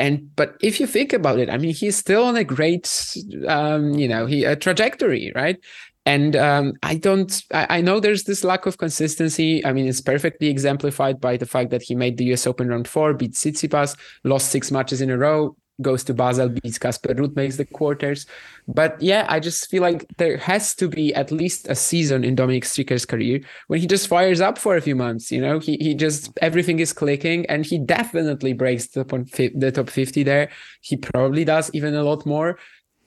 and 0.00 0.34
but 0.34 0.56
if 0.60 0.80
you 0.80 0.86
think 0.86 1.12
about 1.12 1.38
it 1.38 1.50
i 1.50 1.56
mean 1.56 1.72
he's 1.72 1.96
still 1.96 2.24
on 2.24 2.36
a 2.36 2.44
great 2.44 3.14
um 3.46 3.92
you 3.92 4.08
know 4.08 4.26
he 4.26 4.44
a 4.44 4.56
trajectory 4.56 5.30
right 5.34 5.58
and 6.06 6.34
um, 6.34 6.72
I 6.82 6.96
don't. 6.96 7.30
I, 7.52 7.66
I, 7.76 7.80
know 7.82 8.00
there's 8.00 8.24
this 8.24 8.42
lack 8.42 8.64
of 8.64 8.78
consistency. 8.78 9.64
I 9.66 9.72
mean, 9.74 9.86
it's 9.86 10.00
perfectly 10.00 10.48
exemplified 10.48 11.20
by 11.20 11.36
the 11.36 11.44
fact 11.44 11.70
that 11.70 11.82
he 11.82 11.94
made 11.94 12.16
the 12.16 12.24
U.S. 12.26 12.46
Open 12.46 12.68
round 12.68 12.88
four, 12.88 13.12
beat 13.12 13.32
Tsitsipas, 13.32 13.98
lost 14.24 14.50
six 14.50 14.70
matches 14.70 15.02
in 15.02 15.10
a 15.10 15.18
row, 15.18 15.54
goes 15.82 16.04
to 16.04 16.14
Basel, 16.14 16.48
beats 16.48 16.78
Casper 16.78 17.14
Ruud, 17.14 17.36
makes 17.36 17.56
the 17.56 17.64
quarters. 17.64 18.26
But 18.68 19.00
yeah, 19.00 19.26
I 19.28 19.40
just 19.40 19.70
feel 19.70 19.82
like 19.82 20.06
there 20.18 20.36
has 20.36 20.74
to 20.76 20.88
be 20.88 21.14
at 21.14 21.30
least 21.30 21.68
a 21.68 21.74
season 21.74 22.24
in 22.24 22.34
Dominic 22.34 22.64
Stricker's 22.64 23.06
career 23.06 23.40
when 23.68 23.80
he 23.80 23.86
just 23.86 24.08
fires 24.08 24.40
up 24.40 24.58
for 24.58 24.76
a 24.76 24.80
few 24.80 24.96
months. 24.96 25.32
You 25.32 25.40
know, 25.40 25.58
he 25.58 25.76
he 25.80 25.94
just 25.94 26.36
everything 26.42 26.80
is 26.80 26.92
clicking, 26.92 27.46
and 27.46 27.64
he 27.64 27.78
definitely 27.78 28.52
breaks 28.52 28.88
the 28.88 29.04
top 29.04 29.26
the 29.30 29.72
top 29.72 29.90
fifty 29.90 30.22
there. 30.22 30.50
He 30.80 30.96
probably 30.96 31.44
does 31.44 31.70
even 31.72 31.94
a 31.94 32.02
lot 32.02 32.26
more. 32.26 32.58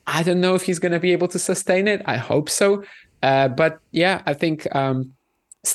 I 0.05 0.23
don't 0.23 0.41
know 0.41 0.55
if 0.55 0.63
he's 0.63 0.79
going 0.79 0.91
to 0.91 0.99
be 0.99 1.13
able 1.13 1.29
to 1.29 1.39
sustain 1.39 1.87
it. 1.87 2.01
I 2.05 2.17
hope 2.17 2.49
so. 2.49 2.83
Uh, 3.21 3.47
but 3.47 3.79
yeah, 3.91 4.21
I 4.25 4.33
think 4.33 4.67
um, 4.75 5.13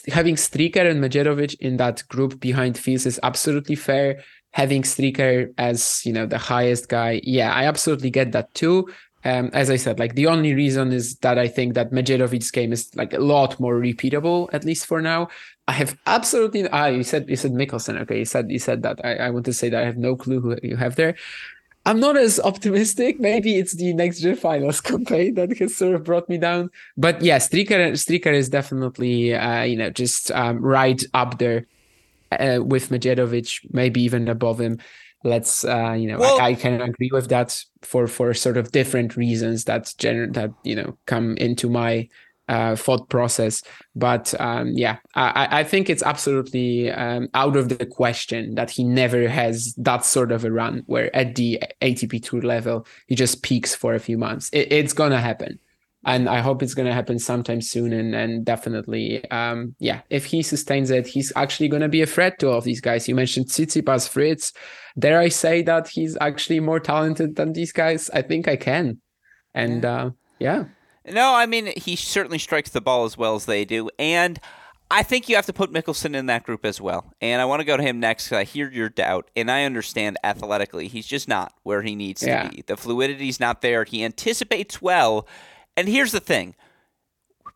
having 0.08 0.36
Stricker 0.36 0.88
and 0.88 1.02
Medjedovic 1.02 1.54
in 1.60 1.78
that 1.78 2.06
group 2.08 2.38
behind 2.40 2.76
Fils 2.76 3.06
is 3.06 3.18
absolutely 3.22 3.74
fair 3.74 4.22
having 4.58 4.82
Stricker 4.82 5.54
as 5.56 6.02
you 6.04 6.12
know 6.12 6.26
the 6.26 6.36
highest 6.36 6.88
guy, 6.88 7.20
yeah, 7.22 7.54
I 7.54 7.64
absolutely 7.64 8.10
get 8.10 8.32
that 8.32 8.52
too. 8.54 8.88
Um, 9.24 9.50
as 9.52 9.70
I 9.70 9.76
said, 9.76 9.98
like 9.98 10.14
the 10.16 10.26
only 10.26 10.52
reason 10.52 10.92
is 10.92 11.16
that 11.18 11.38
I 11.38 11.46
think 11.46 11.74
that 11.74 11.92
Medjedovic's 11.92 12.50
game 12.50 12.72
is 12.72 12.90
like 12.96 13.12
a 13.12 13.20
lot 13.20 13.58
more 13.60 13.74
repeatable, 13.74 14.48
at 14.52 14.64
least 14.64 14.86
for 14.86 15.00
now. 15.00 15.28
I 15.68 15.72
have 15.72 15.96
absolutely 16.06 16.68
ah, 16.70 16.86
you 16.86 17.04
said 17.04 17.28
you 17.28 17.36
said 17.36 17.52
Michelsen. 17.52 18.00
Okay, 18.02 18.18
you 18.18 18.24
said 18.24 18.50
you 18.50 18.58
said 18.58 18.82
that. 18.82 18.98
I, 19.04 19.14
I 19.26 19.30
want 19.30 19.46
to 19.46 19.52
say 19.52 19.68
that 19.68 19.82
I 19.82 19.86
have 19.86 19.96
no 19.96 20.16
clue 20.16 20.40
who 20.40 20.56
you 20.62 20.76
have 20.76 20.96
there. 20.96 21.14
I'm 21.86 22.00
not 22.00 22.16
as 22.16 22.40
optimistic. 22.40 23.20
Maybe 23.30 23.56
it's 23.56 23.74
the 23.74 23.92
next 23.92 24.20
gen 24.20 24.34
finals 24.34 24.80
campaign 24.90 25.34
that 25.34 25.56
has 25.58 25.76
sort 25.76 25.94
of 25.94 26.02
brought 26.02 26.28
me 26.28 26.38
down. 26.38 26.70
But 26.96 27.22
yeah, 27.22 27.38
Stricker 27.38 27.92
Stricker 27.92 28.34
is 28.34 28.48
definitely 28.48 29.34
uh, 29.34 29.62
you 29.62 29.76
know 29.76 29.90
just 29.90 30.32
um, 30.32 30.58
right 30.58 31.00
up 31.14 31.38
there 31.38 31.66
uh, 32.32 32.60
with 32.62 32.90
Medjedovic, 32.90 33.60
maybe 33.70 34.02
even 34.02 34.28
above 34.28 34.60
him. 34.60 34.78
Let's 35.24 35.64
uh, 35.64 35.92
you 35.92 36.08
know, 36.08 36.18
well, 36.18 36.40
I, 36.40 36.48
I, 36.50 36.54
can 36.54 36.80
agree 36.80 37.10
with 37.12 37.28
that 37.28 37.60
for 37.82 38.06
for 38.06 38.32
sort 38.34 38.56
of 38.56 38.70
different 38.70 39.16
reasons 39.16 39.64
that 39.64 39.84
gener- 39.98 40.32
that 40.34 40.52
you 40.62 40.76
know 40.76 40.96
come 41.06 41.36
into 41.38 41.68
my 41.68 42.08
uh, 42.48 42.76
thought 42.76 43.08
process. 43.08 43.62
But 43.94 44.32
um, 44.40 44.72
yeah, 44.74 44.98
I, 45.14 45.60
I 45.60 45.64
think 45.64 45.90
it's 45.90 46.02
absolutely 46.02 46.90
um, 46.90 47.28
out 47.34 47.56
of 47.56 47.68
the 47.68 47.84
question 47.84 48.54
that 48.54 48.70
he 48.70 48.84
never 48.84 49.28
has 49.28 49.74
that 49.76 50.04
sort 50.04 50.32
of 50.32 50.44
a 50.44 50.50
run 50.50 50.82
where 50.86 51.14
at 51.14 51.34
the 51.34 51.62
ATP 51.82 52.22
tour 52.22 52.42
level 52.42 52.86
he 53.06 53.14
just 53.14 53.42
peaks 53.42 53.74
for 53.74 53.94
a 53.94 54.00
few 54.00 54.18
months. 54.18 54.50
It, 54.50 54.72
it's 54.72 54.92
gonna 54.92 55.20
happen 55.20 55.58
and 56.04 56.28
I 56.28 56.40
hope 56.40 56.62
it's 56.62 56.74
going 56.74 56.86
to 56.86 56.94
happen 56.94 57.18
sometime 57.18 57.60
soon. 57.60 57.92
And 57.92 58.14
and 58.14 58.44
definitely, 58.44 59.28
um, 59.30 59.74
yeah, 59.78 60.02
if 60.10 60.26
he 60.26 60.42
sustains 60.42 60.90
it, 60.90 61.06
he's 61.06 61.32
actually 61.36 61.68
going 61.68 61.82
to 61.82 61.88
be 61.88 62.02
a 62.02 62.06
threat 62.06 62.38
to 62.40 62.50
all 62.50 62.58
of 62.58 62.64
these 62.64 62.80
guys. 62.80 63.08
You 63.08 63.14
mentioned 63.14 63.46
Tsitsipas, 63.46 64.08
Fritz. 64.08 64.52
Dare 64.98 65.18
I 65.18 65.28
say 65.28 65.62
that 65.62 65.88
he's 65.88 66.16
actually 66.20 66.60
more 66.60 66.80
talented 66.80 67.36
than 67.36 67.52
these 67.52 67.72
guys? 67.72 68.10
I 68.10 68.22
think 68.22 68.48
I 68.48 68.56
can. 68.56 69.00
And 69.54 69.82
yeah. 69.82 69.94
Uh, 69.94 70.10
yeah. 70.38 70.64
No, 71.10 71.34
I 71.34 71.46
mean 71.46 71.72
he 71.76 71.96
certainly 71.96 72.38
strikes 72.38 72.70
the 72.70 72.80
ball 72.80 73.04
as 73.04 73.16
well 73.16 73.34
as 73.34 73.46
they 73.46 73.64
do, 73.64 73.90
and. 73.98 74.40
I 74.90 75.02
think 75.02 75.28
you 75.28 75.36
have 75.36 75.44
to 75.44 75.52
put 75.52 75.70
Michelsen 75.70 76.14
in 76.14 76.24
that 76.26 76.44
group 76.44 76.64
as 76.64 76.80
well. 76.80 77.12
And 77.20 77.42
I 77.42 77.44
want 77.44 77.60
to 77.60 77.66
go 77.66 77.76
to 77.76 77.82
him 77.82 78.00
next 78.00 78.24
because 78.24 78.38
I 78.38 78.44
hear 78.44 78.70
your 78.70 78.88
doubt, 78.88 79.30
and 79.36 79.50
I 79.50 79.64
understand 79.64 80.16
athletically 80.24 80.88
he's 80.88 81.06
just 81.06 81.28
not 81.28 81.52
where 81.62 81.82
he 81.82 81.94
needs 81.94 82.22
yeah. 82.22 82.44
to 82.44 82.48
be. 82.48 82.64
The 82.66 82.78
fluidity's 82.78 83.38
not 83.38 83.60
there. 83.60 83.84
He 83.84 84.02
anticipates 84.02 84.80
well, 84.80 85.28
and 85.78 85.88
here's 85.88 86.10
the 86.10 86.20
thing 86.20 86.56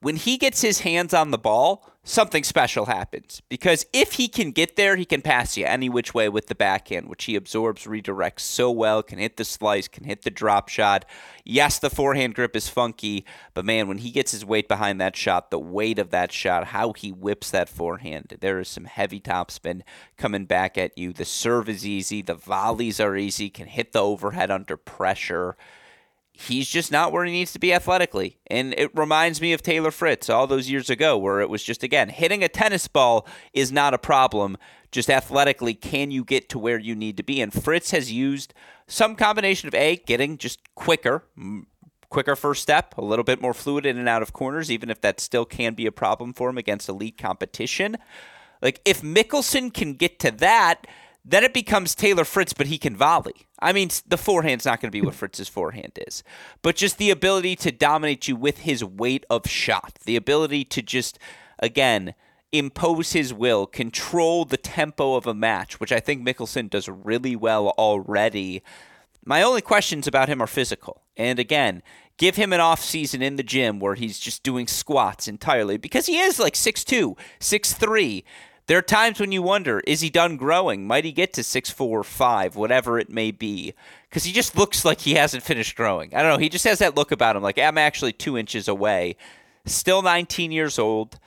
when 0.01 0.17
he 0.17 0.37
gets 0.37 0.61
his 0.61 0.81
hands 0.81 1.15
on 1.15 1.31
the 1.31 1.39
ball, 1.39 1.89
something 2.05 2.43
special 2.43 2.87
happens. 2.87 3.41
Because 3.49 3.87
if 3.93 4.15
he 4.15 4.27
can 4.27 4.51
get 4.51 4.75
there, 4.75 4.97
he 4.97 5.05
can 5.05 5.23
pass 5.23 5.57
you 5.57 5.65
any 5.65 5.89
which 5.89 6.13
way 6.13 6.29
with 6.29 6.47
the 6.47 6.55
backhand, 6.55 7.09
which 7.09 7.25
he 7.25 7.37
absorbs, 7.37 7.85
redirects 7.85 8.41
so 8.41 8.71
well, 8.71 9.03
can 9.03 9.19
hit 9.19 9.37
the 9.37 9.45
slice, 9.45 9.87
can 9.87 10.05
hit 10.05 10.23
the 10.23 10.31
drop 10.31 10.69
shot. 10.69 11.05
Yes, 11.45 11.79
the 11.79 11.91
forehand 11.91 12.35
grip 12.35 12.57
is 12.57 12.69
funky, 12.69 13.25
but 13.55 13.65
man, 13.65 13.87
when 13.87 13.99
he 13.99 14.11
gets 14.11 14.33
his 14.33 14.45
weight 14.45 14.69
behind 14.69 15.01
that 15.01 15.17
shot, 15.17 15.51
the 15.51 15.59
weight 15.59 15.99
of 16.01 16.11
that 16.11 16.33
shot, 16.33 16.69
how 16.69 16.93
he 16.93 17.11
whips 17.11 17.51
that 17.51 17.69
forehand, 17.69 18.37
there 18.41 18.59
is 18.59 18.69
some 18.69 18.85
heavy 18.85 19.21
topspin 19.21 19.83
coming 20.17 20.47
back 20.47 20.77
at 20.77 20.97
you. 20.99 21.13
The 21.13 21.25
serve 21.25 21.69
is 21.69 21.87
easy, 21.87 22.23
the 22.23 22.35
volleys 22.35 23.01
are 23.01 23.17
easy, 23.17 23.51
can 23.51 23.69
hit 23.69 23.93
the 23.93 24.03
overhead 24.03 24.51
under 24.51 24.77
pressure 24.77 25.57
he's 26.33 26.69
just 26.69 26.91
not 26.91 27.13
where 27.13 27.25
he 27.25 27.33
needs 27.33 27.53
to 27.53 27.59
be 27.59 27.73
athletically. 27.73 28.39
And 28.47 28.75
it 28.77 28.91
reminds 28.97 29.41
me 29.41 29.53
of 29.53 29.63
Taylor 29.63 29.91
Fritz 29.91 30.31
all 30.31 30.47
those 30.47 30.71
years 30.71 30.91
ago, 30.91 31.17
where 31.17 31.41
it 31.41 31.51
was 31.51 31.63
just, 31.63 31.83
again, 31.83 32.09
hitting 32.09 32.43
a 32.43 32.49
tennis 32.49 32.89
ball 32.89 33.27
is 33.53 33.71
not 33.71 33.95
a 33.95 33.99
problem. 33.99 34.57
Just 34.91 35.11
athletically, 35.11 35.75
can 35.75 36.11
you 36.11 36.25
get 36.25 36.49
to 36.51 36.59
where 36.59 36.79
you 36.79 36.95
need 36.95 37.17
to 37.17 37.23
be? 37.23 37.41
And 37.41 37.53
Fritz 37.53 37.91
has 37.93 38.13
used 38.13 38.55
some 38.87 39.15
combination 39.15 39.69
of 39.69 39.75
A, 39.75 39.97
getting 39.97 40.37
just 40.39 40.61
quicker, 40.75 41.25
quicker 42.11 42.37
first 42.37 42.63
step, 42.63 42.97
a 42.99 43.05
little 43.05 43.25
bit 43.25 43.41
more 43.41 43.55
fluid 43.55 43.87
in 43.87 43.97
and 43.97 44.09
out 44.09 44.23
of 44.23 44.33
corners, 44.33 44.71
even 44.71 44.91
if 44.91 45.01
that 45.01 45.21
still 45.21 45.45
can 45.45 45.75
be 45.75 45.87
a 45.87 45.93
problem 45.93 46.33
for 46.33 46.51
him 46.51 46.59
against 46.59 46.89
elite 46.89 47.17
competition. 47.17 47.97
Like, 48.61 48.81
if 48.85 49.03
Michelsen 49.03 49.73
can 49.73 49.95
get 49.95 50.19
to 50.21 50.31
that, 50.31 50.87
then 51.25 51.45
it 51.45 51.55
becomes 51.55 51.95
Taylor 51.95 52.25
Fritz, 52.25 52.53
but 52.53 52.67
he 52.67 52.79
can 52.79 52.97
volley. 52.97 53.47
I 53.61 53.73
mean, 53.73 53.91
the 54.07 54.17
forehand's 54.17 54.65
not 54.65 54.81
going 54.81 54.91
to 54.91 54.97
be 54.97 55.05
what 55.05 55.15
Fritz's 55.15 55.49
forehand 55.49 55.99
is, 56.07 56.25
but 56.63 56.75
just 56.75 56.99
the 56.99 57.11
ability 57.11 57.55
to 57.57 57.71
dominate 57.71 58.27
you 58.27 58.35
with 58.35 58.59
his 58.59 58.85
weight 58.85 59.25
of 59.31 59.49
shot, 59.49 59.99
the 60.05 60.17
ability 60.17 60.65
to 60.65 60.83
just, 60.83 61.19
again, 61.61 62.15
impose 62.51 63.13
his 63.13 63.33
will, 63.33 63.67
control 63.67 64.45
the 64.45 64.57
tempo 64.57 65.15
of 65.15 65.27
a 65.27 65.35
match, 65.35 65.79
which 65.79 65.93
I 65.93 66.01
think 66.01 66.23
Michelsen 66.23 66.69
does 66.69 66.89
really 66.89 67.37
well 67.37 67.69
already. 67.79 68.63
My 69.25 69.43
only 69.43 69.63
questions 69.63 70.09
about 70.09 70.29
him 70.29 70.43
are 70.43 70.49
physical. 70.49 71.03
And 71.17 71.39
again, 71.39 71.83
give 72.17 72.37
him 72.37 72.53
an 72.53 72.61
off 72.61 72.83
season 72.83 73.23
in 73.23 73.37
the 73.37 73.43
gym 73.43 73.79
where 73.79 73.95
he's 73.95 74.19
just 74.19 74.43
doing 74.43 74.67
squats 74.67 75.29
entirely 75.29 75.77
because 75.77 76.07
he 76.07 76.19
is 76.19 76.39
like 76.39 76.55
6'2, 76.55 77.17
6'3. 77.41 78.25
There 78.67 78.79
are 78.79 78.83
times 78.83 79.19
when 79.19 79.33
you 79.33 79.43
wonder, 79.43 79.81
is 79.87 80.01
he 80.01 80.11
done 80.11 80.37
growing? 80.37 80.87
Might 80.87 81.05
he 81.05 81.13
get 81.13 81.33
to 81.35 81.43
six 81.43 81.69
four 81.71 82.05
five, 82.05 82.55
whatever 82.55 82.99
it 82.99 83.11
may 83.11 83.31
be? 83.31 83.75
Because 84.09 84.25
he 84.25 84.33
just 84.33 84.57
looks 84.57 84.85
like 84.85 85.01
he 85.01 85.15
hasn't 85.15 85.43
finished 85.43 85.77
growing. 85.77 86.15
I 86.15 86.23
don't 86.23 86.33
know. 86.33 86.39
He 86.39 86.49
just 86.49 86.65
has 86.65 86.79
that 86.79 86.97
look 86.97 87.11
about 87.13 87.37
him, 87.37 87.43
like 87.43 87.59
I'm 87.59 87.79
actually 87.79 88.13
two 88.13 88.39
inches 88.39 88.69
away. 88.69 89.17
Still 89.67 90.03
19 90.03 90.53
years 90.53 90.79
old. 90.79 91.19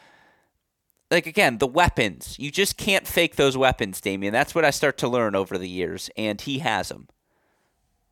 Like 1.12 1.28
again, 1.28 1.58
the 1.58 1.68
weapons. 1.68 2.36
You 2.40 2.52
just 2.52 2.78
can't 2.78 3.06
fake 3.06 3.36
those 3.36 3.58
weapons, 3.58 4.02
Damian. 4.02 4.34
That's 4.34 4.56
what 4.56 4.66
I 4.66 4.70
start 4.70 4.98
to 5.00 5.08
learn 5.08 5.36
over 5.36 5.58
the 5.58 5.70
years, 5.70 6.10
and 6.18 6.40
he 6.40 6.60
has 6.60 6.90
them. 6.90 7.08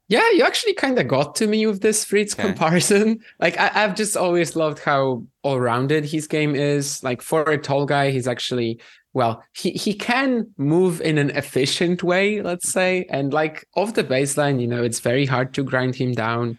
Yeah, 0.09 0.29
you 0.31 0.43
actually 0.43 0.73
kind 0.73 0.99
of 0.99 1.07
got 1.07 1.33
to 1.35 1.47
me 1.47 1.65
with 1.65 1.81
this 1.81 2.03
Fritz 2.03 2.33
okay. 2.33 2.43
comparison. 2.43 3.19
Like, 3.39 3.57
I, 3.57 3.67
have 3.69 3.95
just 3.95 4.15
always 4.15 4.55
loved 4.55 4.79
how 4.79 5.23
all 5.41 5.59
rounded 5.59 6.05
his 6.05 6.27
game 6.27 6.55
is. 6.55 7.01
Like, 7.03 7.21
for 7.21 7.41
a 7.49 7.57
tall 7.57 7.85
guy, 7.85 8.11
he's 8.11 8.27
actually 8.27 8.79
well, 9.13 9.43
he, 9.53 9.71
he 9.71 9.93
can 9.93 10.51
move 10.57 10.99
in 11.01 11.17
an 11.17 11.29
efficient 11.31 12.01
way, 12.03 12.41
let's 12.41 12.71
say. 12.71 13.05
And 13.09 13.31
like 13.31 13.67
off 13.75 13.93
the 13.93 14.03
baseline, 14.03 14.59
you 14.59 14.67
know, 14.67 14.83
it's 14.83 14.99
very 14.99 15.25
hard 15.25 15.53
to 15.53 15.63
grind 15.63 15.95
him 15.95 16.13
down. 16.13 16.57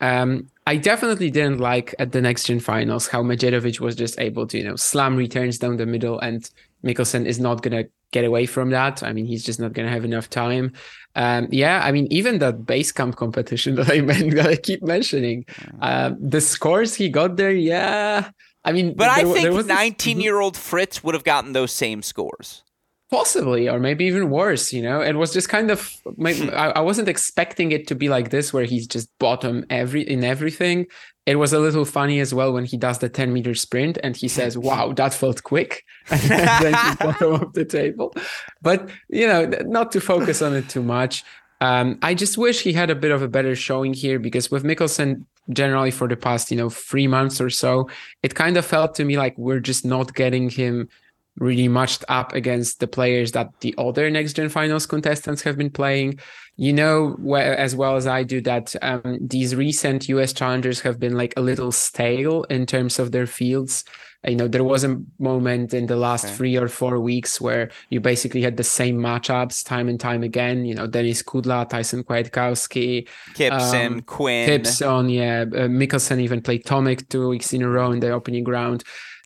Um, 0.00 0.48
I 0.66 0.76
definitely 0.76 1.30
didn't 1.30 1.58
like 1.58 1.94
at 1.98 2.12
the 2.12 2.22
next 2.22 2.44
gen 2.44 2.60
finals 2.60 3.06
how 3.06 3.22
Medjedovic 3.22 3.80
was 3.80 3.94
just 3.94 4.18
able 4.18 4.46
to, 4.46 4.56
you 4.56 4.64
know, 4.64 4.76
slam 4.76 5.16
returns 5.16 5.58
down 5.58 5.76
the 5.76 5.84
middle 5.84 6.18
and 6.20 6.48
Michelsen 6.82 7.26
is 7.26 7.38
not 7.38 7.62
gonna 7.62 7.84
get 8.12 8.24
away 8.24 8.46
from 8.46 8.70
that. 8.70 9.02
I 9.02 9.12
mean, 9.12 9.26
he's 9.26 9.44
just 9.44 9.60
not 9.60 9.74
gonna 9.74 9.90
have 9.90 10.04
enough 10.04 10.30
time. 10.30 10.72
Um, 11.16 11.48
yeah, 11.50 11.82
I 11.84 11.92
mean, 11.92 12.06
even 12.10 12.38
that 12.38 12.64
base 12.64 12.92
camp 12.92 13.16
competition 13.16 13.74
that 13.76 13.90
I 13.90 14.00
meant 14.00 14.34
that 14.36 14.46
I 14.46 14.56
keep 14.56 14.82
mentioning, 14.82 15.44
uh, 15.82 16.12
the 16.18 16.40
scores 16.40 16.94
he 16.94 17.10
got 17.10 17.36
there, 17.36 17.52
yeah, 17.52 18.30
I 18.64 18.72
mean, 18.72 18.94
but 18.94 19.14
there, 19.16 19.26
I 19.26 19.32
think 19.32 19.66
19 19.66 20.20
year 20.20 20.40
old 20.40 20.56
Fritz 20.56 21.02
would 21.02 21.14
have 21.14 21.24
gotten 21.24 21.52
those 21.52 21.72
same 21.72 22.02
scores. 22.02 22.62
Possibly, 23.10 23.68
or 23.68 23.80
maybe 23.80 24.04
even 24.04 24.30
worse. 24.30 24.72
You 24.72 24.82
know, 24.82 25.00
it 25.00 25.14
was 25.14 25.32
just 25.32 25.48
kind 25.48 25.70
of. 25.70 25.90
Hmm. 26.04 26.50
I, 26.52 26.80
wasn't 26.80 27.08
expecting 27.08 27.72
it 27.72 27.88
to 27.88 27.96
be 27.96 28.08
like 28.08 28.30
this, 28.30 28.52
where 28.52 28.64
he's 28.64 28.86
just 28.86 29.08
bottom 29.18 29.64
every 29.68 30.02
in 30.02 30.22
everything. 30.22 30.86
It 31.26 31.36
was 31.36 31.52
a 31.52 31.58
little 31.58 31.84
funny 31.84 32.20
as 32.20 32.32
well 32.32 32.52
when 32.52 32.64
he 32.64 32.76
does 32.76 32.98
the 32.98 33.08
10 33.08 33.32
meter 33.32 33.54
sprint 33.54 33.98
and 34.04 34.16
he 34.16 34.28
says, 34.28 34.56
"Wow, 34.68 34.92
that 34.92 35.12
felt 35.12 35.42
quick," 35.42 35.84
and 36.10 36.20
then 36.20 36.74
he's 36.74 36.96
bottom 36.96 37.32
of 37.34 37.52
the 37.52 37.64
table. 37.64 38.14
But 38.62 38.88
you 39.08 39.26
know, 39.26 39.46
not 39.64 39.90
to 39.92 40.00
focus 40.00 40.40
on 40.40 40.54
it 40.54 40.68
too 40.68 40.82
much. 40.82 41.24
Um, 41.60 41.98
I 42.02 42.14
just 42.14 42.38
wish 42.38 42.62
he 42.62 42.72
had 42.72 42.90
a 42.90 42.94
bit 42.94 43.10
of 43.10 43.22
a 43.22 43.28
better 43.28 43.54
showing 43.56 43.92
here 43.92 44.18
because 44.18 44.50
with 44.50 44.64
Michelsen 44.64 45.26
generally 45.52 45.90
for 45.90 46.08
the 46.08 46.16
past, 46.16 46.50
you 46.50 46.56
know, 46.56 46.70
three 46.70 47.06
months 47.06 47.40
or 47.40 47.50
so, 47.50 47.88
it 48.22 48.34
kind 48.34 48.56
of 48.56 48.64
felt 48.64 48.94
to 48.96 49.04
me 49.04 49.16
like 49.16 49.36
we're 49.38 49.60
just 49.60 49.84
not 49.84 50.14
getting 50.14 50.50
him 50.50 50.88
really 51.40 51.66
matched 51.66 52.04
up 52.08 52.32
against 52.34 52.78
the 52.78 52.86
players 52.86 53.32
that 53.32 53.48
the 53.60 53.74
other 53.78 54.08
next 54.10 54.34
gen 54.34 54.48
finals 54.48 54.86
contestants 54.86 55.42
have 55.42 55.58
been 55.58 55.70
playing. 55.70 56.20
You 56.56 56.74
know, 56.74 57.16
as 57.36 57.74
well 57.74 57.96
as 57.96 58.06
I 58.06 58.22
do, 58.22 58.40
that 58.42 58.76
um, 58.82 59.18
these 59.20 59.56
recent 59.56 60.08
US 60.10 60.32
challengers 60.32 60.80
have 60.80 61.00
been 61.00 61.16
like 61.16 61.32
a 61.36 61.40
little 61.40 61.72
stale 61.72 62.44
in 62.44 62.66
terms 62.66 62.98
of 62.98 63.10
their 63.10 63.26
fields 63.26 63.84
you 64.26 64.36
know 64.36 64.46
there 64.46 64.64
was 64.64 64.84
a 64.84 65.00
moment 65.18 65.72
in 65.72 65.86
the 65.86 65.96
last 65.96 66.26
okay. 66.26 66.34
three 66.34 66.56
or 66.56 66.68
four 66.68 67.00
weeks 67.00 67.40
where 67.40 67.70
you 67.88 68.00
basically 68.00 68.42
had 68.42 68.56
the 68.56 68.64
same 68.64 68.98
matchups 68.98 69.64
time 69.64 69.88
and 69.88 69.98
time 69.98 70.22
again 70.22 70.64
you 70.64 70.74
know 70.74 70.86
denis 70.86 71.22
kudla 71.22 71.68
tyson 71.68 72.04
kwiatkowski 72.04 73.08
kypson 73.34 73.86
um, 73.86 74.00
quinn 74.02 74.46
kypson 74.46 75.08
yeah 75.08 75.42
uh, 75.42 75.68
michelsen 75.68 76.20
even 76.20 76.42
played 76.42 76.64
tomic 76.64 77.08
two 77.08 77.28
weeks 77.28 77.52
in 77.52 77.62
a 77.62 77.68
row 77.68 77.92
in 77.92 78.00
the 78.00 78.10
opening 78.10 78.44
round 78.44 78.84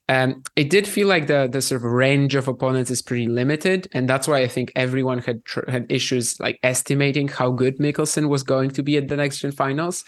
um, 0.08 0.42
it 0.56 0.68
did 0.70 0.86
feel 0.86 1.08
like 1.08 1.26
the 1.26 1.48
the 1.50 1.62
sort 1.62 1.80
of 1.80 1.84
range 1.84 2.34
of 2.34 2.48
opponents 2.48 2.90
is 2.90 3.02
pretty 3.02 3.26
limited, 3.26 3.88
and 3.92 4.08
that's 4.08 4.28
why 4.28 4.42
I 4.42 4.48
think 4.48 4.72
everyone 4.76 5.18
had 5.18 5.44
tr- 5.44 5.68
had 5.70 5.86
issues 5.90 6.38
like 6.40 6.58
estimating 6.62 7.28
how 7.28 7.50
good 7.50 7.78
Michelsen 7.78 8.28
was 8.28 8.42
going 8.42 8.70
to 8.70 8.82
be 8.82 8.96
at 8.96 9.08
the 9.08 9.16
next 9.16 9.38
gen 9.38 9.52
finals 9.52 10.04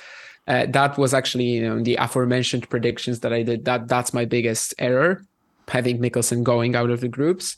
uh, 0.46 0.66
that 0.66 0.96
was 0.96 1.12
actually 1.12 1.44
you 1.44 1.62
know 1.62 1.82
the 1.82 1.96
aforementioned 1.96 2.68
predictions 2.68 3.20
that 3.20 3.32
I 3.32 3.42
did. 3.42 3.64
That 3.64 3.88
that's 3.88 4.14
my 4.14 4.24
biggest 4.24 4.74
error, 4.78 5.24
having 5.68 5.98
Michelsen 5.98 6.42
going 6.42 6.76
out 6.76 6.90
of 6.90 7.00
the 7.00 7.08
groups. 7.08 7.56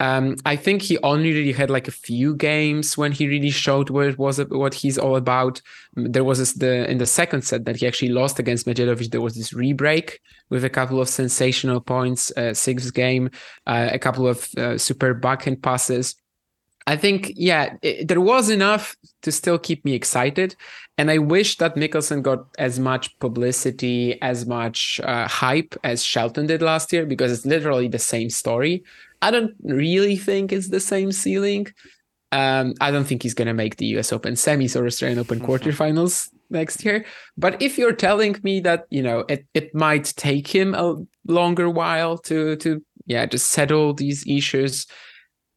Um, 0.00 0.36
I 0.46 0.56
think 0.56 0.80
he 0.80 0.96
only 1.02 1.32
really 1.32 1.52
had 1.52 1.68
like 1.68 1.86
a 1.86 1.92
few 1.92 2.34
games 2.34 2.96
when 2.96 3.12
he 3.12 3.28
really 3.28 3.50
showed 3.50 3.90
what 3.90 4.16
was 4.16 4.40
what 4.48 4.72
he's 4.72 4.96
all 4.96 5.16
about. 5.16 5.60
There 5.94 6.24
was 6.24 6.38
this, 6.38 6.54
the 6.54 6.90
in 6.90 6.98
the 6.98 7.06
second 7.06 7.42
set 7.42 7.66
that 7.66 7.76
he 7.76 7.86
actually 7.86 8.08
lost 8.08 8.38
against 8.38 8.66
Medjedovic. 8.66 9.10
There 9.10 9.20
was 9.20 9.34
this 9.34 9.52
rebreak 9.52 10.16
with 10.48 10.64
a 10.64 10.70
couple 10.70 11.00
of 11.00 11.08
sensational 11.08 11.80
points, 11.82 12.32
uh, 12.36 12.54
sixth 12.54 12.94
game, 12.94 13.30
uh, 13.66 13.90
a 13.92 13.98
couple 13.98 14.26
of 14.26 14.48
uh, 14.56 14.78
super 14.78 15.12
backhand 15.12 15.62
passes. 15.62 16.16
I 16.86 16.96
think, 16.96 17.32
yeah, 17.36 17.76
it, 17.82 18.08
there 18.08 18.22
was 18.22 18.48
enough 18.48 18.96
to 19.22 19.30
still 19.30 19.58
keep 19.58 19.84
me 19.84 19.92
excited. 19.92 20.56
And 20.96 21.10
I 21.10 21.18
wish 21.18 21.58
that 21.58 21.76
Michelsen 21.76 22.22
got 22.22 22.46
as 22.58 22.80
much 22.80 23.16
publicity, 23.20 24.20
as 24.22 24.46
much 24.46 25.00
uh, 25.04 25.28
hype 25.28 25.74
as 25.84 26.02
Shelton 26.02 26.46
did 26.46 26.62
last 26.62 26.92
year, 26.92 27.06
because 27.06 27.32
it's 27.32 27.46
literally 27.46 27.88
the 27.88 27.98
same 27.98 28.30
story. 28.30 28.82
I 29.22 29.30
don't 29.30 29.54
really 29.62 30.16
think 30.16 30.52
it's 30.52 30.68
the 30.68 30.80
same 30.80 31.12
ceiling. 31.12 31.68
Um, 32.32 32.74
I 32.80 32.90
don't 32.90 33.04
think 33.04 33.22
he's 33.22 33.34
going 33.34 33.48
to 33.48 33.54
make 33.54 33.76
the 33.76 33.86
US 33.98 34.12
Open 34.12 34.34
semis 34.34 34.80
or 34.80 34.86
Australian 34.86 35.18
Open 35.18 35.40
mm-hmm. 35.40 35.50
quarterfinals 35.50 36.28
next 36.48 36.84
year. 36.84 37.04
But 37.36 37.60
if 37.60 37.76
you're 37.76 37.92
telling 37.92 38.36
me 38.42 38.60
that, 38.60 38.86
you 38.90 39.02
know, 39.02 39.24
it, 39.28 39.46
it 39.54 39.74
might 39.74 40.12
take 40.16 40.46
him 40.46 40.74
a 40.74 40.96
longer 41.26 41.68
while 41.68 42.18
to, 42.18 42.56
to, 42.56 42.84
yeah, 43.06 43.26
just 43.26 43.48
settle 43.48 43.94
these 43.94 44.24
issues, 44.26 44.86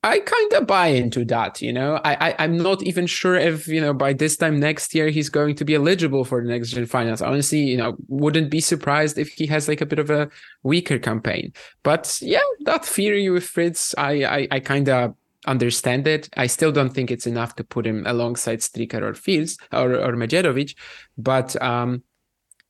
I 0.04 0.20
kind 0.20 0.54
of 0.54 0.68
buy 0.68 0.88
into 0.88 1.24
that, 1.26 1.62
you 1.62 1.72
know. 1.72 2.02
I, 2.04 2.36
I 2.38 2.44
am 2.44 2.58
not 2.58 2.84
even 2.84 3.08
sure 3.08 3.36
if 3.36 3.68
you 3.70 3.80
know 3.80 3.94
by 3.94 4.12
this 4.12 4.36
time 4.36 4.60
next 4.60 4.94
year 4.94 5.08
he's 5.10 5.30
going 5.30 5.56
to 5.56 5.66
be 5.66 5.76
eligible 5.76 6.26
for 6.26 6.42
the 6.42 6.50
next 6.50 6.72
gen 6.72 6.86
finals. 6.86 7.22
Honestly, 7.22 7.60
you 7.60 7.78
know, 7.78 7.96
wouldn't 8.10 8.50
be 8.50 8.60
surprised 8.60 9.18
if 9.18 9.30
he 9.30 9.46
has 9.48 9.70
like 9.70 9.80
a 9.80 9.86
bit 9.86 10.00
of 10.00 10.10
a 10.10 10.30
weaker 10.64 11.00
campaign. 11.00 11.54
But 11.84 12.20
yeah, 12.22 12.44
that 12.66 12.86
theory 12.86 13.30
with 13.30 13.46
Fritz, 13.46 13.96
I 13.98 14.26
I, 14.26 14.48
I 14.52 14.60
kind 14.60 14.90
of 14.90 15.16
understand 15.46 16.06
it. 16.06 16.30
I 16.36 16.48
still 16.48 16.74
don't 16.74 16.94
think 16.94 17.10
it's 17.10 17.28
enough 17.28 17.56
to 17.56 17.64
put 17.64 17.88
him 17.88 18.04
alongside 18.06 18.60
Stricker 18.60 19.02
or 19.02 19.14
Fils 19.14 19.58
or 19.72 19.96
or 19.96 20.14
Medjedovic, 20.18 20.76
but 21.18 21.62
um, 21.62 22.04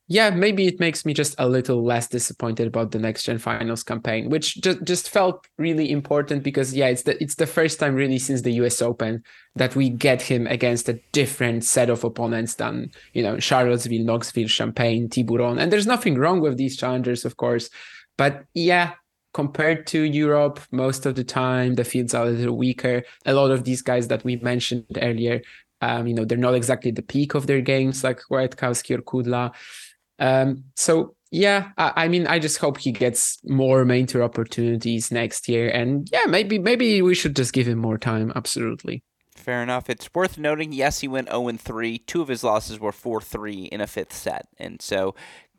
yeah, 0.07 0.29
maybe 0.29 0.67
it 0.67 0.81
makes 0.81 1.05
me 1.05 1.13
just 1.13 1.33
a 1.37 1.47
little 1.47 1.83
less 1.83 2.07
disappointed 2.07 2.67
about 2.67 2.91
the 2.91 2.99
next 2.99 3.23
gen 3.23 3.37
finals 3.37 3.83
campaign, 3.83 4.29
which 4.29 4.61
just 4.61 4.83
just 4.83 5.09
felt 5.09 5.47
really 5.57 5.91
important 5.91 6.43
because 6.43 6.73
yeah, 6.73 6.87
it's 6.87 7.03
the 7.03 7.21
it's 7.23 7.35
the 7.35 7.47
first 7.47 7.79
time 7.79 7.95
really 7.95 8.19
since 8.19 8.41
the 8.41 8.51
US 8.53 8.81
Open 8.81 9.23
that 9.55 9.75
we 9.75 9.89
get 9.89 10.21
him 10.21 10.45
against 10.47 10.89
a 10.89 10.99
different 11.13 11.63
set 11.63 11.89
of 11.89 12.03
opponents 12.03 12.55
than 12.55 12.91
you 13.13 13.23
know 13.23 13.39
Charlottesville, 13.39 14.03
Knoxville, 14.03 14.49
Champaign, 14.49 15.07
Tiburon, 15.07 15.57
and 15.57 15.71
there's 15.71 15.87
nothing 15.87 16.15
wrong 16.15 16.41
with 16.41 16.57
these 16.57 16.75
challengers, 16.75 17.23
of 17.25 17.37
course, 17.37 17.69
but 18.17 18.43
yeah. 18.53 18.93
Compared 19.35 19.87
to 19.87 19.99
Europe, 20.03 20.59
most 20.69 21.07
of 21.07 21.15
the 21.15 21.23
time 21.23 21.73
the 21.73 21.83
fields 21.83 22.13
are 22.13 22.27
a 22.27 22.29
little 22.29 22.55
weaker. 22.55 23.01
A 23.25 23.33
lot 23.33 23.49
of 23.49 23.63
these 23.63 23.81
guys 23.81 24.07
that 24.09 24.23
we 24.23 24.35
mentioned 24.35 24.85
earlier, 25.01 25.41
um, 25.83 26.07
you 26.07 26.13
know, 26.13 26.23
they're 26.23 26.37
not 26.37 26.55
exactly 26.55 26.91
the 26.91 27.01
peak 27.01 27.33
of 27.33 27.45
their 27.45 27.59
games, 27.59 28.05
like 28.05 28.21
Kwiatkowski 28.29 28.95
or 28.97 29.01
Kudla. 29.01 29.51
Um, 30.19 30.65
so 30.75 31.15
yeah, 31.31 31.71
I, 31.77 31.93
I, 31.95 32.07
mean, 32.07 32.27
I 32.27 32.37
just 32.37 32.59
hope 32.59 32.77
he 32.77 32.91
gets 32.91 33.39
more 33.43 33.85
main 33.85 34.05
tour 34.05 34.21
opportunities 34.21 35.11
next 35.11 35.49
year, 35.49 35.67
and 35.67 36.07
yeah, 36.11 36.25
maybe 36.27 36.59
maybe 36.59 37.01
we 37.01 37.15
should 37.15 37.35
just 37.35 37.53
give 37.53 37.67
him 37.67 37.79
more 37.79 37.97
time. 37.97 38.31
Absolutely. 38.35 39.03
Fair 39.35 39.63
enough. 39.63 39.89
It's 39.89 40.13
worth 40.13 40.37
noting. 40.37 40.71
Yes, 40.73 40.99
he 40.99 41.07
went 41.07 41.29
0 41.29 41.51
3. 41.53 41.97
Two 41.97 42.21
of 42.21 42.27
his 42.27 42.43
losses 42.43 42.79
were 42.79 42.91
4 42.91 43.19
3 43.19 43.63
in 43.63 43.81
a 43.81 43.87
fifth 43.87 44.13
set, 44.13 44.45
and 44.59 44.79
so 44.79 45.15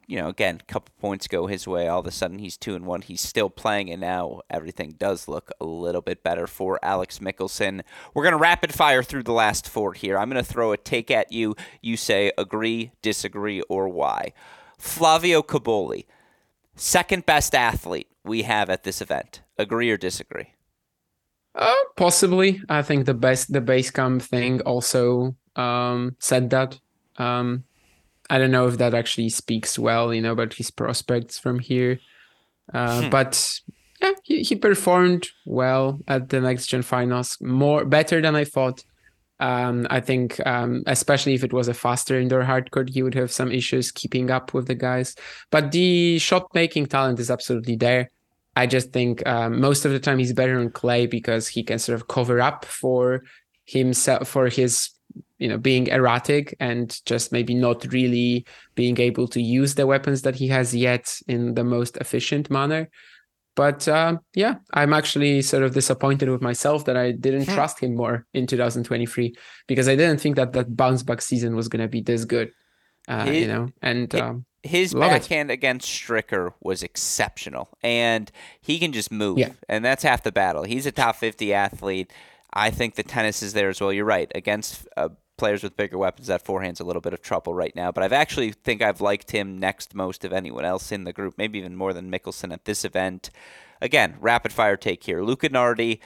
you 0.07 0.19
know, 0.19 0.29
again, 0.29 0.61
a 0.61 0.73
couple 0.73 0.95
points 1.01 1.29
go 1.29 1.47
his 1.47 1.67
way. 1.67 1.89
All 1.89 2.01
of 2.01 2.07
a 2.07 2.11
sudden, 2.11 2.39
he's 2.39 2.57
two 2.57 2.75
and 2.75 2.87
one. 2.87 3.03
He's 3.03 3.21
still 3.21 3.51
playing, 3.51 3.91
and 3.91 4.01
now 4.01 4.43
everything 4.51 4.97
does 4.99 5.29
look 5.29 5.51
a 5.61 5.65
little 5.65 6.03
bit 6.03 6.23
better 6.23 6.47
for 6.47 6.79
Alex 6.83 7.19
Michelsen. 7.19 7.83
We're 8.13 8.25
gonna 8.25 8.37
rapid 8.37 8.73
fire 8.73 9.03
through 9.03 9.25
the 9.25 9.33
last 9.33 9.69
four 9.69 9.95
here. 9.95 10.19
I'm 10.19 10.29
gonna 10.29 10.43
throw 10.43 10.73
a 10.73 10.77
take 10.77 11.11
at 11.11 11.33
you. 11.33 11.55
You 11.81 11.97
say 11.97 12.33
agree, 12.37 12.93
disagree, 13.03 13.63
or 13.63 13.89
why. 13.89 14.33
Flavio 14.79 15.43
Cobolli, 15.43 16.07
second 16.77 17.27
best 17.27 17.55
athlete 17.55 18.09
we 18.25 18.43
have 18.43 18.71
at 18.71 18.85
this 18.85 19.01
event. 19.01 19.43
Agree 19.59 19.91
or 19.91 19.97
disagree? 19.97 20.55
Uh, 21.55 21.75
possibly. 21.97 22.61
I 22.69 22.83
think 22.83 23.07
the 23.07 23.15
best 23.15 23.53
the 23.53 23.61
base 23.61 23.91
camp 23.91 24.23
thing 24.23 24.61
also 24.63 25.37
um, 25.57 26.17
said 26.19 26.51
that. 26.51 26.79
Um, 27.17 27.65
I 28.35 28.39
don't 28.39 28.51
know 28.51 28.67
if 28.67 28.79
that 28.79 28.95
actually 28.95 29.29
speaks 29.29 29.79
well, 29.79 30.13
you 30.13 30.21
know, 30.21 30.33
about 30.33 30.55
his 30.55 30.69
prospects 30.69 31.39
from 31.39 31.61
here. 31.61 32.01
Uh, 32.73 33.03
hmm. 33.03 33.09
But 33.09 33.61
yeah, 34.03 34.11
he, 34.25 34.43
he 34.43 34.57
performed 34.57 35.29
well 35.47 36.01
at 36.09 36.31
the 36.31 36.41
next 36.41 36.67
gen 36.67 36.83
finals, 36.83 37.39
more 37.41 37.85
better 37.85 38.21
than 38.21 38.35
I 38.35 38.43
thought. 38.45 38.83
Um, 39.39 39.87
I 39.89 40.01
think, 40.01 40.45
um, 40.45 40.83
especially 40.89 41.35
if 41.35 41.45
it 41.45 41.53
was 41.53 41.69
a 41.69 41.75
faster 41.75 42.19
indoor 42.19 42.43
hardcourt, 42.43 42.91
he 42.91 43.05
would 43.05 43.15
have 43.15 43.31
some 43.31 43.53
issues 43.53 43.93
keeping 43.93 44.33
up 44.33 44.53
with 44.53 44.67
the 44.67 44.75
guys. 44.75 45.15
But 45.53 45.71
the 45.71 46.19
shot 46.19 46.53
making 46.55 46.87
talent 46.87 47.21
is 47.21 47.31
absolutely 47.31 47.77
there. 47.77 48.11
I 48.57 48.67
just 48.67 48.93
think 48.93 49.25
um, 49.29 49.61
most 49.61 49.85
of 49.85 49.93
the 49.93 50.01
time 50.01 50.19
he's 50.19 50.33
better 50.33 50.59
on 50.59 50.71
clay 50.71 51.07
because 51.07 51.47
he 51.47 51.63
can 51.63 51.79
sort 51.79 51.95
of 51.95 52.09
cover 52.09 52.41
up 52.41 52.65
for 52.65 53.23
himself 53.65 54.27
for 54.27 54.49
his 54.49 54.91
you 55.45 55.51
know 55.51 55.59
being 55.59 55.89
erratic 55.89 56.57
and 56.59 57.05
just 57.05 57.31
maybe 57.31 57.55
not 57.55 57.85
really 57.93 58.47
being 58.77 58.99
able 58.99 59.29
to 59.29 59.43
use 59.43 59.75
the 59.75 59.87
weapons 59.87 60.23
that 60.23 60.35
he 60.35 60.49
has 60.49 60.75
yet 60.75 61.21
in 61.29 61.55
the 61.55 61.63
most 61.63 61.99
efficient 61.99 62.51
manner 62.51 62.89
but 63.55 63.87
uh, 63.87 64.17
yeah 64.35 64.55
i'm 64.73 64.95
actually 64.95 65.43
sort 65.43 65.63
of 65.63 65.75
disappointed 65.75 66.31
with 66.31 66.41
myself 66.41 66.87
that 66.87 66.97
i 66.97 67.13
didn't 67.13 67.45
hmm. 67.45 67.53
trust 67.53 67.79
him 67.79 67.95
more 67.95 68.25
in 68.33 68.47
2023 68.47 69.35
because 69.67 69.87
i 69.87 69.95
didn't 69.95 70.19
think 70.19 70.37
that 70.37 70.55
that 70.55 70.75
bounce 70.75 71.03
back 71.03 71.21
season 71.21 71.55
was 71.55 71.69
going 71.69 71.83
to 71.83 71.89
be 71.89 72.01
this 72.01 72.25
good 72.25 72.51
uh, 73.07 73.29
you 73.31 73.47
know 73.47 73.69
and 73.83 74.15
um, 74.15 74.47
his 74.63 74.95
backhand 74.95 75.51
it. 75.51 75.55
against 75.55 75.87
Stricker 75.87 76.55
was 76.63 76.83
exceptional, 76.83 77.69
and 77.83 78.33
he 78.63 78.79
can 78.79 78.95
just 78.95 79.13
move, 79.13 79.37
yeah. 79.37 79.51
and 79.69 79.85
that's 79.85 80.03
half 80.03 80.23
the 80.23 80.33
battle. 80.33 80.65
He's 80.65 80.87
a 80.87 80.91
top 80.91 81.17
fifty 81.17 81.53
athlete. 81.53 82.11
I 82.55 82.71
think 82.71 82.95
the 82.95 83.03
tennis 83.03 83.43
is 83.43 83.53
there 83.53 83.69
as 83.69 83.81
well. 83.81 83.93
You're 83.93 84.07
right 84.07 84.33
against 84.35 84.89
uh, 84.97 85.11
players 85.37 85.63
with 85.63 85.77
bigger 85.77 85.99
weapons. 85.99 86.29
That 86.29 86.45
forehand's 86.45 86.81
a 86.81 86.85
little 86.85 87.03
bit 87.03 87.13
of 87.13 87.23
trouble 87.23 87.55
right 87.55 87.75
now, 87.75 87.93
but 87.93 88.03
I've 88.03 88.13
actually 88.13 88.53
think 88.53 88.83
I've 88.83 89.01
liked 89.01 89.31
him 89.31 89.59
next 89.59 89.95
most 89.95 90.25
of 90.25 90.33
anyone 90.33 90.65
else 90.65 90.93
in 90.93 91.05
the 91.05 91.13
group, 91.13 91.35
maybe 91.37 91.59
even 91.59 91.77
more 91.77 91.93
than 91.93 92.11
Michelsen 92.11 92.53
at 92.53 92.65
this 92.65 92.85
event. 92.85 93.31
Again, 93.81 94.17
rapid 94.21 94.53
fire 94.53 94.77
take 94.77 95.05
here. 95.05 95.23
Luca 95.23 95.49
Nardi. 95.49 96.01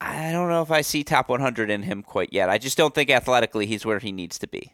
I 0.00 0.32
don't 0.32 0.48
know 0.48 0.62
if 0.62 0.70
I 0.70 0.80
see 0.80 1.04
top 1.04 1.28
100 1.28 1.70
in 1.70 1.84
him 1.84 2.02
quite 2.02 2.32
yet. 2.32 2.50
I 2.50 2.58
just 2.58 2.76
don't 2.76 2.94
think 2.94 3.08
athletically 3.08 3.66
he's 3.66 3.86
where 3.86 4.00
he 4.00 4.10
needs 4.10 4.38
to 4.40 4.48
be 4.48 4.72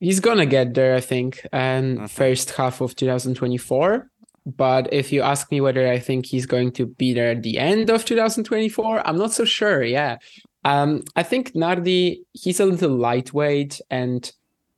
he's 0.00 0.20
gonna 0.20 0.46
get 0.46 0.74
there, 0.74 0.96
I 0.96 1.00
think, 1.00 1.46
and 1.52 1.98
mm-hmm. 1.98 2.06
first 2.06 2.50
half 2.52 2.80
of 2.80 2.96
2024. 2.96 4.10
But 4.46 4.92
if 4.92 5.12
you 5.12 5.20
ask 5.20 5.50
me 5.52 5.60
whether 5.60 5.86
I 5.86 5.98
think 5.98 6.24
he's 6.26 6.46
going 6.46 6.72
to 6.72 6.86
be 6.86 7.12
there 7.12 7.32
at 7.32 7.42
the 7.42 7.58
end 7.58 7.90
of 7.90 8.06
2024, 8.06 9.06
I'm 9.06 9.18
not 9.18 9.32
so 9.32 9.44
sure. 9.44 9.82
Yeah, 9.82 10.16
um, 10.64 11.02
I 11.16 11.22
think 11.22 11.54
Nardi 11.54 12.22
he's 12.32 12.60
a 12.60 12.66
little 12.66 12.96
lightweight, 12.96 13.80
and 13.90 14.30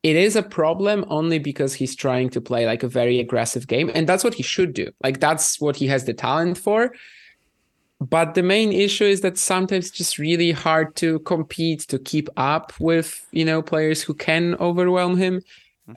it 0.03 0.17
is 0.17 0.37
a 0.37 0.43
problem 0.43 1.05
only 1.09 1.39
because 1.39 1.75
he's 1.75 1.95
trying 1.97 2.31
to 2.31 2.41
play 2.41 2.67
like 2.67 2.83
a 2.83 2.89
very 2.89 3.21
aggressive 3.21 3.67
game, 3.67 3.91
and 3.95 4.09
that's 4.09 4.25
what 4.25 4.35
he 4.35 4.43
should 4.43 4.73
do. 4.73 4.91
Like 5.03 5.21
that's 5.21 5.61
what 5.61 5.77
he 5.77 5.87
has 5.89 6.05
the 6.05 6.15
talent 6.15 6.59
for 6.59 6.93
but 8.09 8.35
the 8.35 8.43
main 8.43 8.73
issue 8.73 9.05
is 9.05 9.21
that 9.21 9.39
sometimes 9.39 9.89
it's 9.89 9.97
just 9.97 10.19
really 10.19 10.51
hard 10.51 10.97
to 10.97 11.21
compete 11.21 11.81
to 11.83 11.99
keep 11.99 12.29
up 12.37 12.73
with 12.81 13.27
you 13.31 13.45
know 13.45 13.63
players 13.63 14.03
who 14.03 14.15
can 14.15 14.55
overwhelm 14.57 15.17
him. 15.17 15.43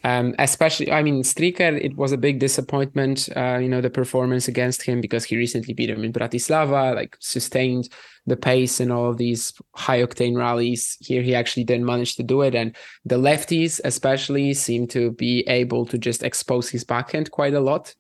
Um, 0.04 0.34
especially 0.40 0.92
i 0.92 1.04
mean 1.04 1.22
stricker 1.22 1.80
it 1.80 1.96
was 1.96 2.12
a 2.12 2.18
big 2.18 2.40
disappointment 2.40 3.30
uh, 3.36 3.58
you 3.58 3.70
know 3.70 3.82
the 3.82 3.90
performance 3.90 4.48
against 4.48 4.82
him 4.82 5.00
because 5.00 5.24
he 5.24 5.38
recently 5.38 5.74
beat 5.74 5.90
him 5.90 6.04
in 6.04 6.12
bratislava 6.12 6.96
like 6.96 7.16
sustained 7.20 7.90
the 8.28 8.38
pace 8.38 8.80
in 8.80 8.92
all 8.92 9.10
of 9.10 9.18
these 9.18 9.54
high 9.76 10.02
octane 10.02 10.38
rallies. 10.38 10.98
Here 11.00 11.22
he 11.22 11.36
actually 11.36 11.64
didn't 11.64 11.86
manage 11.86 12.16
to 12.16 12.24
do 12.24 12.42
it. 12.42 12.56
And 12.56 12.76
the 13.06 13.18
lefties 13.18 13.80
especially 13.84 14.54
seem 14.54 14.88
to 14.88 15.12
be 15.12 15.42
able 15.48 15.86
to 15.88 15.98
just 15.98 16.24
expose 16.24 16.70
his 16.70 16.84
backhand 16.84 17.32
quite 17.32 17.54
a 17.54 17.60
lot. 17.60 17.94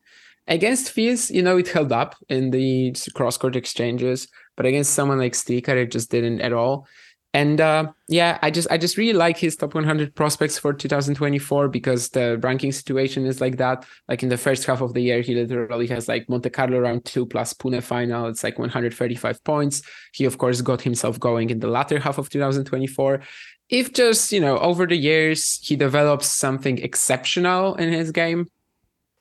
Against 0.47 0.91
Fils, 0.91 1.31
you 1.31 1.41
know, 1.41 1.57
it 1.57 1.67
held 1.67 1.91
up 1.91 2.15
in 2.29 2.51
the 2.51 2.95
cross 3.15 3.35
court 3.35 3.55
exchanges, 3.55 4.27
but 4.55 4.65
against 4.67 4.93
someone 4.93 5.17
like 5.17 5.33
Stricker, 5.33 5.69
it 5.69 5.91
just 5.91 6.11
didn't 6.11 6.41
at 6.41 6.53
all. 6.53 6.87
And 7.35 7.59
uh, 7.59 7.91
yeah, 8.07 8.39
I 8.41 8.49
just 8.49 8.65
I 8.71 8.77
just 8.77 8.95
really 8.95 9.11
like 9.11 9.37
his 9.37 9.57
top 9.57 9.75
100 9.75 10.15
prospects 10.15 10.57
for 10.57 10.71
2024 10.71 11.67
because 11.67 12.07
the 12.07 12.37
ranking 12.37 12.71
situation 12.71 13.25
is 13.25 13.41
like 13.41 13.57
that. 13.57 13.85
Like 14.07 14.23
in 14.23 14.29
the 14.29 14.37
first 14.37 14.63
half 14.63 14.79
of 14.79 14.93
the 14.93 15.01
year, 15.01 15.19
he 15.19 15.35
literally 15.35 15.87
has 15.87 16.07
like 16.07 16.29
Monte 16.29 16.49
Carlo 16.51 16.79
round 16.79 17.03
two 17.03 17.25
plus 17.25 17.53
Pune 17.53 17.83
final. 17.83 18.27
It's 18.27 18.41
like 18.41 18.57
135 18.57 19.43
points. 19.43 19.81
He 20.13 20.23
of 20.23 20.37
course 20.37 20.61
got 20.61 20.81
himself 20.81 21.19
going 21.19 21.49
in 21.49 21.59
the 21.59 21.67
latter 21.67 21.99
half 21.99 22.17
of 22.17 22.29
2024. 22.29 23.21
If 23.67 23.91
just 23.91 24.31
you 24.31 24.39
know 24.39 24.57
over 24.59 24.87
the 24.87 24.95
years 24.95 25.59
he 25.61 25.75
develops 25.75 26.27
something 26.27 26.77
exceptional 26.77 27.75
in 27.75 27.91
his 27.91 28.11
game, 28.11 28.47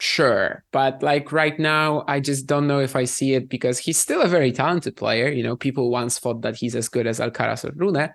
sure 0.01 0.65
but 0.73 1.03
like 1.03 1.31
right 1.31 1.59
now 1.59 2.05
i 2.09 2.19
just 2.19 2.47
don't 2.47 2.67
know 2.67 2.81
if 2.81 2.97
i 2.97 3.05
see 3.05 3.35
it 3.35 3.49
because 3.49 3.79
he's 3.79 3.97
still 3.97 4.21
a 4.23 4.29
very 4.29 4.51
talented 4.51 4.97
player 4.97 5.29
you 5.29 5.43
know 5.43 5.57
people 5.57 5.91
once 5.91 6.19
thought 6.19 6.43
that 6.43 6.57
he's 6.57 6.75
as 6.75 6.89
good 6.89 7.07
as 7.07 7.21
alcaraz 7.21 7.65
or 7.65 7.73
rune 7.77 8.11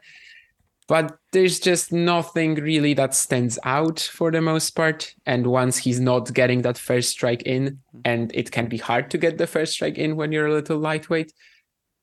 but 0.89 1.19
there's 1.33 1.59
just 1.59 1.93
nothing 1.93 2.55
really 2.55 2.95
that 2.95 3.13
stands 3.13 3.59
out 3.63 3.99
for 3.99 4.31
the 4.31 4.41
most 4.41 4.71
part 4.71 5.13
and 5.25 5.45
once 5.47 5.77
he's 5.77 5.99
not 5.99 6.33
getting 6.33 6.63
that 6.63 6.77
first 6.77 7.09
strike 7.09 7.43
in 7.43 7.79
and 8.03 8.35
it 8.35 8.51
can 8.51 8.67
be 8.67 8.77
hard 8.77 9.09
to 9.11 9.17
get 9.17 9.37
the 9.37 9.47
first 9.47 9.73
strike 9.73 9.97
in 9.97 10.15
when 10.15 10.31
you're 10.31 10.47
a 10.47 10.53
little 10.53 10.79
lightweight 10.79 11.31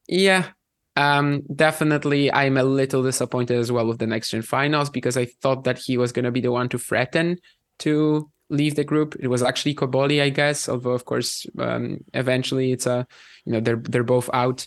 yeah 0.08 0.46
um, 0.96 1.42
definitely 1.54 2.32
i'm 2.32 2.56
a 2.56 2.62
little 2.62 3.02
disappointed 3.02 3.58
as 3.58 3.70
well 3.70 3.86
with 3.86 3.98
the 3.98 4.06
next 4.06 4.30
gen 4.30 4.40
finals 4.40 4.88
because 4.88 5.18
i 5.18 5.26
thought 5.42 5.64
that 5.64 5.78
he 5.78 5.98
was 5.98 6.12
going 6.12 6.24
to 6.24 6.30
be 6.30 6.40
the 6.40 6.52
one 6.52 6.68
to 6.70 6.78
threaten 6.78 7.36
to 7.78 8.30
leave 8.50 8.76
the 8.76 8.84
group. 8.84 9.16
It 9.20 9.28
was 9.28 9.42
actually 9.42 9.74
Cobolli, 9.74 10.22
I 10.22 10.28
guess. 10.28 10.68
Although, 10.68 10.92
of 10.92 11.04
course, 11.04 11.46
um, 11.58 12.04
eventually 12.14 12.72
it's 12.72 12.86
a, 12.86 13.06
you 13.44 13.52
know, 13.52 13.60
they're 13.60 13.76
they're 13.76 14.04
both 14.04 14.30
out, 14.32 14.66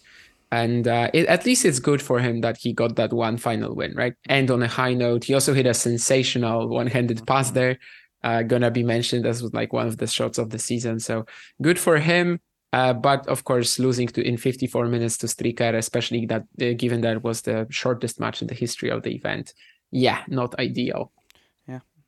and 0.52 0.88
uh, 0.88 1.10
it, 1.14 1.28
at 1.28 1.46
least 1.46 1.66
it's 1.66 1.80
good 1.80 2.02
for 2.02 2.20
him 2.20 2.42
that 2.42 2.58
he 2.58 2.74
got 2.74 2.96
that 2.96 3.14
one 3.14 3.38
final 3.38 3.76
win, 3.76 3.94
right? 3.96 4.14
And 4.28 4.50
on 4.52 4.64
a 4.64 4.68
high 4.68 4.94
note, 4.94 5.26
he 5.26 5.34
also 5.34 5.54
hit 5.54 5.66
a 5.68 5.74
sensational 5.74 6.68
one-handed 6.68 7.26
pass 7.28 7.52
there. 7.52 7.78
Uh, 8.24 8.44
gonna 8.44 8.72
be 8.72 8.84
mentioned 8.84 9.26
as 9.26 9.42
like 9.54 9.72
one 9.72 9.88
of 9.88 9.98
the 9.98 10.08
shots 10.08 10.38
of 10.38 10.50
the 10.50 10.60
season. 10.60 11.00
So 11.00 11.26
good 11.62 11.80
for 11.80 11.98
him. 12.00 12.40
Uh, 12.72 12.94
but 12.94 13.28
of 13.28 13.46
course, 13.46 13.80
losing 13.80 14.08
to 14.08 14.22
in 14.22 14.38
54 14.38 14.88
minutes 14.88 15.18
to 15.18 15.28
Stricker, 15.28 15.74
especially 15.76 16.26
that 16.28 16.44
uh, 16.62 16.74
given 16.78 17.02
that 17.02 17.24
was 17.24 17.42
the 17.42 17.66
shortest 17.72 18.20
match 18.20 18.42
in 18.42 18.48
the 18.48 18.54
history 18.54 18.90
of 18.90 19.02
the 19.02 19.16
event, 19.16 19.54
yeah, 19.92 20.24
not 20.28 20.60
ideal. 20.60 21.12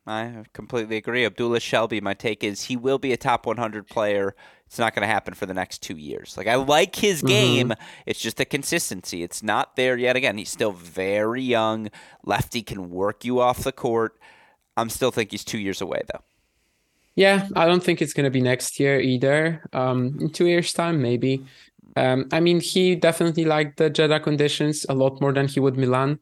I 0.06 0.44
completely 0.52 0.96
agree. 0.96 1.24
Abdullah 1.24 1.60
Shelbayh, 1.60 2.02
my 2.02 2.14
take 2.14 2.42
is 2.42 2.64
he 2.64 2.76
will 2.76 2.98
be 2.98 3.12
a 3.12 3.16
top 3.16 3.46
100 3.46 3.86
player. 3.86 4.34
It's 4.66 4.78
not 4.78 4.94
going 4.94 5.02
to 5.02 5.12
happen 5.12 5.34
for 5.34 5.46
the 5.46 5.54
next 5.54 5.82
two 5.82 5.96
years. 5.96 6.36
Like, 6.36 6.48
I 6.48 6.56
like 6.56 6.96
his 6.96 7.18
mm-hmm. 7.18 7.26
game. 7.28 7.72
It's 8.06 8.20
just 8.20 8.36
the 8.36 8.44
consistency. 8.44 9.22
It's 9.22 9.42
not 9.42 9.76
there 9.76 9.96
yet. 9.96 10.16
Again, 10.16 10.38
he's 10.38 10.50
still 10.50 10.72
very 10.72 11.42
young. 11.42 11.88
Lefty 12.24 12.62
can 12.62 12.90
work 12.90 13.24
you 13.24 13.40
off 13.40 13.62
the 13.62 13.72
court. 13.72 14.18
I'm 14.76 14.90
still 14.90 15.12
think 15.12 15.30
he's 15.30 15.44
two 15.44 15.58
years 15.58 15.80
away, 15.80 16.02
though. 16.12 16.22
Yeah, 17.14 17.46
I 17.54 17.66
don't 17.66 17.84
think 17.84 18.00
it's 18.00 18.14
going 18.14 18.24
to 18.24 18.30
be 18.30 18.40
next 18.40 18.80
year 18.80 18.98
either. 18.98 19.62
Um, 19.72 20.16
in 20.18 20.30
two 20.30 20.46
years' 20.46 20.72
time, 20.72 21.00
maybe. 21.00 21.44
Um, 21.94 22.26
I 22.32 22.40
mean, 22.40 22.60
he 22.60 22.96
definitely 22.96 23.44
liked 23.44 23.76
the 23.76 23.90
Jeddah 23.90 24.20
conditions 24.20 24.86
a 24.88 24.94
lot 24.94 25.20
more 25.20 25.32
than 25.32 25.46
he 25.46 25.60
would 25.60 25.76
Milan. 25.76 26.18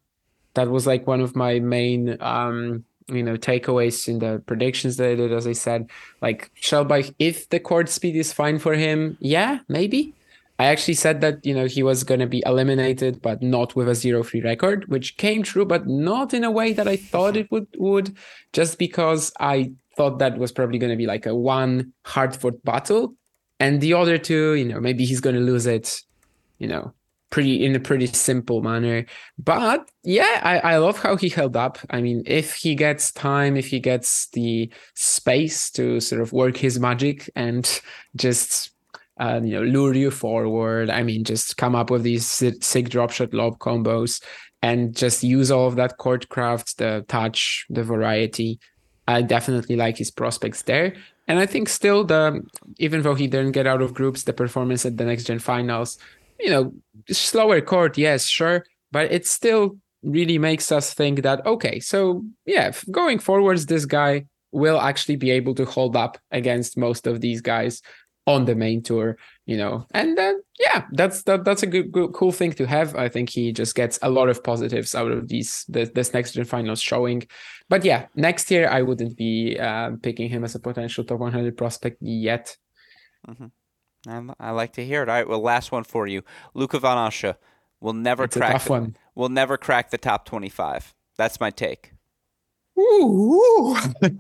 That 0.54 0.68
was 0.68 0.86
like 0.86 1.06
one 1.06 1.20
of 1.20 1.36
my 1.36 1.60
main 1.60 2.20
um, 2.20 2.84
you 3.08 3.22
know 3.22 3.36
takeaways 3.36 4.08
in 4.08 4.18
the 4.18 4.42
predictions 4.46 4.96
that 4.96 5.10
I 5.10 5.14
did, 5.14 5.32
as 5.32 5.46
I 5.46 5.52
said, 5.52 5.90
like 6.20 6.50
Shelbayh, 6.60 7.14
if 7.18 7.48
the 7.48 7.60
court 7.60 7.88
speed 7.88 8.16
is 8.16 8.32
fine 8.32 8.58
for 8.58 8.74
him, 8.74 9.16
yeah, 9.20 9.60
maybe. 9.68 10.14
I 10.58 10.66
actually 10.66 10.94
said 10.94 11.22
that 11.22 11.44
you 11.44 11.54
know 11.54 11.64
he 11.64 11.82
was 11.82 12.04
going 12.04 12.20
to 12.20 12.26
be 12.26 12.42
eliminated, 12.44 13.22
but 13.22 13.42
not 13.42 13.74
with 13.74 13.88
a 13.88 13.94
zero 13.94 14.22
free 14.22 14.42
record, 14.42 14.84
which 14.88 15.16
came 15.16 15.42
true, 15.42 15.64
but 15.64 15.86
not 15.86 16.34
in 16.34 16.44
a 16.44 16.50
way 16.50 16.74
that 16.74 16.86
I 16.86 16.96
thought 16.96 17.36
it 17.36 17.50
would 17.50 17.66
would. 17.78 18.16
Just 18.52 18.78
because 18.78 19.32
I 19.40 19.72
thought 19.96 20.18
that 20.18 20.36
was 20.36 20.52
probably 20.52 20.78
going 20.78 20.90
to 20.90 20.96
be 20.96 21.06
like 21.06 21.24
a 21.24 21.34
one 21.34 21.94
hard 22.04 22.36
fought 22.36 22.62
battle, 22.62 23.14
and 23.58 23.80
the 23.80 23.94
other 23.94 24.18
two, 24.18 24.54
you 24.54 24.66
know, 24.66 24.80
maybe 24.80 25.06
he's 25.06 25.20
going 25.20 25.36
to 25.36 25.40
lose 25.40 25.66
it, 25.66 26.02
you 26.58 26.68
know, 26.68 26.92
pretty 27.30 27.64
in 27.64 27.74
a 27.74 27.80
pretty 27.80 28.06
simple 28.06 28.62
manner. 28.62 29.06
But 29.38 29.88
yeah, 30.02 30.40
I, 30.42 30.74
I 30.74 30.76
love 30.78 30.98
how 30.98 31.16
he 31.16 31.28
held 31.28 31.56
up. 31.56 31.78
I 31.90 32.00
mean, 32.00 32.22
if 32.26 32.54
he 32.54 32.74
gets 32.74 33.12
time, 33.12 33.56
if 33.56 33.68
he 33.68 33.80
gets 33.80 34.28
the 34.28 34.70
space 34.94 35.70
to 35.72 36.00
sort 36.00 36.20
of 36.20 36.32
work 36.32 36.56
his 36.56 36.78
magic 36.78 37.30
and 37.34 37.80
just 38.16 38.72
uh, 39.20 39.40
you 39.42 39.52
know 39.52 39.62
lure 39.62 39.94
you 39.94 40.10
forward. 40.10 40.90
I 40.90 41.02
mean, 41.02 41.24
just 41.24 41.56
come 41.56 41.74
up 41.74 41.90
with 41.90 42.02
these 42.02 42.26
sick 42.26 42.88
drop 42.88 43.10
shot 43.10 43.32
lob 43.32 43.58
combos 43.58 44.22
and 44.62 44.94
just 44.96 45.22
use 45.22 45.50
all 45.50 45.66
of 45.66 45.76
that 45.76 45.98
court 45.98 46.28
craft, 46.28 46.78
the 46.78 47.04
touch, 47.08 47.66
the 47.70 47.84
variety. 47.84 48.58
I 49.06 49.22
definitely 49.22 49.76
like 49.76 49.96
his 49.96 50.10
prospects 50.10 50.62
there. 50.62 50.94
And 51.26 51.38
I 51.38 51.46
think 51.46 51.68
still 51.68 52.04
the 52.04 52.42
even 52.78 53.02
though 53.02 53.14
he 53.14 53.26
didn't 53.26 53.52
get 53.52 53.66
out 53.66 53.82
of 53.82 53.94
groups, 53.94 54.24
the 54.24 54.32
performance 54.32 54.84
at 54.84 54.96
the 54.96 55.04
next 55.04 55.24
gen 55.24 55.38
finals 55.38 55.98
you 56.40 56.50
know, 56.50 56.72
slower 57.10 57.60
court, 57.60 57.98
yes, 57.98 58.26
sure, 58.26 58.64
but 58.92 59.12
it 59.12 59.26
still 59.26 59.76
really 60.02 60.38
makes 60.38 60.72
us 60.72 60.94
think 60.94 61.22
that 61.22 61.44
okay, 61.46 61.80
so 61.80 62.24
yeah, 62.46 62.72
going 62.90 63.18
forwards, 63.18 63.66
this 63.66 63.84
guy 63.84 64.26
will 64.52 64.80
actually 64.80 65.16
be 65.16 65.30
able 65.30 65.54
to 65.54 65.64
hold 65.64 65.96
up 65.96 66.18
against 66.30 66.76
most 66.78 67.06
of 67.06 67.20
these 67.20 67.40
guys. 67.40 67.82
on 68.26 68.44
the 68.44 68.54
main 68.54 68.82
tour, 68.82 69.16
you 69.46 69.56
know. 69.56 69.86
And 69.92 70.16
then 70.16 70.40
yeah, 70.58 70.84
that's 70.92 71.22
that, 71.24 71.44
that's 71.44 71.62
a 71.62 71.66
good, 71.66 71.90
good 71.90 72.12
cool 72.12 72.32
thing 72.32 72.52
to 72.52 72.66
have. 72.66 72.94
I 72.94 73.08
think 73.08 73.30
he 73.30 73.52
just 73.52 73.74
gets 73.74 73.98
a 74.02 74.10
lot 74.10 74.28
of 74.28 74.44
positives 74.44 74.94
out 74.94 75.10
of 75.10 75.28
these 75.28 75.64
this, 75.68 75.90
this 75.90 76.12
next 76.14 76.32
gen 76.32 76.44
finals 76.44 76.80
showing. 76.80 77.26
But 77.68 77.84
yeah, 77.84 78.06
next 78.14 78.50
year 78.50 78.68
I 78.68 78.82
wouldn't 78.82 79.16
be 79.16 79.58
uh, 79.58 79.92
picking 80.02 80.28
him 80.28 80.44
as 80.44 80.54
a 80.54 80.60
potential 80.60 81.04
top 81.04 81.18
100 81.18 81.56
prospect 81.56 81.98
yet. 82.00 82.56
Mm-hmm. 83.28 83.46
I, 84.08 84.22
I 84.38 84.50
like 84.52 84.72
to 84.74 84.84
hear 84.84 85.02
it. 85.02 85.08
All 85.08 85.14
right, 85.14 85.28
well, 85.28 85.40
last 85.40 85.72
one 85.72 85.84
for 85.84 86.06
you, 86.06 86.22
Luca 86.54 86.78
Van 86.78 86.96
Assche 86.96 87.36
will 87.80 87.92
never 87.92 88.24
it's 88.24 88.36
crack. 88.36 88.50
A 88.50 88.52
tough 88.54 88.64
the, 88.66 88.72
one. 88.72 88.96
Will 89.14 89.28
never 89.28 89.56
crack 89.56 89.90
the 89.90 89.98
top 89.98 90.24
25. 90.26 90.94
That's 91.16 91.40
my 91.40 91.50
take. 91.50 91.92
Ooh. 92.78 93.76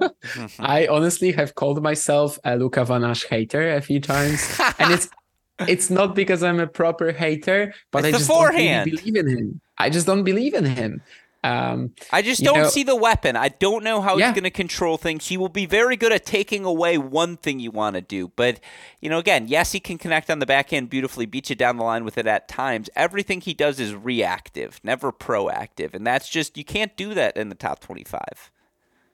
I 0.58 0.86
honestly 0.88 1.32
have 1.32 1.54
called 1.54 1.82
myself 1.82 2.38
a 2.44 2.56
Luca 2.56 2.84
Van 2.84 3.14
hater 3.28 3.74
a 3.74 3.80
few 3.80 4.00
times, 4.00 4.60
and 4.78 4.92
it's 4.92 5.08
it's 5.68 5.90
not 5.90 6.14
because 6.14 6.42
I'm 6.42 6.60
a 6.60 6.66
proper 6.66 7.12
hater, 7.12 7.72
but 7.90 8.04
it's 8.04 8.14
I 8.14 8.18
just 8.18 8.28
don't 8.28 8.54
really 8.54 8.90
believe 8.90 9.16
in 9.16 9.28
him. 9.28 9.60
I 9.78 9.88
just 9.88 10.06
don't 10.06 10.24
believe 10.24 10.54
in 10.54 10.66
him. 10.66 11.02
Um, 11.42 11.94
I 12.12 12.20
just 12.20 12.42
don't 12.42 12.58
know, 12.58 12.68
see 12.68 12.82
the 12.82 12.96
weapon. 12.96 13.34
I 13.34 13.48
don't 13.48 13.82
know 13.82 14.02
how 14.02 14.16
yeah. 14.16 14.26
he's 14.26 14.34
going 14.34 14.44
to 14.44 14.50
control 14.50 14.98
things. 14.98 15.28
He 15.28 15.36
will 15.36 15.48
be 15.48 15.66
very 15.66 15.96
good 15.96 16.12
at 16.12 16.26
taking 16.26 16.64
away 16.64 16.98
one 16.98 17.36
thing 17.36 17.60
you 17.60 17.70
want 17.70 17.94
to 17.94 18.02
do. 18.02 18.28
But, 18.36 18.60
you 19.00 19.08
know, 19.08 19.18
again, 19.18 19.48
yes, 19.48 19.72
he 19.72 19.80
can 19.80 19.96
connect 19.96 20.30
on 20.30 20.38
the 20.38 20.46
back 20.46 20.72
end 20.72 20.90
beautifully, 20.90 21.26
beat 21.26 21.48
you 21.48 21.56
down 21.56 21.78
the 21.78 21.84
line 21.84 22.04
with 22.04 22.18
it 22.18 22.26
at 22.26 22.46
times. 22.46 22.90
Everything 22.94 23.40
he 23.40 23.54
does 23.54 23.80
is 23.80 23.94
reactive, 23.94 24.80
never 24.84 25.12
proactive. 25.12 25.94
And 25.94 26.06
that's 26.06 26.28
just, 26.28 26.58
you 26.58 26.64
can't 26.64 26.94
do 26.96 27.14
that 27.14 27.36
in 27.36 27.48
the 27.48 27.54
top 27.54 27.80
25. 27.80 28.50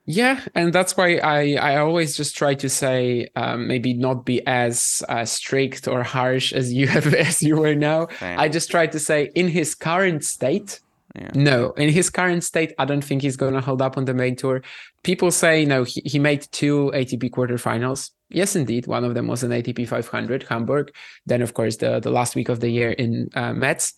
Yeah, 0.09 0.41
and 0.55 0.73
that's 0.73 0.97
why 0.97 1.17
I, 1.17 1.55
I 1.55 1.77
always 1.79 2.17
just 2.17 2.37
try 2.37 2.55
to 2.55 2.69
say 2.69 3.27
um, 3.35 3.67
maybe 3.67 3.93
not 3.93 4.25
be 4.25 4.41
as 4.47 5.03
uh, 5.09 5.25
strict 5.25 5.89
or 5.89 6.05
harsh 6.05 6.53
as 6.53 6.73
you 6.73 6.87
have 6.87 7.13
as 7.15 7.43
you 7.43 7.57
were 7.57 7.75
now. 7.75 8.07
Right. 8.23 8.39
I 8.39 8.49
just 8.49 8.71
try 8.71 8.87
to 8.87 9.01
say 9.01 9.33
in 9.35 9.49
his 9.49 9.75
current 9.75 10.25
state, 10.25 10.79
yeah. 11.17 11.31
no, 11.35 11.73
in 11.73 11.89
his 11.89 12.11
current 12.11 12.45
state, 12.45 12.75
I 12.79 12.85
don't 12.85 13.05
think 13.05 13.23
he's 13.23 13.37
going 13.37 13.55
to 13.55 13.61
hold 13.61 13.81
up 13.81 13.97
on 13.97 14.05
the 14.05 14.15
main 14.15 14.37
tour. 14.37 14.63
People 15.03 15.31
say 15.31 15.65
no, 15.65 15.85
he, 15.85 16.03
he 16.05 16.19
made 16.19 16.47
two 16.53 16.91
ATP 16.95 17.31
quarterfinals. 17.31 18.11
Yes, 18.29 18.57
indeed, 18.57 18.87
one 18.87 19.05
of 19.05 19.15
them 19.15 19.29
was 19.29 19.45
an 19.45 19.53
ATP 19.53 19.87
500 19.89 20.43
Hamburg. 20.49 20.93
Then, 21.27 21.43
of 21.43 21.55
course, 21.55 21.77
the 21.77 22.01
the 22.01 22.11
last 22.11 22.35
week 22.35 22.49
of 22.49 22.59
the 22.59 22.69
year 22.69 22.91
in 22.91 23.29
uh, 23.35 23.53
Metz. 23.53 23.95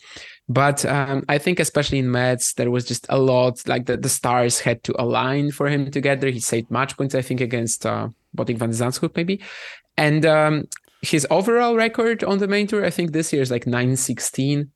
But 0.50 0.84
um, 0.84 1.24
I 1.28 1.38
think, 1.38 1.60
especially 1.60 1.98
in 1.98 2.10
Metz, 2.10 2.54
there 2.54 2.70
was 2.70 2.84
just 2.84 3.06
a 3.08 3.18
lot 3.18 3.66
like 3.66 3.86
the, 3.86 3.96
the 3.96 4.08
stars 4.08 4.60
had 4.60 4.82
to 4.84 4.94
align 5.00 5.50
for 5.50 5.68
him 5.68 5.90
together. 5.90 6.28
He 6.28 6.40
saved 6.40 6.70
match 6.70 6.96
points, 6.96 7.14
I 7.14 7.22
think, 7.22 7.40
against 7.40 7.86
uh, 7.86 8.08
Botic 8.36 8.58
van 8.58 8.70
Zandschulp, 8.70 9.16
maybe. 9.16 9.40
And 9.96 10.24
um, 10.26 10.68
his 11.02 11.26
overall 11.30 11.76
record 11.76 12.22
on 12.24 12.38
the 12.38 12.48
main 12.48 12.66
tour, 12.66 12.84
I 12.84 12.90
think 12.90 13.12
this 13.12 13.32
year 13.32 13.42
is 13.42 13.50
like 13.50 13.66
916. 13.66 14.70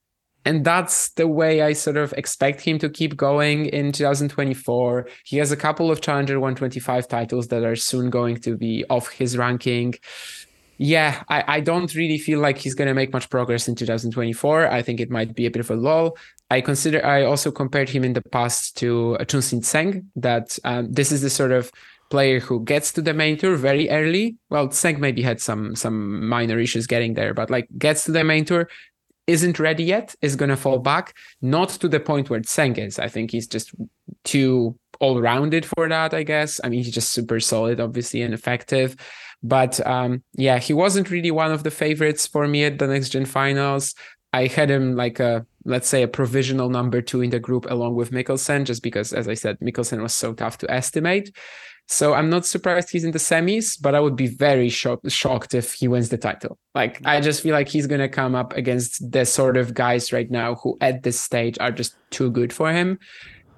And 0.45 0.64
that's 0.64 1.11
the 1.11 1.28
way 1.28 1.62
I 1.62 1.72
sort 1.72 1.97
of 1.97 2.12
expect 2.14 2.61
him 2.61 2.78
to 2.78 2.88
keep 2.88 3.16
going 3.16 3.66
in 3.66 3.93
2024. 3.93 5.07
He 5.24 5.36
has 5.38 5.53
a 5.53 5.57
couple 5.57 5.90
of 5.90 6.01
Challenger 6.01 6.40
125 6.40 7.07
titles 7.09 7.49
that 7.49 7.62
are 7.62 7.76
soon 7.76 8.11
going 8.11 8.36
to 8.38 8.57
be 8.57 8.84
off 8.90 9.09
his 9.09 9.36
ranking 9.36 9.95
yeah, 10.82 11.22
I, 11.28 11.45
I 11.47 11.61
don't 11.61 11.95
really 11.95 12.18
feel 12.18 12.40
like 12.40 12.59
he's 12.59 12.74
going 12.74 12.88
to 12.88 12.95
make 12.95 13.12
much 13.12 13.30
progress 13.30 13.68
in 13.68 13.76
2024. 13.76 14.66
I 14.66 14.82
think 14.82 14.99
it 14.99 15.11
might 15.11 15.32
be 15.32 15.47
a 15.47 15.51
bit 15.51 15.61
of 15.61 15.70
a 15.70 15.76
lull. 15.76 16.16
I 16.51 16.61
consider, 16.61 17.05
I 17.07 17.24
also 17.24 17.53
compared 17.53 17.88
him 17.88 18.03
in 18.03 18.14
the 18.14 18.20
past 18.20 18.76
to 18.78 19.16
Chun-Hsin 19.28 19.61
Tseng, 19.61 20.07
that 20.16 20.59
um, 20.64 20.93
this 20.93 21.12
is 21.12 21.22
the 21.22 21.30
sort 21.30 21.53
of 21.53 21.70
player 22.11 22.40
who 22.40 22.64
gets 22.64 22.93
to 22.93 23.01
the 23.01 23.14
main 23.14 23.38
tour 23.38 23.55
very 23.55 23.88
early. 23.90 24.36
Well, 24.51 24.68
Tseng 24.68 24.99
maybe 24.99 25.22
had 25.22 25.40
some 25.40 25.76
some 25.76 26.28
minor 26.28 26.59
issues 26.59 26.86
getting 26.86 27.14
there, 27.14 27.32
but 27.32 27.49
like 27.49 27.68
gets 27.78 28.05
to 28.05 28.12
the 28.12 28.24
main 28.24 28.45
tour, 28.45 28.68
isn't 29.26 29.58
ready 29.58 29.84
yet, 29.84 30.14
is 30.20 30.36
going 30.36 30.50
to 30.50 30.56
fall 30.56 30.78
back, 30.78 31.14
not 31.40 31.68
to 31.70 31.88
the 31.88 32.00
point 32.00 32.30
where 32.30 32.40
Tseng 32.40 32.76
is. 32.78 32.98
I 32.98 33.08
think 33.08 33.30
he's 33.30 33.46
just 33.46 33.72
too 34.24 34.78
all 35.00 35.20
rounded 35.20 35.64
for 35.66 35.88
that, 35.88 36.14
I 36.14 36.22
guess. 36.22 36.60
I 36.62 36.68
mean, 36.68 36.82
he's 36.82 36.94
just 36.94 37.12
super 37.12 37.40
solid, 37.40 37.80
obviously, 37.80 38.22
and 38.22 38.34
effective. 38.34 38.96
But 39.42 39.84
um, 39.86 40.22
yeah, 40.34 40.58
he 40.58 40.72
wasn't 40.72 41.10
really 41.10 41.30
one 41.30 41.50
of 41.50 41.64
the 41.64 41.70
favorites 41.70 42.26
for 42.26 42.46
me 42.46 42.64
at 42.64 42.78
the 42.78 42.86
next 42.86 43.10
gen 43.10 43.24
finals. 43.24 43.94
I 44.32 44.46
had 44.46 44.70
him 44.70 44.96
like 44.96 45.20
a 45.20 45.46
let's 45.64 45.88
say 45.88 46.02
a 46.02 46.08
provisional 46.08 46.68
number 46.68 47.00
two 47.00 47.20
in 47.20 47.30
the 47.30 47.38
group 47.38 47.70
along 47.70 47.94
with 47.94 48.10
Michelsen, 48.10 48.64
just 48.64 48.82
because, 48.82 49.12
as 49.12 49.28
I 49.28 49.34
said, 49.34 49.58
Michelsen 49.60 50.00
was 50.02 50.14
so 50.14 50.32
tough 50.32 50.58
to 50.58 50.70
estimate. 50.70 51.34
So 51.93 52.14
I'm 52.14 52.30
not 52.30 52.47
surprised 52.47 52.88
he's 52.90 53.05
in 53.05 53.11
the 53.11 53.18
semis, 53.18 53.76
but 53.78 53.95
I 53.95 54.01
would 54.01 54.16
be 54.16 54.26
very 54.26 54.70
shocked 54.70 55.11
shocked 55.12 55.53
if 55.53 55.74
he 55.74 55.88
wins 55.88 56.09
the 56.09 56.16
title. 56.16 56.57
Like 56.74 57.05
I 57.05 57.20
just 57.20 57.43
feel 57.43 57.53
like 57.53 57.68
he's 57.68 57.86
gonna 57.86 58.09
come 58.09 58.34
up 58.34 58.55
against 58.55 59.12
the 59.12 59.26
sort 59.26 59.59
of 59.59 59.74
guys 59.74 60.11
right 60.11 60.30
now 60.30 60.55
who 60.55 60.78
at 60.80 61.03
this 61.03 61.20
stage 61.20 61.59
are 61.61 61.70
just 61.70 61.95
too 62.11 62.30
good 62.30 62.51
for 62.51 62.72
him 62.72 62.99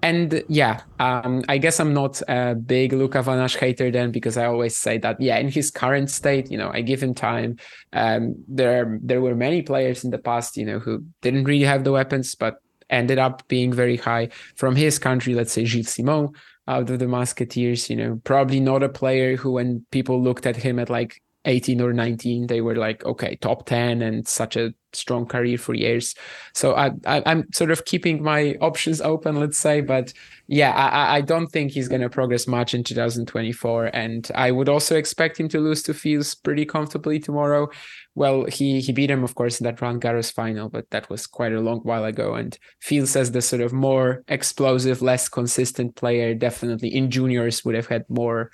and 0.03 0.43
yeah, 0.49 0.82
um, 0.99 1.45
I 1.49 1.57
guess 1.57 1.80
I'm 1.80 1.95
not 1.95 2.20
a 2.28 2.55
big 2.55 2.93
Luca 2.93 3.22
Van 3.22 3.39
Assche 3.39 3.59
hater 3.59 3.91
then 3.91 4.11
because 4.11 4.37
I 4.37 4.45
always 4.47 4.76
say 4.76 4.99
that 4.99 5.18
yeah, 5.18 5.39
in 5.39 5.49
his 5.49 5.70
current 5.70 6.11
state, 6.11 6.51
you 6.51 6.59
know, 6.59 6.70
I 6.74 6.82
give 6.82 7.03
him 7.03 7.14
time. 7.14 7.57
Um, 7.93 8.35
there 8.47 8.99
there 9.01 9.22
were 9.22 9.35
many 9.35 9.62
players 9.62 10.05
in 10.05 10.11
the 10.11 10.18
past, 10.18 10.59
you 10.59 10.66
know, 10.66 10.80
who 10.80 11.05
didn't 11.22 11.45
really 11.45 11.64
have 11.64 11.85
the 11.85 11.93
weapons, 11.93 12.35
but 12.35 12.57
ended 12.91 13.18
up 13.18 13.49
being 13.49 13.72
very 13.72 13.97
high 13.97 14.28
from 14.57 14.76
his 14.76 14.99
country. 14.99 15.35
Let's 15.35 15.53
say 15.53 15.64
Gilles 15.64 15.89
Simon 15.89 16.32
out 16.66 16.90
of 16.90 16.98
the 16.98 17.08
Musketeers, 17.08 17.90
you 17.90 17.96
know, 17.96 18.20
probably 18.24 18.60
not 18.60 18.82
a 18.82 18.88
player 18.88 19.36
who, 19.36 19.52
when 19.52 19.84
people 19.90 20.22
looked 20.22 20.46
at 20.46 20.56
him 20.56 20.78
at 20.78 20.90
like 20.90 21.22
18 21.45 21.80
or 21.80 21.92
19 21.92 22.47
they 22.47 22.61
were 22.61 22.76
like 22.76 23.05
okay 23.05 23.36
top 23.36 23.66
10 23.66 24.03
and 24.03 24.26
such 24.26 24.57
a 24.57 24.72
strong 24.95 25.26
career 25.26 25.59
for 25.59 25.74
years. 25.74 26.14
So 26.55 26.74
I, 26.74 26.90
I 27.07 27.22
am 27.26 27.51
sort 27.53 27.70
of 27.70 27.84
keeping 27.84 28.22
my 28.22 28.55
options 28.61 29.01
open 29.01 29.36
let's 29.36 29.59
say 29.59 29.80
but 29.80 30.12
yeah 30.47 30.72
i 30.72 31.16
i 31.16 31.20
don't 31.20 31.47
think 31.49 31.72
he's 31.72 31.88
going 31.88 32.03
to 32.03 32.11
progress 32.11 32.47
much 32.47 32.74
in 32.74 32.84
2024 32.84 33.86
and 33.86 34.30
i 34.34 34.51
would 34.51 34.68
also 34.68 34.95
expect 34.95 35.40
him 35.40 35.49
to 35.49 35.59
lose 35.59 35.82
to 35.82 35.95
Fils 35.95 36.34
pretty 36.34 36.64
comfortably 36.66 37.18
tomorrow. 37.18 37.68
Well 38.14 38.45
he 38.45 38.80
he 38.80 38.92
beat 38.92 39.11
him 39.11 39.24
of 39.24 39.34
course 39.34 39.61
in 39.61 39.64
that 39.64 39.80
Roland 39.80 40.03
Garros 40.03 40.32
final 40.32 40.68
but 40.68 40.88
that 40.90 41.09
was 41.11 41.26
quite 41.26 41.53
a 41.53 41.61
long 41.61 41.80
while 41.80 42.05
ago. 42.05 42.34
And 42.34 42.57
Fils 42.80 43.16
as 43.16 43.32
the 43.32 43.42
sort 43.42 43.62
of 43.62 43.72
more 43.72 44.22
explosive 44.28 45.03
less 45.03 45.28
consistent 45.28 45.97
player 45.97 46.34
definitely 46.34 46.95
in 46.95 47.11
juniors 47.11 47.64
would 47.64 47.74
have 47.74 47.88
had 47.88 48.05
more 48.09 48.51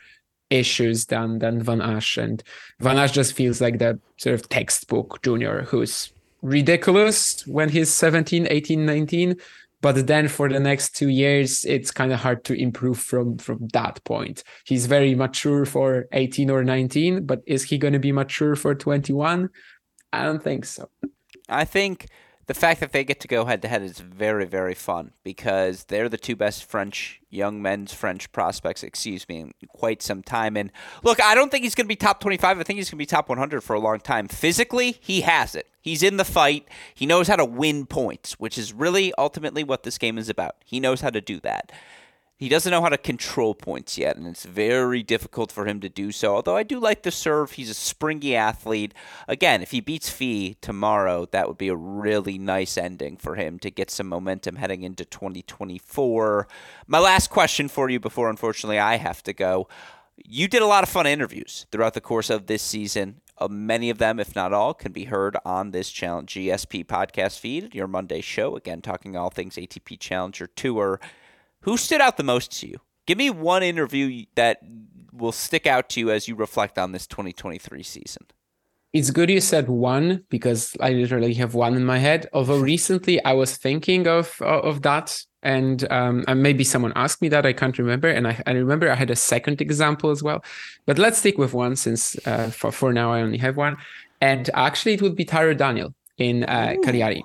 issues 0.50 1.06
than 1.06 1.38
than 1.38 1.62
Van 1.62 1.78
Assche. 1.78 2.22
And 2.22 2.42
Van 2.80 2.96
Assche 2.96 3.12
just 3.12 3.32
feels 3.32 3.60
like 3.60 3.78
the 3.78 3.98
sort 4.16 4.34
of 4.34 4.48
textbook 4.48 5.22
junior 5.22 5.62
who's 5.62 6.12
ridiculous 6.42 7.46
when 7.46 7.68
he's 7.68 7.90
17, 7.90 8.46
18, 8.50 8.84
19. 8.84 9.36
But 9.82 10.06
then 10.06 10.28
for 10.28 10.48
the 10.48 10.60
next 10.60 10.94
two 10.94 11.08
years, 11.08 11.64
it's 11.64 11.90
kind 11.90 12.12
of 12.12 12.20
hard 12.20 12.44
to 12.44 12.54
improve 12.54 12.98
from 12.98 13.38
from 13.38 13.68
that 13.72 14.02
point. 14.04 14.44
He's 14.64 14.86
very 14.86 15.14
mature 15.14 15.64
for 15.64 16.06
18 16.12 16.50
or 16.50 16.62
19, 16.62 17.24
but 17.24 17.40
is 17.46 17.64
he 17.64 17.78
going 17.78 17.94
to 17.94 17.98
be 17.98 18.12
mature 18.12 18.56
for 18.56 18.74
21? 18.74 19.48
I 20.12 20.22
don't 20.22 20.42
think 20.42 20.66
so. 20.66 20.90
I 21.48 21.64
think 21.64 22.08
the 22.50 22.54
fact 22.54 22.80
that 22.80 22.90
they 22.90 23.04
get 23.04 23.20
to 23.20 23.28
go 23.28 23.44
head 23.44 23.62
to 23.62 23.68
head 23.68 23.80
is 23.80 24.00
very, 24.00 24.44
very 24.44 24.74
fun 24.74 25.12
because 25.22 25.84
they're 25.84 26.08
the 26.08 26.18
two 26.18 26.34
best 26.34 26.64
French 26.64 27.20
young 27.30 27.62
men's 27.62 27.92
French 27.92 28.32
prospects, 28.32 28.82
excuse 28.82 29.28
me, 29.28 29.38
in 29.38 29.52
quite 29.68 30.02
some 30.02 30.20
time. 30.20 30.56
And 30.56 30.72
look, 31.04 31.22
I 31.22 31.36
don't 31.36 31.52
think 31.52 31.62
he's 31.62 31.76
going 31.76 31.84
to 31.84 31.88
be 31.88 31.94
top 31.94 32.18
25. 32.18 32.58
I 32.58 32.62
think 32.64 32.78
he's 32.78 32.90
going 32.90 32.96
to 32.96 33.02
be 33.02 33.06
top 33.06 33.28
100 33.28 33.60
for 33.60 33.74
a 33.74 33.78
long 33.78 34.00
time. 34.00 34.26
Physically, 34.26 34.98
he 35.00 35.20
has 35.20 35.54
it. 35.54 35.68
He's 35.80 36.02
in 36.02 36.16
the 36.16 36.24
fight. 36.24 36.66
He 36.92 37.06
knows 37.06 37.28
how 37.28 37.36
to 37.36 37.44
win 37.44 37.86
points, 37.86 38.32
which 38.40 38.58
is 38.58 38.72
really 38.72 39.12
ultimately 39.16 39.62
what 39.62 39.84
this 39.84 39.96
game 39.96 40.18
is 40.18 40.28
about. 40.28 40.56
He 40.64 40.80
knows 40.80 41.02
how 41.02 41.10
to 41.10 41.20
do 41.20 41.38
that. 41.42 41.70
He 42.40 42.48
doesn't 42.48 42.70
know 42.70 42.80
how 42.80 42.88
to 42.88 42.96
control 42.96 43.54
points 43.54 43.98
yet, 43.98 44.16
and 44.16 44.26
it's 44.26 44.46
very 44.46 45.02
difficult 45.02 45.52
for 45.52 45.66
him 45.66 45.78
to 45.80 45.90
do 45.90 46.10
so. 46.10 46.34
Although 46.34 46.56
I 46.56 46.62
do 46.62 46.80
like 46.80 47.02
the 47.02 47.10
serve. 47.10 47.52
He's 47.52 47.68
a 47.68 47.74
springy 47.74 48.34
athlete. 48.34 48.94
Again, 49.28 49.60
if 49.60 49.72
he 49.72 49.80
beats 49.80 50.08
Fils 50.08 50.56
tomorrow, 50.62 51.26
that 51.32 51.48
would 51.48 51.58
be 51.58 51.68
a 51.68 51.76
really 51.76 52.38
nice 52.38 52.78
ending 52.78 53.18
for 53.18 53.34
him 53.34 53.58
to 53.58 53.70
get 53.70 53.90
some 53.90 54.06
momentum 54.06 54.56
heading 54.56 54.84
into 54.84 55.04
2024. 55.04 56.48
My 56.86 56.98
last 56.98 57.28
question 57.28 57.68
for 57.68 57.90
you 57.90 58.00
before, 58.00 58.30
unfortunately, 58.30 58.78
I 58.78 58.96
have 58.96 59.22
to 59.24 59.34
go. 59.34 59.68
You 60.16 60.48
did 60.48 60.62
a 60.62 60.66
lot 60.66 60.82
of 60.82 60.88
fun 60.88 61.06
interviews 61.06 61.66
throughout 61.70 61.92
the 61.92 62.00
course 62.00 62.30
of 62.30 62.46
this 62.46 62.62
season. 62.62 63.20
Uh, 63.36 63.48
many 63.48 63.90
of 63.90 63.98
them, 63.98 64.18
if 64.18 64.34
not 64.34 64.54
all, 64.54 64.72
can 64.72 64.92
be 64.92 65.04
heard 65.04 65.36
on 65.44 65.72
this 65.72 65.90
channel, 65.90 66.22
GSP 66.22 66.86
podcast 66.86 67.38
feed, 67.38 67.74
your 67.74 67.86
Monday 67.86 68.22
show. 68.22 68.56
Again, 68.56 68.80
talking 68.80 69.14
all 69.14 69.28
things 69.28 69.56
ATP 69.56 70.00
Challenger 70.00 70.46
Tour. 70.46 70.98
Who 71.62 71.76
stood 71.76 72.00
out 72.00 72.16
the 72.16 72.22
most 72.22 72.58
to 72.60 72.68
you? 72.68 72.78
Give 73.06 73.18
me 73.18 73.30
one 73.30 73.62
interview 73.62 74.24
that 74.34 74.60
will 75.12 75.32
stick 75.32 75.66
out 75.66 75.88
to 75.90 76.00
you 76.00 76.10
as 76.10 76.28
you 76.28 76.34
reflect 76.34 76.78
on 76.78 76.92
this 76.92 77.06
2023 77.06 77.82
season. 77.82 78.26
It's 78.92 79.10
good 79.10 79.30
you 79.30 79.40
said 79.40 79.68
one 79.68 80.24
because 80.30 80.76
I 80.80 80.90
literally 80.90 81.34
have 81.34 81.54
one 81.54 81.74
in 81.74 81.84
my 81.84 81.98
head. 81.98 82.28
Although 82.32 82.58
recently 82.58 83.22
I 83.24 83.34
was 83.34 83.56
thinking 83.56 84.08
of 84.08 84.40
of 84.42 84.82
that 84.82 85.24
And, 85.42 85.90
um, 85.90 86.24
and 86.28 86.42
maybe 86.42 86.64
someone 86.64 86.92
asked 86.96 87.22
me 87.22 87.30
that. 87.30 87.46
I 87.46 87.54
can't 87.54 87.78
remember. 87.78 88.08
And 88.08 88.28
I, 88.28 88.42
I 88.46 88.52
remember 88.52 88.90
I 88.90 88.94
had 88.94 89.10
a 89.10 89.16
second 89.16 89.60
example 89.60 90.10
as 90.10 90.22
well. 90.22 90.44
But 90.84 90.98
let's 90.98 91.18
stick 91.18 91.38
with 91.38 91.54
one 91.54 91.76
since 91.76 92.16
uh, 92.26 92.50
for, 92.50 92.70
for 92.70 92.92
now 92.92 93.12
I 93.12 93.22
only 93.22 93.38
have 93.38 93.56
one. 93.56 93.76
And 94.20 94.50
actually, 94.52 94.94
it 94.94 95.02
would 95.02 95.16
be 95.16 95.24
Taro 95.24 95.54
Daniel 95.54 95.94
in 96.18 96.44
uh, 96.44 96.74
Cagliari. 96.84 97.24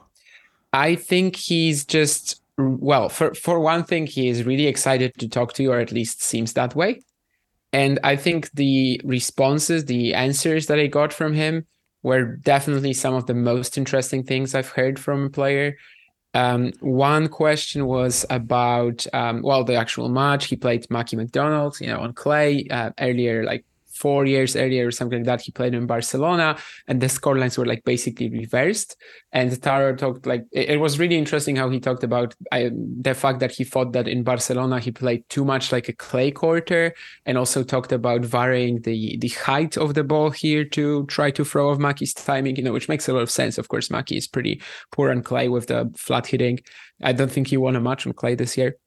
I 0.71 0.95
think 0.95 1.35
he's 1.35 1.85
just 1.85 2.41
well 2.57 3.09
for 3.09 3.33
for 3.33 3.59
one 3.59 3.83
thing 3.83 4.07
he 4.07 4.29
is 4.29 4.43
really 4.43 4.67
excited 4.67 5.13
to 5.19 5.27
talk 5.27 5.53
to 5.53 5.63
you 5.63 5.71
or 5.71 5.79
at 5.79 5.91
least 5.91 6.23
seems 6.23 6.53
that 6.53 6.75
way. 6.75 7.01
And 7.73 7.99
i 8.03 8.15
think 8.15 8.51
the 8.51 9.01
responses 9.03 9.85
the 9.85 10.13
answers 10.13 10.67
that 10.67 10.79
i 10.79 10.87
got 10.87 11.11
from 11.11 11.33
him 11.33 11.65
were 12.03 12.37
definitely 12.37 12.93
some 12.93 13.13
of 13.13 13.25
the 13.25 13.33
most 13.33 13.77
interesting 13.77 14.23
things 14.23 14.55
i've 14.55 14.69
heard 14.69 14.99
from 14.99 15.25
a 15.25 15.29
player. 15.29 15.77
Um, 16.33 16.73
one 16.81 17.29
question 17.29 17.85
was 17.85 18.25
about 18.29 19.07
um, 19.13 19.41
well 19.41 19.63
the 19.63 19.75
actual 19.75 20.09
match. 20.09 20.47
He 20.47 20.57
played 20.57 20.85
Mackie 20.89 21.15
McDonald 21.15 21.79
you 21.79 21.87
know 21.87 21.99
on 21.99 22.13
clay 22.13 22.67
uh, 22.69 22.91
earlier 22.99 23.43
like 23.43 23.65
four 23.95 24.25
years 24.25 24.55
earlier 24.55 24.87
or 24.87 24.91
something 24.91 25.19
like 25.19 25.25
that, 25.25 25.41
he 25.41 25.51
played 25.51 25.73
in 25.73 25.87
Barcelona, 25.87 26.57
and 26.87 27.01
the 27.01 27.07
scorelines 27.07 27.57
were 27.57 27.65
like 27.65 27.83
basically 27.83 28.29
reversed. 28.29 28.95
And 29.31 29.61
Taro 29.61 29.95
talked 29.95 30.25
like 30.25 30.43
it, 30.51 30.71
it 30.71 30.79
was 30.79 30.99
really 30.99 31.17
interesting 31.17 31.55
how 31.55 31.69
he 31.69 31.79
talked 31.79 32.03
about 32.03 32.35
the 32.51 33.15
fact 33.15 33.39
that 33.39 33.51
he 33.51 33.63
thought 33.63 33.93
that 33.93 34.07
in 34.07 34.23
Barcelona 34.23 34.79
he 34.79 34.91
played 34.91 35.27
too 35.29 35.45
much 35.45 35.71
like 35.71 35.89
a 35.89 35.93
clay 35.93 36.31
quarter, 36.31 36.93
and 37.25 37.37
also 37.37 37.63
talked 37.63 37.91
about 37.91 38.21
varying 38.21 38.81
the 38.81 39.17
the 39.19 39.29
height 39.29 39.77
of 39.77 39.93
the 39.93 40.03
ball 40.03 40.29
here 40.29 40.65
to 40.65 41.05
try 41.07 41.31
to 41.31 41.45
throw 41.45 41.69
off 41.71 41.79
Mackie's 41.79 42.13
timing. 42.13 42.55
You 42.55 42.63
know, 42.63 42.73
which 42.73 42.89
makes 42.89 43.07
a 43.07 43.13
lot 43.13 43.23
of 43.23 43.31
sense. 43.31 43.57
Of 43.57 43.69
course, 43.69 43.89
Mackie 43.89 44.17
is 44.17 44.27
pretty 44.27 44.61
poor 44.91 45.09
on 45.11 45.23
clay 45.23 45.49
with 45.49 45.67
the 45.67 45.91
flat 45.95 46.27
hitting. 46.27 46.59
I 47.03 47.11
don't 47.11 47.31
think 47.31 47.47
he 47.47 47.57
won 47.57 47.75
a 47.75 47.81
match 47.81 48.05
on 48.07 48.13
clay 48.13 48.35
this 48.35 48.57
year 48.57 48.77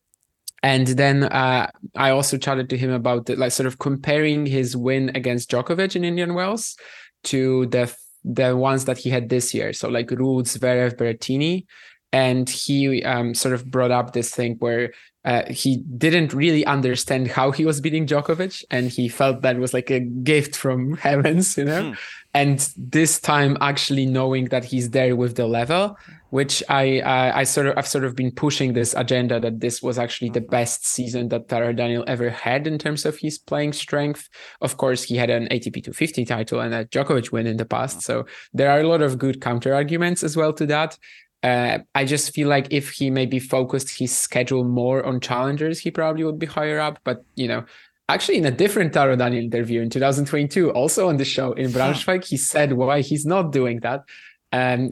and 0.63 0.87
then 0.89 1.25
uh, 1.25 1.71
I 1.97 2.11
also 2.11 2.37
chatted 2.37 2.69
to 2.71 2.79
him 2.79 2.91
about 2.91 3.27
the, 3.27 3.37
like 3.37 3.53
sort 3.53 3.67
of 3.67 3.79
comparing 3.79 4.47
his 4.47 4.77
win 4.77 5.11
against 5.15 5.51
Djokovic 5.51 5.95
in 5.95 6.05
Indian 6.05 6.35
Wells 6.35 6.77
to 7.25 7.67
the 7.67 7.95
the 8.25 8.57
ones 8.57 8.85
that 8.87 8.99
he 8.99 9.11
had 9.11 9.29
this 9.29 9.55
year. 9.55 9.73
So 9.73 9.89
like 9.89 10.09
Ruud, 10.09 10.45
Zverev, 10.45 10.97
Berrettini, 10.97 11.67
and 12.13 12.49
he 12.49 13.03
um, 13.05 13.35
sort 13.35 13.55
of 13.55 13.71
brought 13.71 13.93
up 13.93 14.13
this 14.13 14.35
thing 14.35 14.57
where 14.59 14.93
uh, 15.25 15.43
he 15.51 15.79
didn't 15.97 16.33
really 16.33 16.65
understand 16.67 17.29
how 17.29 17.51
he 17.51 17.65
was 17.65 17.81
beating 17.81 18.07
Djokovic, 18.07 18.65
and 18.71 18.89
he 18.89 19.09
felt 19.09 19.43
that 19.43 19.59
was 19.59 19.75
like 19.75 19.91
a 19.91 20.01
gift 20.01 20.57
from 20.57 20.97
heavens, 21.09 21.57
you 21.57 21.65
know. 21.65 21.91
Hmm. 21.91 21.95
And 22.35 22.69
this 22.77 23.21
time, 23.21 23.57
actually 23.61 24.07
knowing 24.07 24.47
that 24.47 24.65
he's 24.65 24.91
there 24.91 25.17
with 25.17 25.37
the 25.37 25.47
level, 25.47 25.97
which 26.31 26.63
I 26.69 27.01
uh, 27.01 27.33
I 27.35 27.45
sort 27.45 27.69
of 27.69 27.79
I've 27.79 27.89
sort 27.89 28.05
of 28.05 28.15
been 28.15 28.31
pushing 28.31 28.73
this 28.73 28.95
agenda 28.95 29.41
that 29.41 29.61
this 29.61 29.83
was 29.83 29.99
actually 29.99 30.31
the 30.31 30.41
best 30.41 30.87
season 30.87 31.29
that 31.29 31.49
Taro 31.49 31.73
Daniel 31.73 32.05
ever 32.07 32.31
had 32.31 32.67
in 32.67 32.79
terms 32.79 33.07
of 33.07 33.19
his 33.19 33.39
playing 33.39 33.73
strength. 33.73 34.29
Of 34.61 34.77
course, 34.77 35.03
he 35.03 35.17
had 35.17 35.31
an 35.31 35.49
ATP 35.49 35.85
250 35.85 36.25
title 36.25 36.61
and 36.61 36.75
a 36.75 36.85
Djokovic 36.85 37.33
win 37.33 37.47
in 37.47 37.57
the 37.57 37.65
past, 37.65 38.03
so 38.03 38.27
there 38.53 38.71
are 38.71 38.81
a 38.81 38.89
lot 38.89 39.03
of 39.03 39.19
good 39.19 39.41
counter 39.41 39.75
arguments 39.75 40.23
as 40.23 40.37
well 40.37 40.53
to 40.55 40.67
that. 40.67 40.99
Uh, 41.43 41.79
I 41.95 42.05
just 42.05 42.35
feel 42.35 42.49
like 42.49 42.67
if 42.73 42.91
he 42.91 43.11
maybe 43.11 43.39
focused 43.39 43.97
his 43.97 44.17
schedule 44.17 44.65
more 44.65 45.07
on 45.07 45.21
challengers, 45.21 45.79
he 45.79 45.91
probably 45.91 46.25
would 46.25 46.39
be 46.39 46.47
higher 46.47 46.81
up. 46.81 46.99
But 47.05 47.25
you 47.37 47.47
know, 47.47 47.65
actually 48.09 48.39
in 48.39 48.47
a 48.47 48.51
different 48.51 48.93
Taro 48.93 49.17
Daniel 49.17 49.45
interview 49.45 49.81
in 49.81 49.89
2022, 49.89 50.71
also 50.73 51.09
on 51.09 51.17
the 51.17 51.25
show 51.25 51.53
in 51.53 51.71
Braunschweig, 51.71 52.25
he 52.25 52.37
said 52.37 52.73
why 52.73 53.01
he's 53.03 53.25
not 53.25 53.53
doing 53.53 53.81
that 53.81 54.03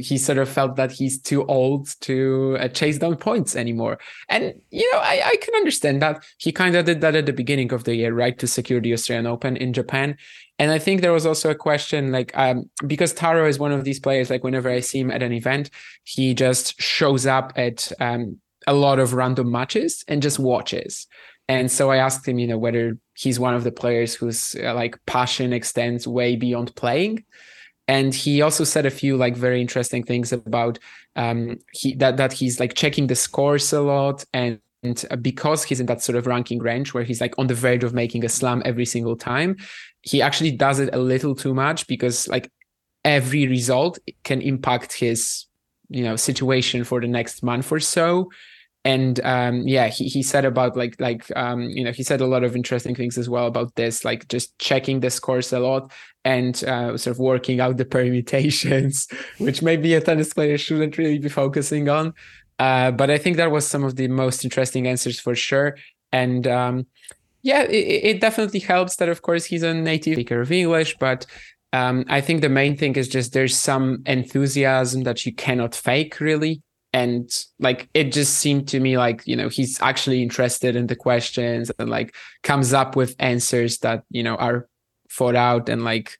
he 0.00 0.18
sort 0.18 0.38
of 0.38 0.48
felt 0.48 0.76
that 0.76 0.92
he's 0.92 1.20
too 1.20 1.44
old 1.46 1.88
to 2.02 2.56
uh, 2.60 2.68
chase 2.68 2.98
down 2.98 3.16
points 3.16 3.56
anymore. 3.56 3.98
And 4.28 4.54
you 4.70 4.90
know, 4.92 4.98
I, 4.98 5.22
I 5.24 5.36
can 5.36 5.54
understand 5.54 6.02
that. 6.02 6.24
He 6.38 6.52
kind 6.52 6.76
of 6.76 6.84
did 6.84 7.00
that 7.00 7.16
at 7.16 7.26
the 7.26 7.32
beginning 7.32 7.72
of 7.72 7.84
the 7.84 7.94
year, 7.94 8.12
right, 8.12 8.38
to 8.38 8.46
secure 8.46 8.80
the 8.80 8.92
Australian 8.92 9.26
Open 9.26 9.56
in 9.56 9.72
Japan. 9.72 10.16
And 10.58 10.70
I 10.70 10.78
think 10.78 11.00
there 11.00 11.12
was 11.12 11.26
also 11.26 11.50
a 11.50 11.54
question, 11.54 12.12
like, 12.12 12.36
um, 12.36 12.70
because 12.86 13.12
Taro 13.12 13.46
is 13.46 13.58
one 13.58 13.72
of 13.72 13.84
these 13.84 14.00
players. 14.00 14.30
Like, 14.30 14.42
whenever 14.42 14.70
I 14.70 14.80
see 14.80 15.00
him 15.00 15.10
at 15.10 15.22
an 15.22 15.32
event, 15.32 15.70
he 16.04 16.32
just 16.32 16.80
shows 16.80 17.26
up 17.26 17.52
at 17.56 17.92
um, 18.00 18.40
a 18.66 18.72
lot 18.72 18.98
of 18.98 19.12
random 19.12 19.50
matches 19.50 20.04
and 20.08 20.22
just 20.22 20.38
watches. 20.38 21.06
And 21.48 21.70
so 21.70 21.90
I 21.90 21.98
asked 21.98 22.26
him, 22.26 22.38
you 22.38 22.46
know, 22.46 22.58
whether 22.58 22.98
he's 23.14 23.38
one 23.38 23.54
of 23.54 23.64
the 23.64 23.72
players 23.72 24.14
whose 24.14 24.56
uh, 24.56 24.74
like 24.74 24.98
passion 25.06 25.52
extends 25.52 26.06
way 26.08 26.36
beyond 26.36 26.74
playing 26.74 27.24
and 27.88 28.14
he 28.14 28.42
also 28.42 28.64
said 28.64 28.86
a 28.86 28.90
few 28.90 29.16
like 29.16 29.36
very 29.36 29.60
interesting 29.60 30.02
things 30.02 30.32
about 30.32 30.78
um 31.14 31.58
he 31.72 31.94
that 31.94 32.16
that 32.16 32.32
he's 32.32 32.58
like 32.60 32.74
checking 32.74 33.06
the 33.06 33.14
scores 33.14 33.72
a 33.72 33.80
lot. 33.80 34.24
And 34.32 34.60
and 34.82 35.04
because 35.22 35.64
he's 35.64 35.80
in 35.80 35.86
that 35.86 36.02
sort 36.02 36.16
of 36.16 36.26
ranking 36.26 36.58
range 36.60 36.94
where 36.94 37.04
he's 37.04 37.20
like 37.20 37.34
on 37.38 37.46
the 37.46 37.54
verge 37.54 37.84
of 37.84 37.94
making 37.94 38.24
a 38.24 38.28
slam 38.28 38.62
every 38.64 38.84
single 38.84 39.16
time 39.16 39.56
he 40.02 40.22
actually 40.22 40.52
does 40.52 40.78
it 40.78 40.90
a 40.92 40.98
little 40.98 41.34
too 41.34 41.54
much 41.54 41.86
because 41.86 42.28
like 42.28 42.50
every 43.04 43.46
result 43.46 43.98
can 44.22 44.40
impact 44.40 44.92
his 44.92 45.46
you 45.88 46.02
know 46.02 46.16
situation 46.16 46.84
for 46.84 47.00
the 47.00 47.08
next 47.08 47.42
month 47.42 47.70
or 47.72 47.80
so 47.80 48.30
and 48.86 49.18
um, 49.24 49.66
yeah 49.66 49.88
he, 49.88 50.06
he 50.06 50.22
said 50.22 50.44
about 50.44 50.76
like 50.76 50.94
like 51.00 51.24
um, 51.34 51.62
you 51.70 51.82
know 51.82 51.90
he 51.90 52.04
said 52.04 52.20
a 52.20 52.26
lot 52.26 52.44
of 52.44 52.54
interesting 52.54 52.94
things 52.94 53.18
as 53.18 53.28
well 53.28 53.46
about 53.48 53.74
this 53.74 54.04
like 54.04 54.28
just 54.28 54.56
checking 54.60 55.00
the 55.00 55.10
scores 55.10 55.52
a 55.52 55.58
lot 55.58 55.92
and 56.24 56.62
uh, 56.64 56.96
sort 56.96 57.14
of 57.14 57.18
working 57.18 57.60
out 57.60 57.76
the 57.76 57.84
permutations 57.96 59.08
which 59.38 59.60
maybe 59.60 59.92
a 59.94 60.00
tennis 60.00 60.32
player 60.32 60.56
shouldn't 60.56 60.98
really 60.98 61.18
be 61.18 61.28
focusing 61.28 61.88
on. 61.88 62.14
Uh, 62.58 62.90
but 62.90 63.10
i 63.10 63.18
think 63.18 63.36
that 63.36 63.50
was 63.50 63.66
some 63.66 63.84
of 63.84 63.96
the 63.96 64.08
most 64.08 64.44
interesting 64.44 64.86
answers 64.86 65.20
for 65.20 65.34
sure. 65.34 65.76
And 66.12 66.46
um, 66.46 66.86
yeah 67.42 67.62
it, 67.62 68.04
it, 68.10 68.20
definitely 68.20 68.60
helps 68.60 68.96
that 68.96 69.08
of 69.08 69.20
course 69.22 69.44
he's 69.44 69.62
a 69.62 69.74
native 69.74 70.14
speaker 70.14 70.40
of 70.40 70.50
english 70.50 70.96
but 70.98 71.26
um, 71.72 72.04
i 72.08 72.20
think 72.20 72.40
the 72.40 72.48
main 72.48 72.76
thing 72.76 72.94
is 72.96 73.08
just 73.08 73.32
there's 73.32 73.56
some 73.56 74.02
enthusiasm 74.06 75.02
that 75.02 75.26
you 75.26 75.34
cannot 75.34 75.74
fake 75.74 76.18
really 76.20 76.62
and 76.96 77.44
like 77.58 77.90
it 77.92 78.10
just 78.10 78.38
seemed 78.38 78.66
to 78.66 78.80
me 78.80 78.96
like 78.96 79.20
you 79.26 79.36
know 79.36 79.50
he's 79.50 79.78
actually 79.82 80.22
interested 80.22 80.74
in 80.74 80.86
the 80.86 80.96
questions 80.96 81.70
and 81.78 81.90
like 81.90 82.16
comes 82.42 82.72
up 82.72 82.96
with 82.96 83.14
answers 83.18 83.78
that 83.80 84.02
you 84.08 84.22
know 84.22 84.36
are 84.36 84.66
thought 85.10 85.36
out 85.36 85.68
and 85.68 85.84
like 85.84 86.18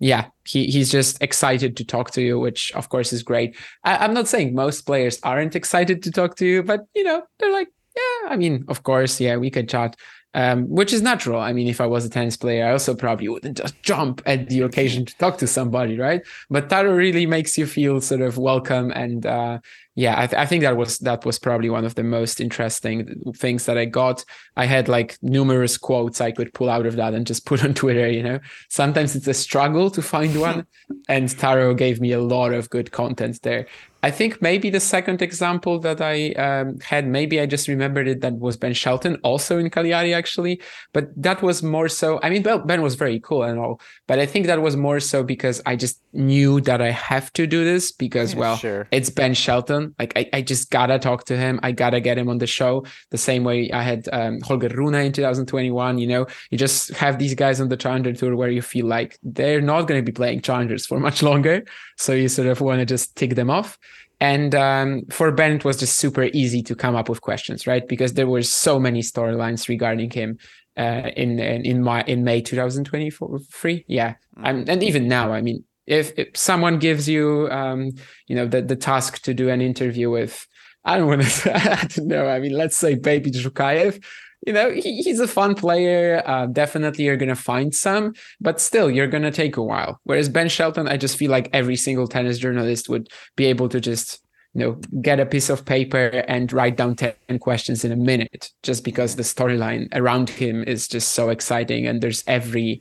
yeah 0.00 0.26
he 0.44 0.66
he's 0.66 0.90
just 0.90 1.22
excited 1.22 1.76
to 1.76 1.84
talk 1.84 2.10
to 2.10 2.20
you 2.20 2.40
which 2.40 2.72
of 2.72 2.88
course 2.88 3.12
is 3.12 3.22
great 3.22 3.56
I, 3.84 3.98
i'm 3.98 4.14
not 4.14 4.26
saying 4.26 4.52
most 4.52 4.82
players 4.82 5.20
aren't 5.22 5.54
excited 5.54 6.02
to 6.02 6.10
talk 6.10 6.34
to 6.38 6.44
you 6.44 6.64
but 6.64 6.80
you 6.92 7.04
know 7.04 7.22
they're 7.38 7.52
like 7.52 7.68
yeah 7.96 8.32
i 8.32 8.36
mean 8.36 8.64
of 8.66 8.82
course 8.82 9.20
yeah 9.20 9.36
we 9.36 9.48
could 9.48 9.68
chat 9.68 9.94
um, 10.34 10.68
which 10.68 10.92
is 10.92 11.00
natural. 11.00 11.40
I 11.40 11.54
mean, 11.54 11.66
if 11.66 11.80
I 11.80 11.86
was 11.86 12.04
a 12.04 12.10
tennis 12.10 12.36
player, 12.36 12.66
I 12.66 12.72
also 12.72 12.94
probably 12.94 13.26
wouldn't 13.26 13.56
just 13.56 13.82
jump 13.82 14.20
at 14.26 14.50
the 14.50 14.60
occasion 14.60 15.06
to 15.06 15.16
talk 15.16 15.38
to 15.38 15.46
somebody, 15.46 15.98
right? 15.98 16.20
But 16.50 16.68
Taro 16.68 16.92
really 16.92 17.24
makes 17.24 17.56
you 17.56 17.66
feel 17.66 18.02
sort 18.02 18.20
of 18.20 18.36
welcome 18.36 18.90
and 18.90 19.24
uh, 19.24 19.60
yeah 19.96 20.14
I, 20.16 20.26
th- 20.26 20.38
I, 20.38 20.46
think 20.46 20.62
that 20.62 20.76
was 20.76 20.98
that 20.98 21.24
was 21.24 21.38
probably 21.38 21.70
one 21.70 21.84
of 21.84 21.96
the 21.96 22.04
most 22.04 22.40
interesting 22.40 23.32
things 23.36 23.66
that 23.66 23.76
i 23.76 23.84
got. 23.84 24.24
I 24.56 24.66
had 24.66 24.88
like 24.88 25.18
numerous 25.22 25.76
quotes 25.76 26.20
i 26.20 26.30
could 26.30 26.54
pull 26.54 26.70
out 26.70 26.86
of 26.86 26.94
that 26.96 27.14
and 27.14 27.26
just 27.26 27.44
put 27.50 27.64
on 27.64 27.74
twitter 27.74 28.08
you 28.08 28.22
know? 28.22 28.38
Sometimes 28.68 29.16
it's 29.16 29.26
a 29.26 29.34
struggle 29.34 29.90
to 29.90 30.02
find 30.02 30.38
one 30.40 30.66
and 31.08 31.36
taro 31.36 31.74
gave 31.74 32.00
me 32.00 32.12
a 32.12 32.20
lot 32.20 32.52
of 32.52 32.70
good 32.70 32.92
content 32.92 33.42
there 33.42 33.66
I 34.02 34.10
think 34.10 34.40
maybe 34.40 34.70
the 34.70 34.80
second 34.80 35.22
example 35.22 35.80
that 35.80 36.00
I 36.00 36.30
um, 36.32 36.78
had, 36.80 37.08
maybe 37.08 37.40
I 37.40 37.46
just 37.46 37.66
remembered 37.66 38.06
it, 38.06 38.20
that 38.20 38.34
was 38.34 38.56
Ben 38.56 38.72
Shelton, 38.72 39.16
also 39.24 39.58
in 39.58 39.70
Cagliari, 39.70 40.14
actually. 40.14 40.60
But 40.92 41.10
that 41.20 41.42
was 41.42 41.62
more 41.62 41.88
so, 41.88 42.20
I 42.22 42.30
mean, 42.30 42.42
Ben 42.42 42.82
was 42.82 42.94
very 42.94 43.18
cool 43.20 43.42
and 43.42 43.58
all, 43.58 43.80
but 44.06 44.18
I 44.18 44.26
think 44.26 44.46
that 44.46 44.62
was 44.62 44.76
more 44.76 45.00
so 45.00 45.22
because 45.22 45.60
I 45.66 45.76
just 45.76 46.00
knew 46.12 46.60
that 46.62 46.80
I 46.80 46.90
have 46.90 47.32
to 47.34 47.46
do 47.46 47.64
this 47.64 47.90
because, 47.90 48.34
yeah, 48.34 48.40
well, 48.40 48.56
sure. 48.56 48.86
it's 48.90 49.10
Ben 49.10 49.34
Shelton. 49.34 49.94
Like, 49.98 50.12
I, 50.16 50.28
I 50.32 50.42
just 50.42 50.70
gotta 50.70 50.98
talk 50.98 51.24
to 51.24 51.36
him. 51.36 51.58
I 51.62 51.72
gotta 51.72 52.00
get 52.00 52.18
him 52.18 52.28
on 52.28 52.38
the 52.38 52.46
show 52.46 52.84
the 53.10 53.18
same 53.18 53.44
way 53.44 53.70
I 53.72 53.82
had 53.82 54.08
um, 54.12 54.40
Holger 54.42 54.68
Rune 54.68 54.94
in 54.94 55.12
2021. 55.12 55.98
You 55.98 56.06
know, 56.06 56.26
you 56.50 56.58
just 56.58 56.90
have 56.90 57.18
these 57.18 57.34
guys 57.34 57.60
on 57.60 57.70
the 57.70 57.76
Challenger 57.76 58.12
Tour 58.12 58.36
where 58.36 58.50
you 58.50 58.62
feel 58.62 58.86
like 58.86 59.18
they're 59.22 59.60
not 59.60 59.82
going 59.82 59.98
to 59.98 60.04
be 60.04 60.12
playing 60.12 60.42
Challengers 60.42 60.86
for 60.86 61.00
much 61.08 61.22
longer. 61.22 61.64
So 61.96 62.12
you 62.12 62.28
sort 62.28 62.48
of 62.48 62.60
want 62.60 62.80
to 62.80 62.86
just 62.86 63.16
tick 63.16 63.34
them 63.34 63.50
off. 63.50 63.78
And 64.18 64.54
um, 64.54 65.02
for 65.10 65.30
Ben, 65.30 65.52
it 65.52 65.64
was 65.64 65.76
just 65.76 65.98
super 65.98 66.24
easy 66.32 66.62
to 66.62 66.74
come 66.74 66.96
up 66.96 67.08
with 67.08 67.20
questions, 67.20 67.66
right? 67.66 67.86
Because 67.86 68.14
there 68.14 68.26
were 68.26 68.42
so 68.42 68.78
many 68.78 69.02
storylines 69.02 69.68
regarding 69.68 70.10
him 70.10 70.38
uh, 70.76 71.10
in, 71.16 71.38
in 71.38 71.64
in 71.64 71.82
my 71.82 72.02
in 72.02 72.24
May 72.24 72.40
2023. 72.40 73.84
Yeah, 73.88 74.14
mm. 74.38 74.68
and 74.68 74.82
even 74.82 75.08
now, 75.08 75.32
I 75.32 75.42
mean, 75.42 75.64
if, 75.86 76.12
if 76.18 76.36
someone 76.36 76.78
gives 76.78 77.08
you, 77.08 77.48
um, 77.50 77.92
you 78.26 78.36
know, 78.36 78.46
the 78.46 78.62
the 78.62 78.76
task 78.76 79.22
to 79.22 79.34
do 79.34 79.48
an 79.48 79.60
interview 79.60 80.10
with, 80.10 80.46
I 80.84 80.98
don't 80.98 81.08
want 81.08 81.22
to, 81.22 81.56
I 81.82 81.84
don't 81.84 82.08
know. 82.08 82.26
I 82.26 82.40
mean, 82.40 82.52
let's 82.52 82.76
say 82.76 82.96
Beibit 82.96 83.34
Zhukayev, 83.34 84.02
you 84.46 84.52
know, 84.52 84.70
he, 84.70 85.02
he's 85.02 85.20
a 85.20 85.28
fun 85.28 85.54
player. 85.54 86.22
Uh, 86.26 86.46
definitely, 86.46 87.04
you're 87.04 87.16
going 87.16 87.28
to 87.28 87.34
find 87.34 87.74
some, 87.74 88.14
but 88.40 88.60
still, 88.60 88.90
you're 88.90 89.06
going 89.06 89.22
to 89.22 89.30
take 89.30 89.56
a 89.56 89.62
while. 89.62 90.00
Whereas 90.04 90.28
Ben 90.28 90.48
Shelton, 90.48 90.88
I 90.88 90.96
just 90.96 91.16
feel 91.16 91.30
like 91.30 91.48
every 91.52 91.76
single 91.76 92.06
tennis 92.06 92.38
journalist 92.38 92.88
would 92.88 93.08
be 93.36 93.46
able 93.46 93.68
to 93.70 93.80
just 93.80 94.22
you 94.54 94.62
know 94.62 95.00
get 95.02 95.20
a 95.20 95.26
piece 95.26 95.50
of 95.50 95.66
paper 95.66 96.24
and 96.28 96.52
write 96.52 96.76
down 96.76 96.96
10 96.96 97.14
questions 97.40 97.84
in 97.84 97.92
a 97.92 97.96
minute 97.96 98.50
just 98.62 98.84
because 98.84 99.14
the 99.14 99.22
storyline 99.22 99.86
around 99.92 100.30
him 100.30 100.64
is 100.64 100.88
just 100.88 101.12
so 101.12 101.28
exciting 101.28 101.86
and 101.86 102.00
there's 102.00 102.24
every 102.26 102.80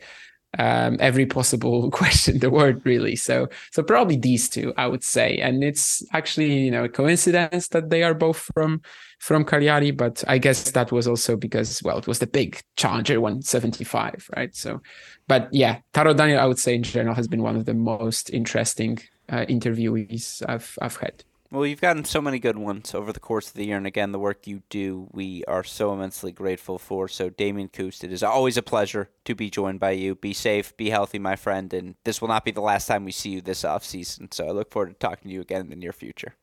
um, 0.57 0.97
every 0.99 1.25
possible 1.25 1.91
question 2.01 2.39
the 2.39 2.49
word 2.49 2.81
really. 2.85 3.15
So 3.15 3.47
so 3.71 3.83
probably 3.83 4.17
these 4.17 4.49
two 4.49 4.73
i 4.77 4.87
would 4.87 5.03
say. 5.03 5.37
And 5.37 5.63
it's 5.63 6.03
actually 6.13 6.53
you 6.53 6.71
know 6.71 6.85
a 6.85 6.89
coincidence 6.89 7.69
that 7.69 7.89
they 7.89 8.03
are 8.03 8.13
both 8.13 8.49
from 8.53 8.81
from 9.19 9.45
cagliari 9.45 9.91
but 9.91 10.23
i 10.27 10.37
guess 10.37 10.71
that 10.71 10.91
was 10.91 11.07
also 11.07 11.35
because 11.35 11.81
well 11.83 11.97
it 11.97 12.07
was 12.07 12.19
the 12.19 12.27
big 12.27 12.61
challenger 12.75 13.19
175 13.19 14.29
right? 14.35 14.55
So 14.55 14.81
but 15.27 15.49
yeah 15.51 15.79
taro 15.93 16.13
daniel 16.13 16.39
i 16.39 16.45
would 16.45 16.59
say 16.59 16.75
in 16.75 16.83
general 16.83 17.15
has 17.15 17.27
been 17.27 17.41
one 17.41 17.55
of 17.55 17.65
the 17.65 17.73
most 17.73 18.29
interesting 18.29 18.99
uh, 19.29 19.45
interviewees 19.47 20.43
i've 20.47 20.77
i've 20.81 20.97
had 20.97 21.23
well, 21.51 21.65
you've 21.65 21.81
gotten 21.81 22.05
so 22.05 22.21
many 22.21 22.39
good 22.39 22.57
ones 22.57 22.93
over 22.93 23.13
the 23.13 23.19
course 23.19 23.47
of 23.47 23.53
the 23.53 23.65
year, 23.65 23.77
and 23.77 23.87
again, 23.87 24.11
the 24.11 24.19
work 24.19 24.47
you 24.47 24.63
do, 24.69 25.07
we 25.11 25.43
are 25.45 25.63
so 25.63 25.93
immensely 25.93 26.31
grateful 26.31 26.79
for. 26.79 27.07
So, 27.07 27.29
Damian 27.29 27.69
Kust, 27.69 28.03
it 28.03 28.11
is 28.11 28.23
always 28.23 28.57
a 28.57 28.63
pleasure 28.63 29.09
to 29.25 29.35
be 29.35 29.49
joined 29.49 29.79
by 29.79 29.91
you. 29.91 30.15
Be 30.15 30.33
safe, 30.33 30.75
be 30.75 30.89
healthy, 30.89 31.19
my 31.19 31.35
friend, 31.35 31.73
and 31.73 31.95
this 32.03 32.21
will 32.21 32.27
not 32.27 32.45
be 32.45 32.51
the 32.51 32.61
last 32.61 32.87
time 32.87 33.05
we 33.05 33.11
see 33.11 33.29
you 33.29 33.41
this 33.41 33.63
off 33.63 33.83
season. 33.83 34.31
So, 34.31 34.47
I 34.47 34.51
look 34.51 34.71
forward 34.71 34.89
to 34.89 34.95
talking 34.95 35.29
to 35.29 35.33
you 35.33 35.41
again 35.41 35.61
in 35.61 35.69
the 35.69 35.75
near 35.75 35.93
future. 35.93 36.35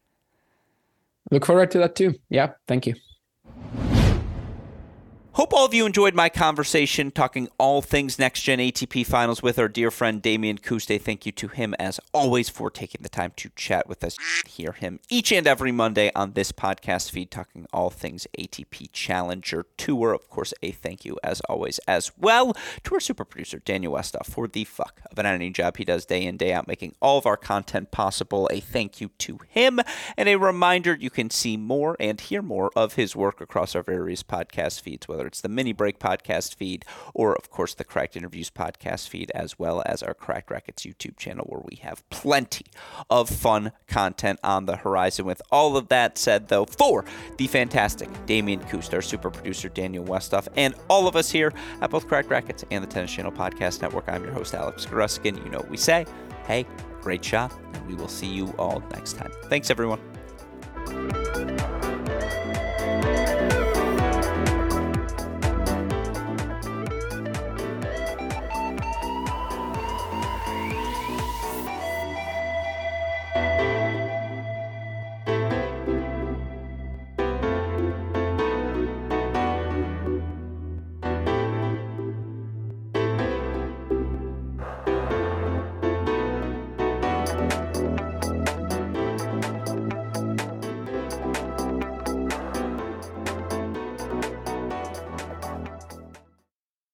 Look 1.30 1.46
forward 1.46 1.70
to 1.72 1.78
that 1.78 1.94
too. 1.94 2.14
Yeah, 2.28 2.53
thank 2.66 2.86
you. 2.86 2.94
Hope 5.43 5.55
all 5.55 5.64
of 5.64 5.74
you 5.74 5.86
enjoyed 5.86 6.14
my 6.14 6.28
conversation 6.28 7.11
talking 7.11 7.49
all 7.59 7.82
things 7.82 8.16
next 8.16 8.43
gen 8.43 8.61
ATP 8.61 9.05
finals 9.05 9.43
with 9.43 9.59
our 9.59 9.66
dear 9.66 9.90
friend 9.90 10.22
Damian 10.22 10.59
Kust. 10.59 10.86
Thank 10.86 11.26
you 11.26 11.32
to 11.32 11.49
him 11.49 11.74
as 11.80 11.99
always 12.14 12.49
for 12.49 12.70
taking 12.70 13.03
the 13.03 13.09
time 13.09 13.32
to 13.38 13.51
chat 13.57 13.88
with 13.88 14.05
us. 14.05 14.16
Hear 14.47 14.70
him 14.70 15.01
each 15.09 15.32
and 15.32 15.45
every 15.49 15.72
Monday 15.72 16.12
on 16.14 16.34
this 16.34 16.53
podcast 16.53 17.11
feed 17.11 17.32
talking 17.32 17.66
all 17.72 17.90
things 17.90 18.28
ATP 18.38 18.93
Challenger 18.93 19.66
Tour. 19.76 20.14
Of 20.14 20.30
course, 20.30 20.55
a 20.62 20.70
thank 20.70 21.05
you 21.05 21.18
as 21.24 21.40
always 21.49 21.80
as 21.88 22.12
well 22.16 22.55
to 22.84 22.95
our 22.95 23.01
super 23.01 23.24
producer 23.24 23.59
Daniel 23.59 23.95
Westoff 23.95 24.26
for 24.26 24.47
the 24.47 24.62
fuck 24.62 25.01
of 25.11 25.18
an 25.18 25.26
editing 25.26 25.55
job 25.55 25.76
he 25.76 25.84
does 25.84 26.07
day 26.07 26.24
in 26.24 26.36
day 26.36 26.53
out 26.53 26.68
making 26.68 26.95
all 27.03 27.18
of 27.18 27.26
our 27.26 27.36
content 27.36 27.90
possible. 27.90 28.49
A 28.53 28.61
thank 28.61 29.01
you 29.01 29.11
to 29.18 29.40
him 29.49 29.80
and 30.16 30.28
a 30.28 30.36
reminder 30.36 30.95
you 30.95 31.11
can 31.11 31.30
see 31.30 31.57
more 31.57 31.97
and 31.99 32.20
hear 32.20 32.43
more 32.43 32.70
of 32.76 32.95
his 32.95 33.16
work 33.16 33.40
across 33.40 33.74
our 33.74 33.82
various 33.82 34.22
podcast 34.22 34.80
feeds 34.80 35.09
whether 35.09 35.32
it's 35.33 35.41
the 35.41 35.49
Mini 35.49 35.72
Break 35.72 35.99
podcast 35.99 36.55
feed 36.55 36.85
or, 37.14 37.35
of 37.35 37.49
course, 37.49 37.72
the 37.72 37.85
Cracked 37.85 38.18
Interviews 38.18 38.51
podcast 38.51 39.09
feed, 39.09 39.33
as 39.35 39.59
well 39.59 39.83
as 39.87 40.03
our 40.03 40.12
Cracked 40.12 40.51
Racquets 40.51 40.85
YouTube 40.85 41.16
channel, 41.16 41.47
where 41.49 41.62
we 41.64 41.76
have 41.76 42.09
plenty 42.11 42.66
of 43.09 43.30
fun 43.30 43.72
content 43.87 44.39
on 44.45 44.66
the 44.66 44.76
horizon. 44.76 45.24
With 45.24 45.41
all 45.51 45.78
of 45.78 45.89
that 45.89 46.18
said, 46.18 46.49
though, 46.49 46.66
for 46.66 47.07
the 47.39 47.47
fantastic 47.47 48.11
Damian 48.26 48.61
Kust, 48.61 48.93
our 48.93 49.01
super 49.01 49.30
producer 49.30 49.70
Daniel 49.70 50.05
Westoff, 50.05 50.49
and 50.55 50.74
all 50.91 51.09
of 51.09 51.16
us 51.16 51.30
here 51.30 51.51
at 51.80 51.91
both 51.91 52.07
Cracked 52.07 52.28
Racquets 52.28 52.64
and 52.70 52.85
the 52.85 52.89
Tennis 52.89 53.11
Channel 53.11 53.33
Podcast 53.33 53.80
Network, 53.80 54.05
I'm 54.09 54.22
your 54.22 54.35
host, 54.35 54.53
Alex 54.55 54.85
Gruskin. 54.85 55.43
You 55.43 55.51
know 55.51 55.59
what 55.61 55.70
we 55.70 55.78
say. 55.78 56.05
Hey, 56.47 56.66
great 57.01 57.24
shot, 57.24 57.59
and 57.72 57.87
we 57.87 57.95
will 57.95 58.09
see 58.09 58.26
you 58.26 58.49
all 58.59 58.83
next 58.91 59.14
time. 59.14 59.33
Thanks, 59.45 59.70
everyone. 59.70 59.99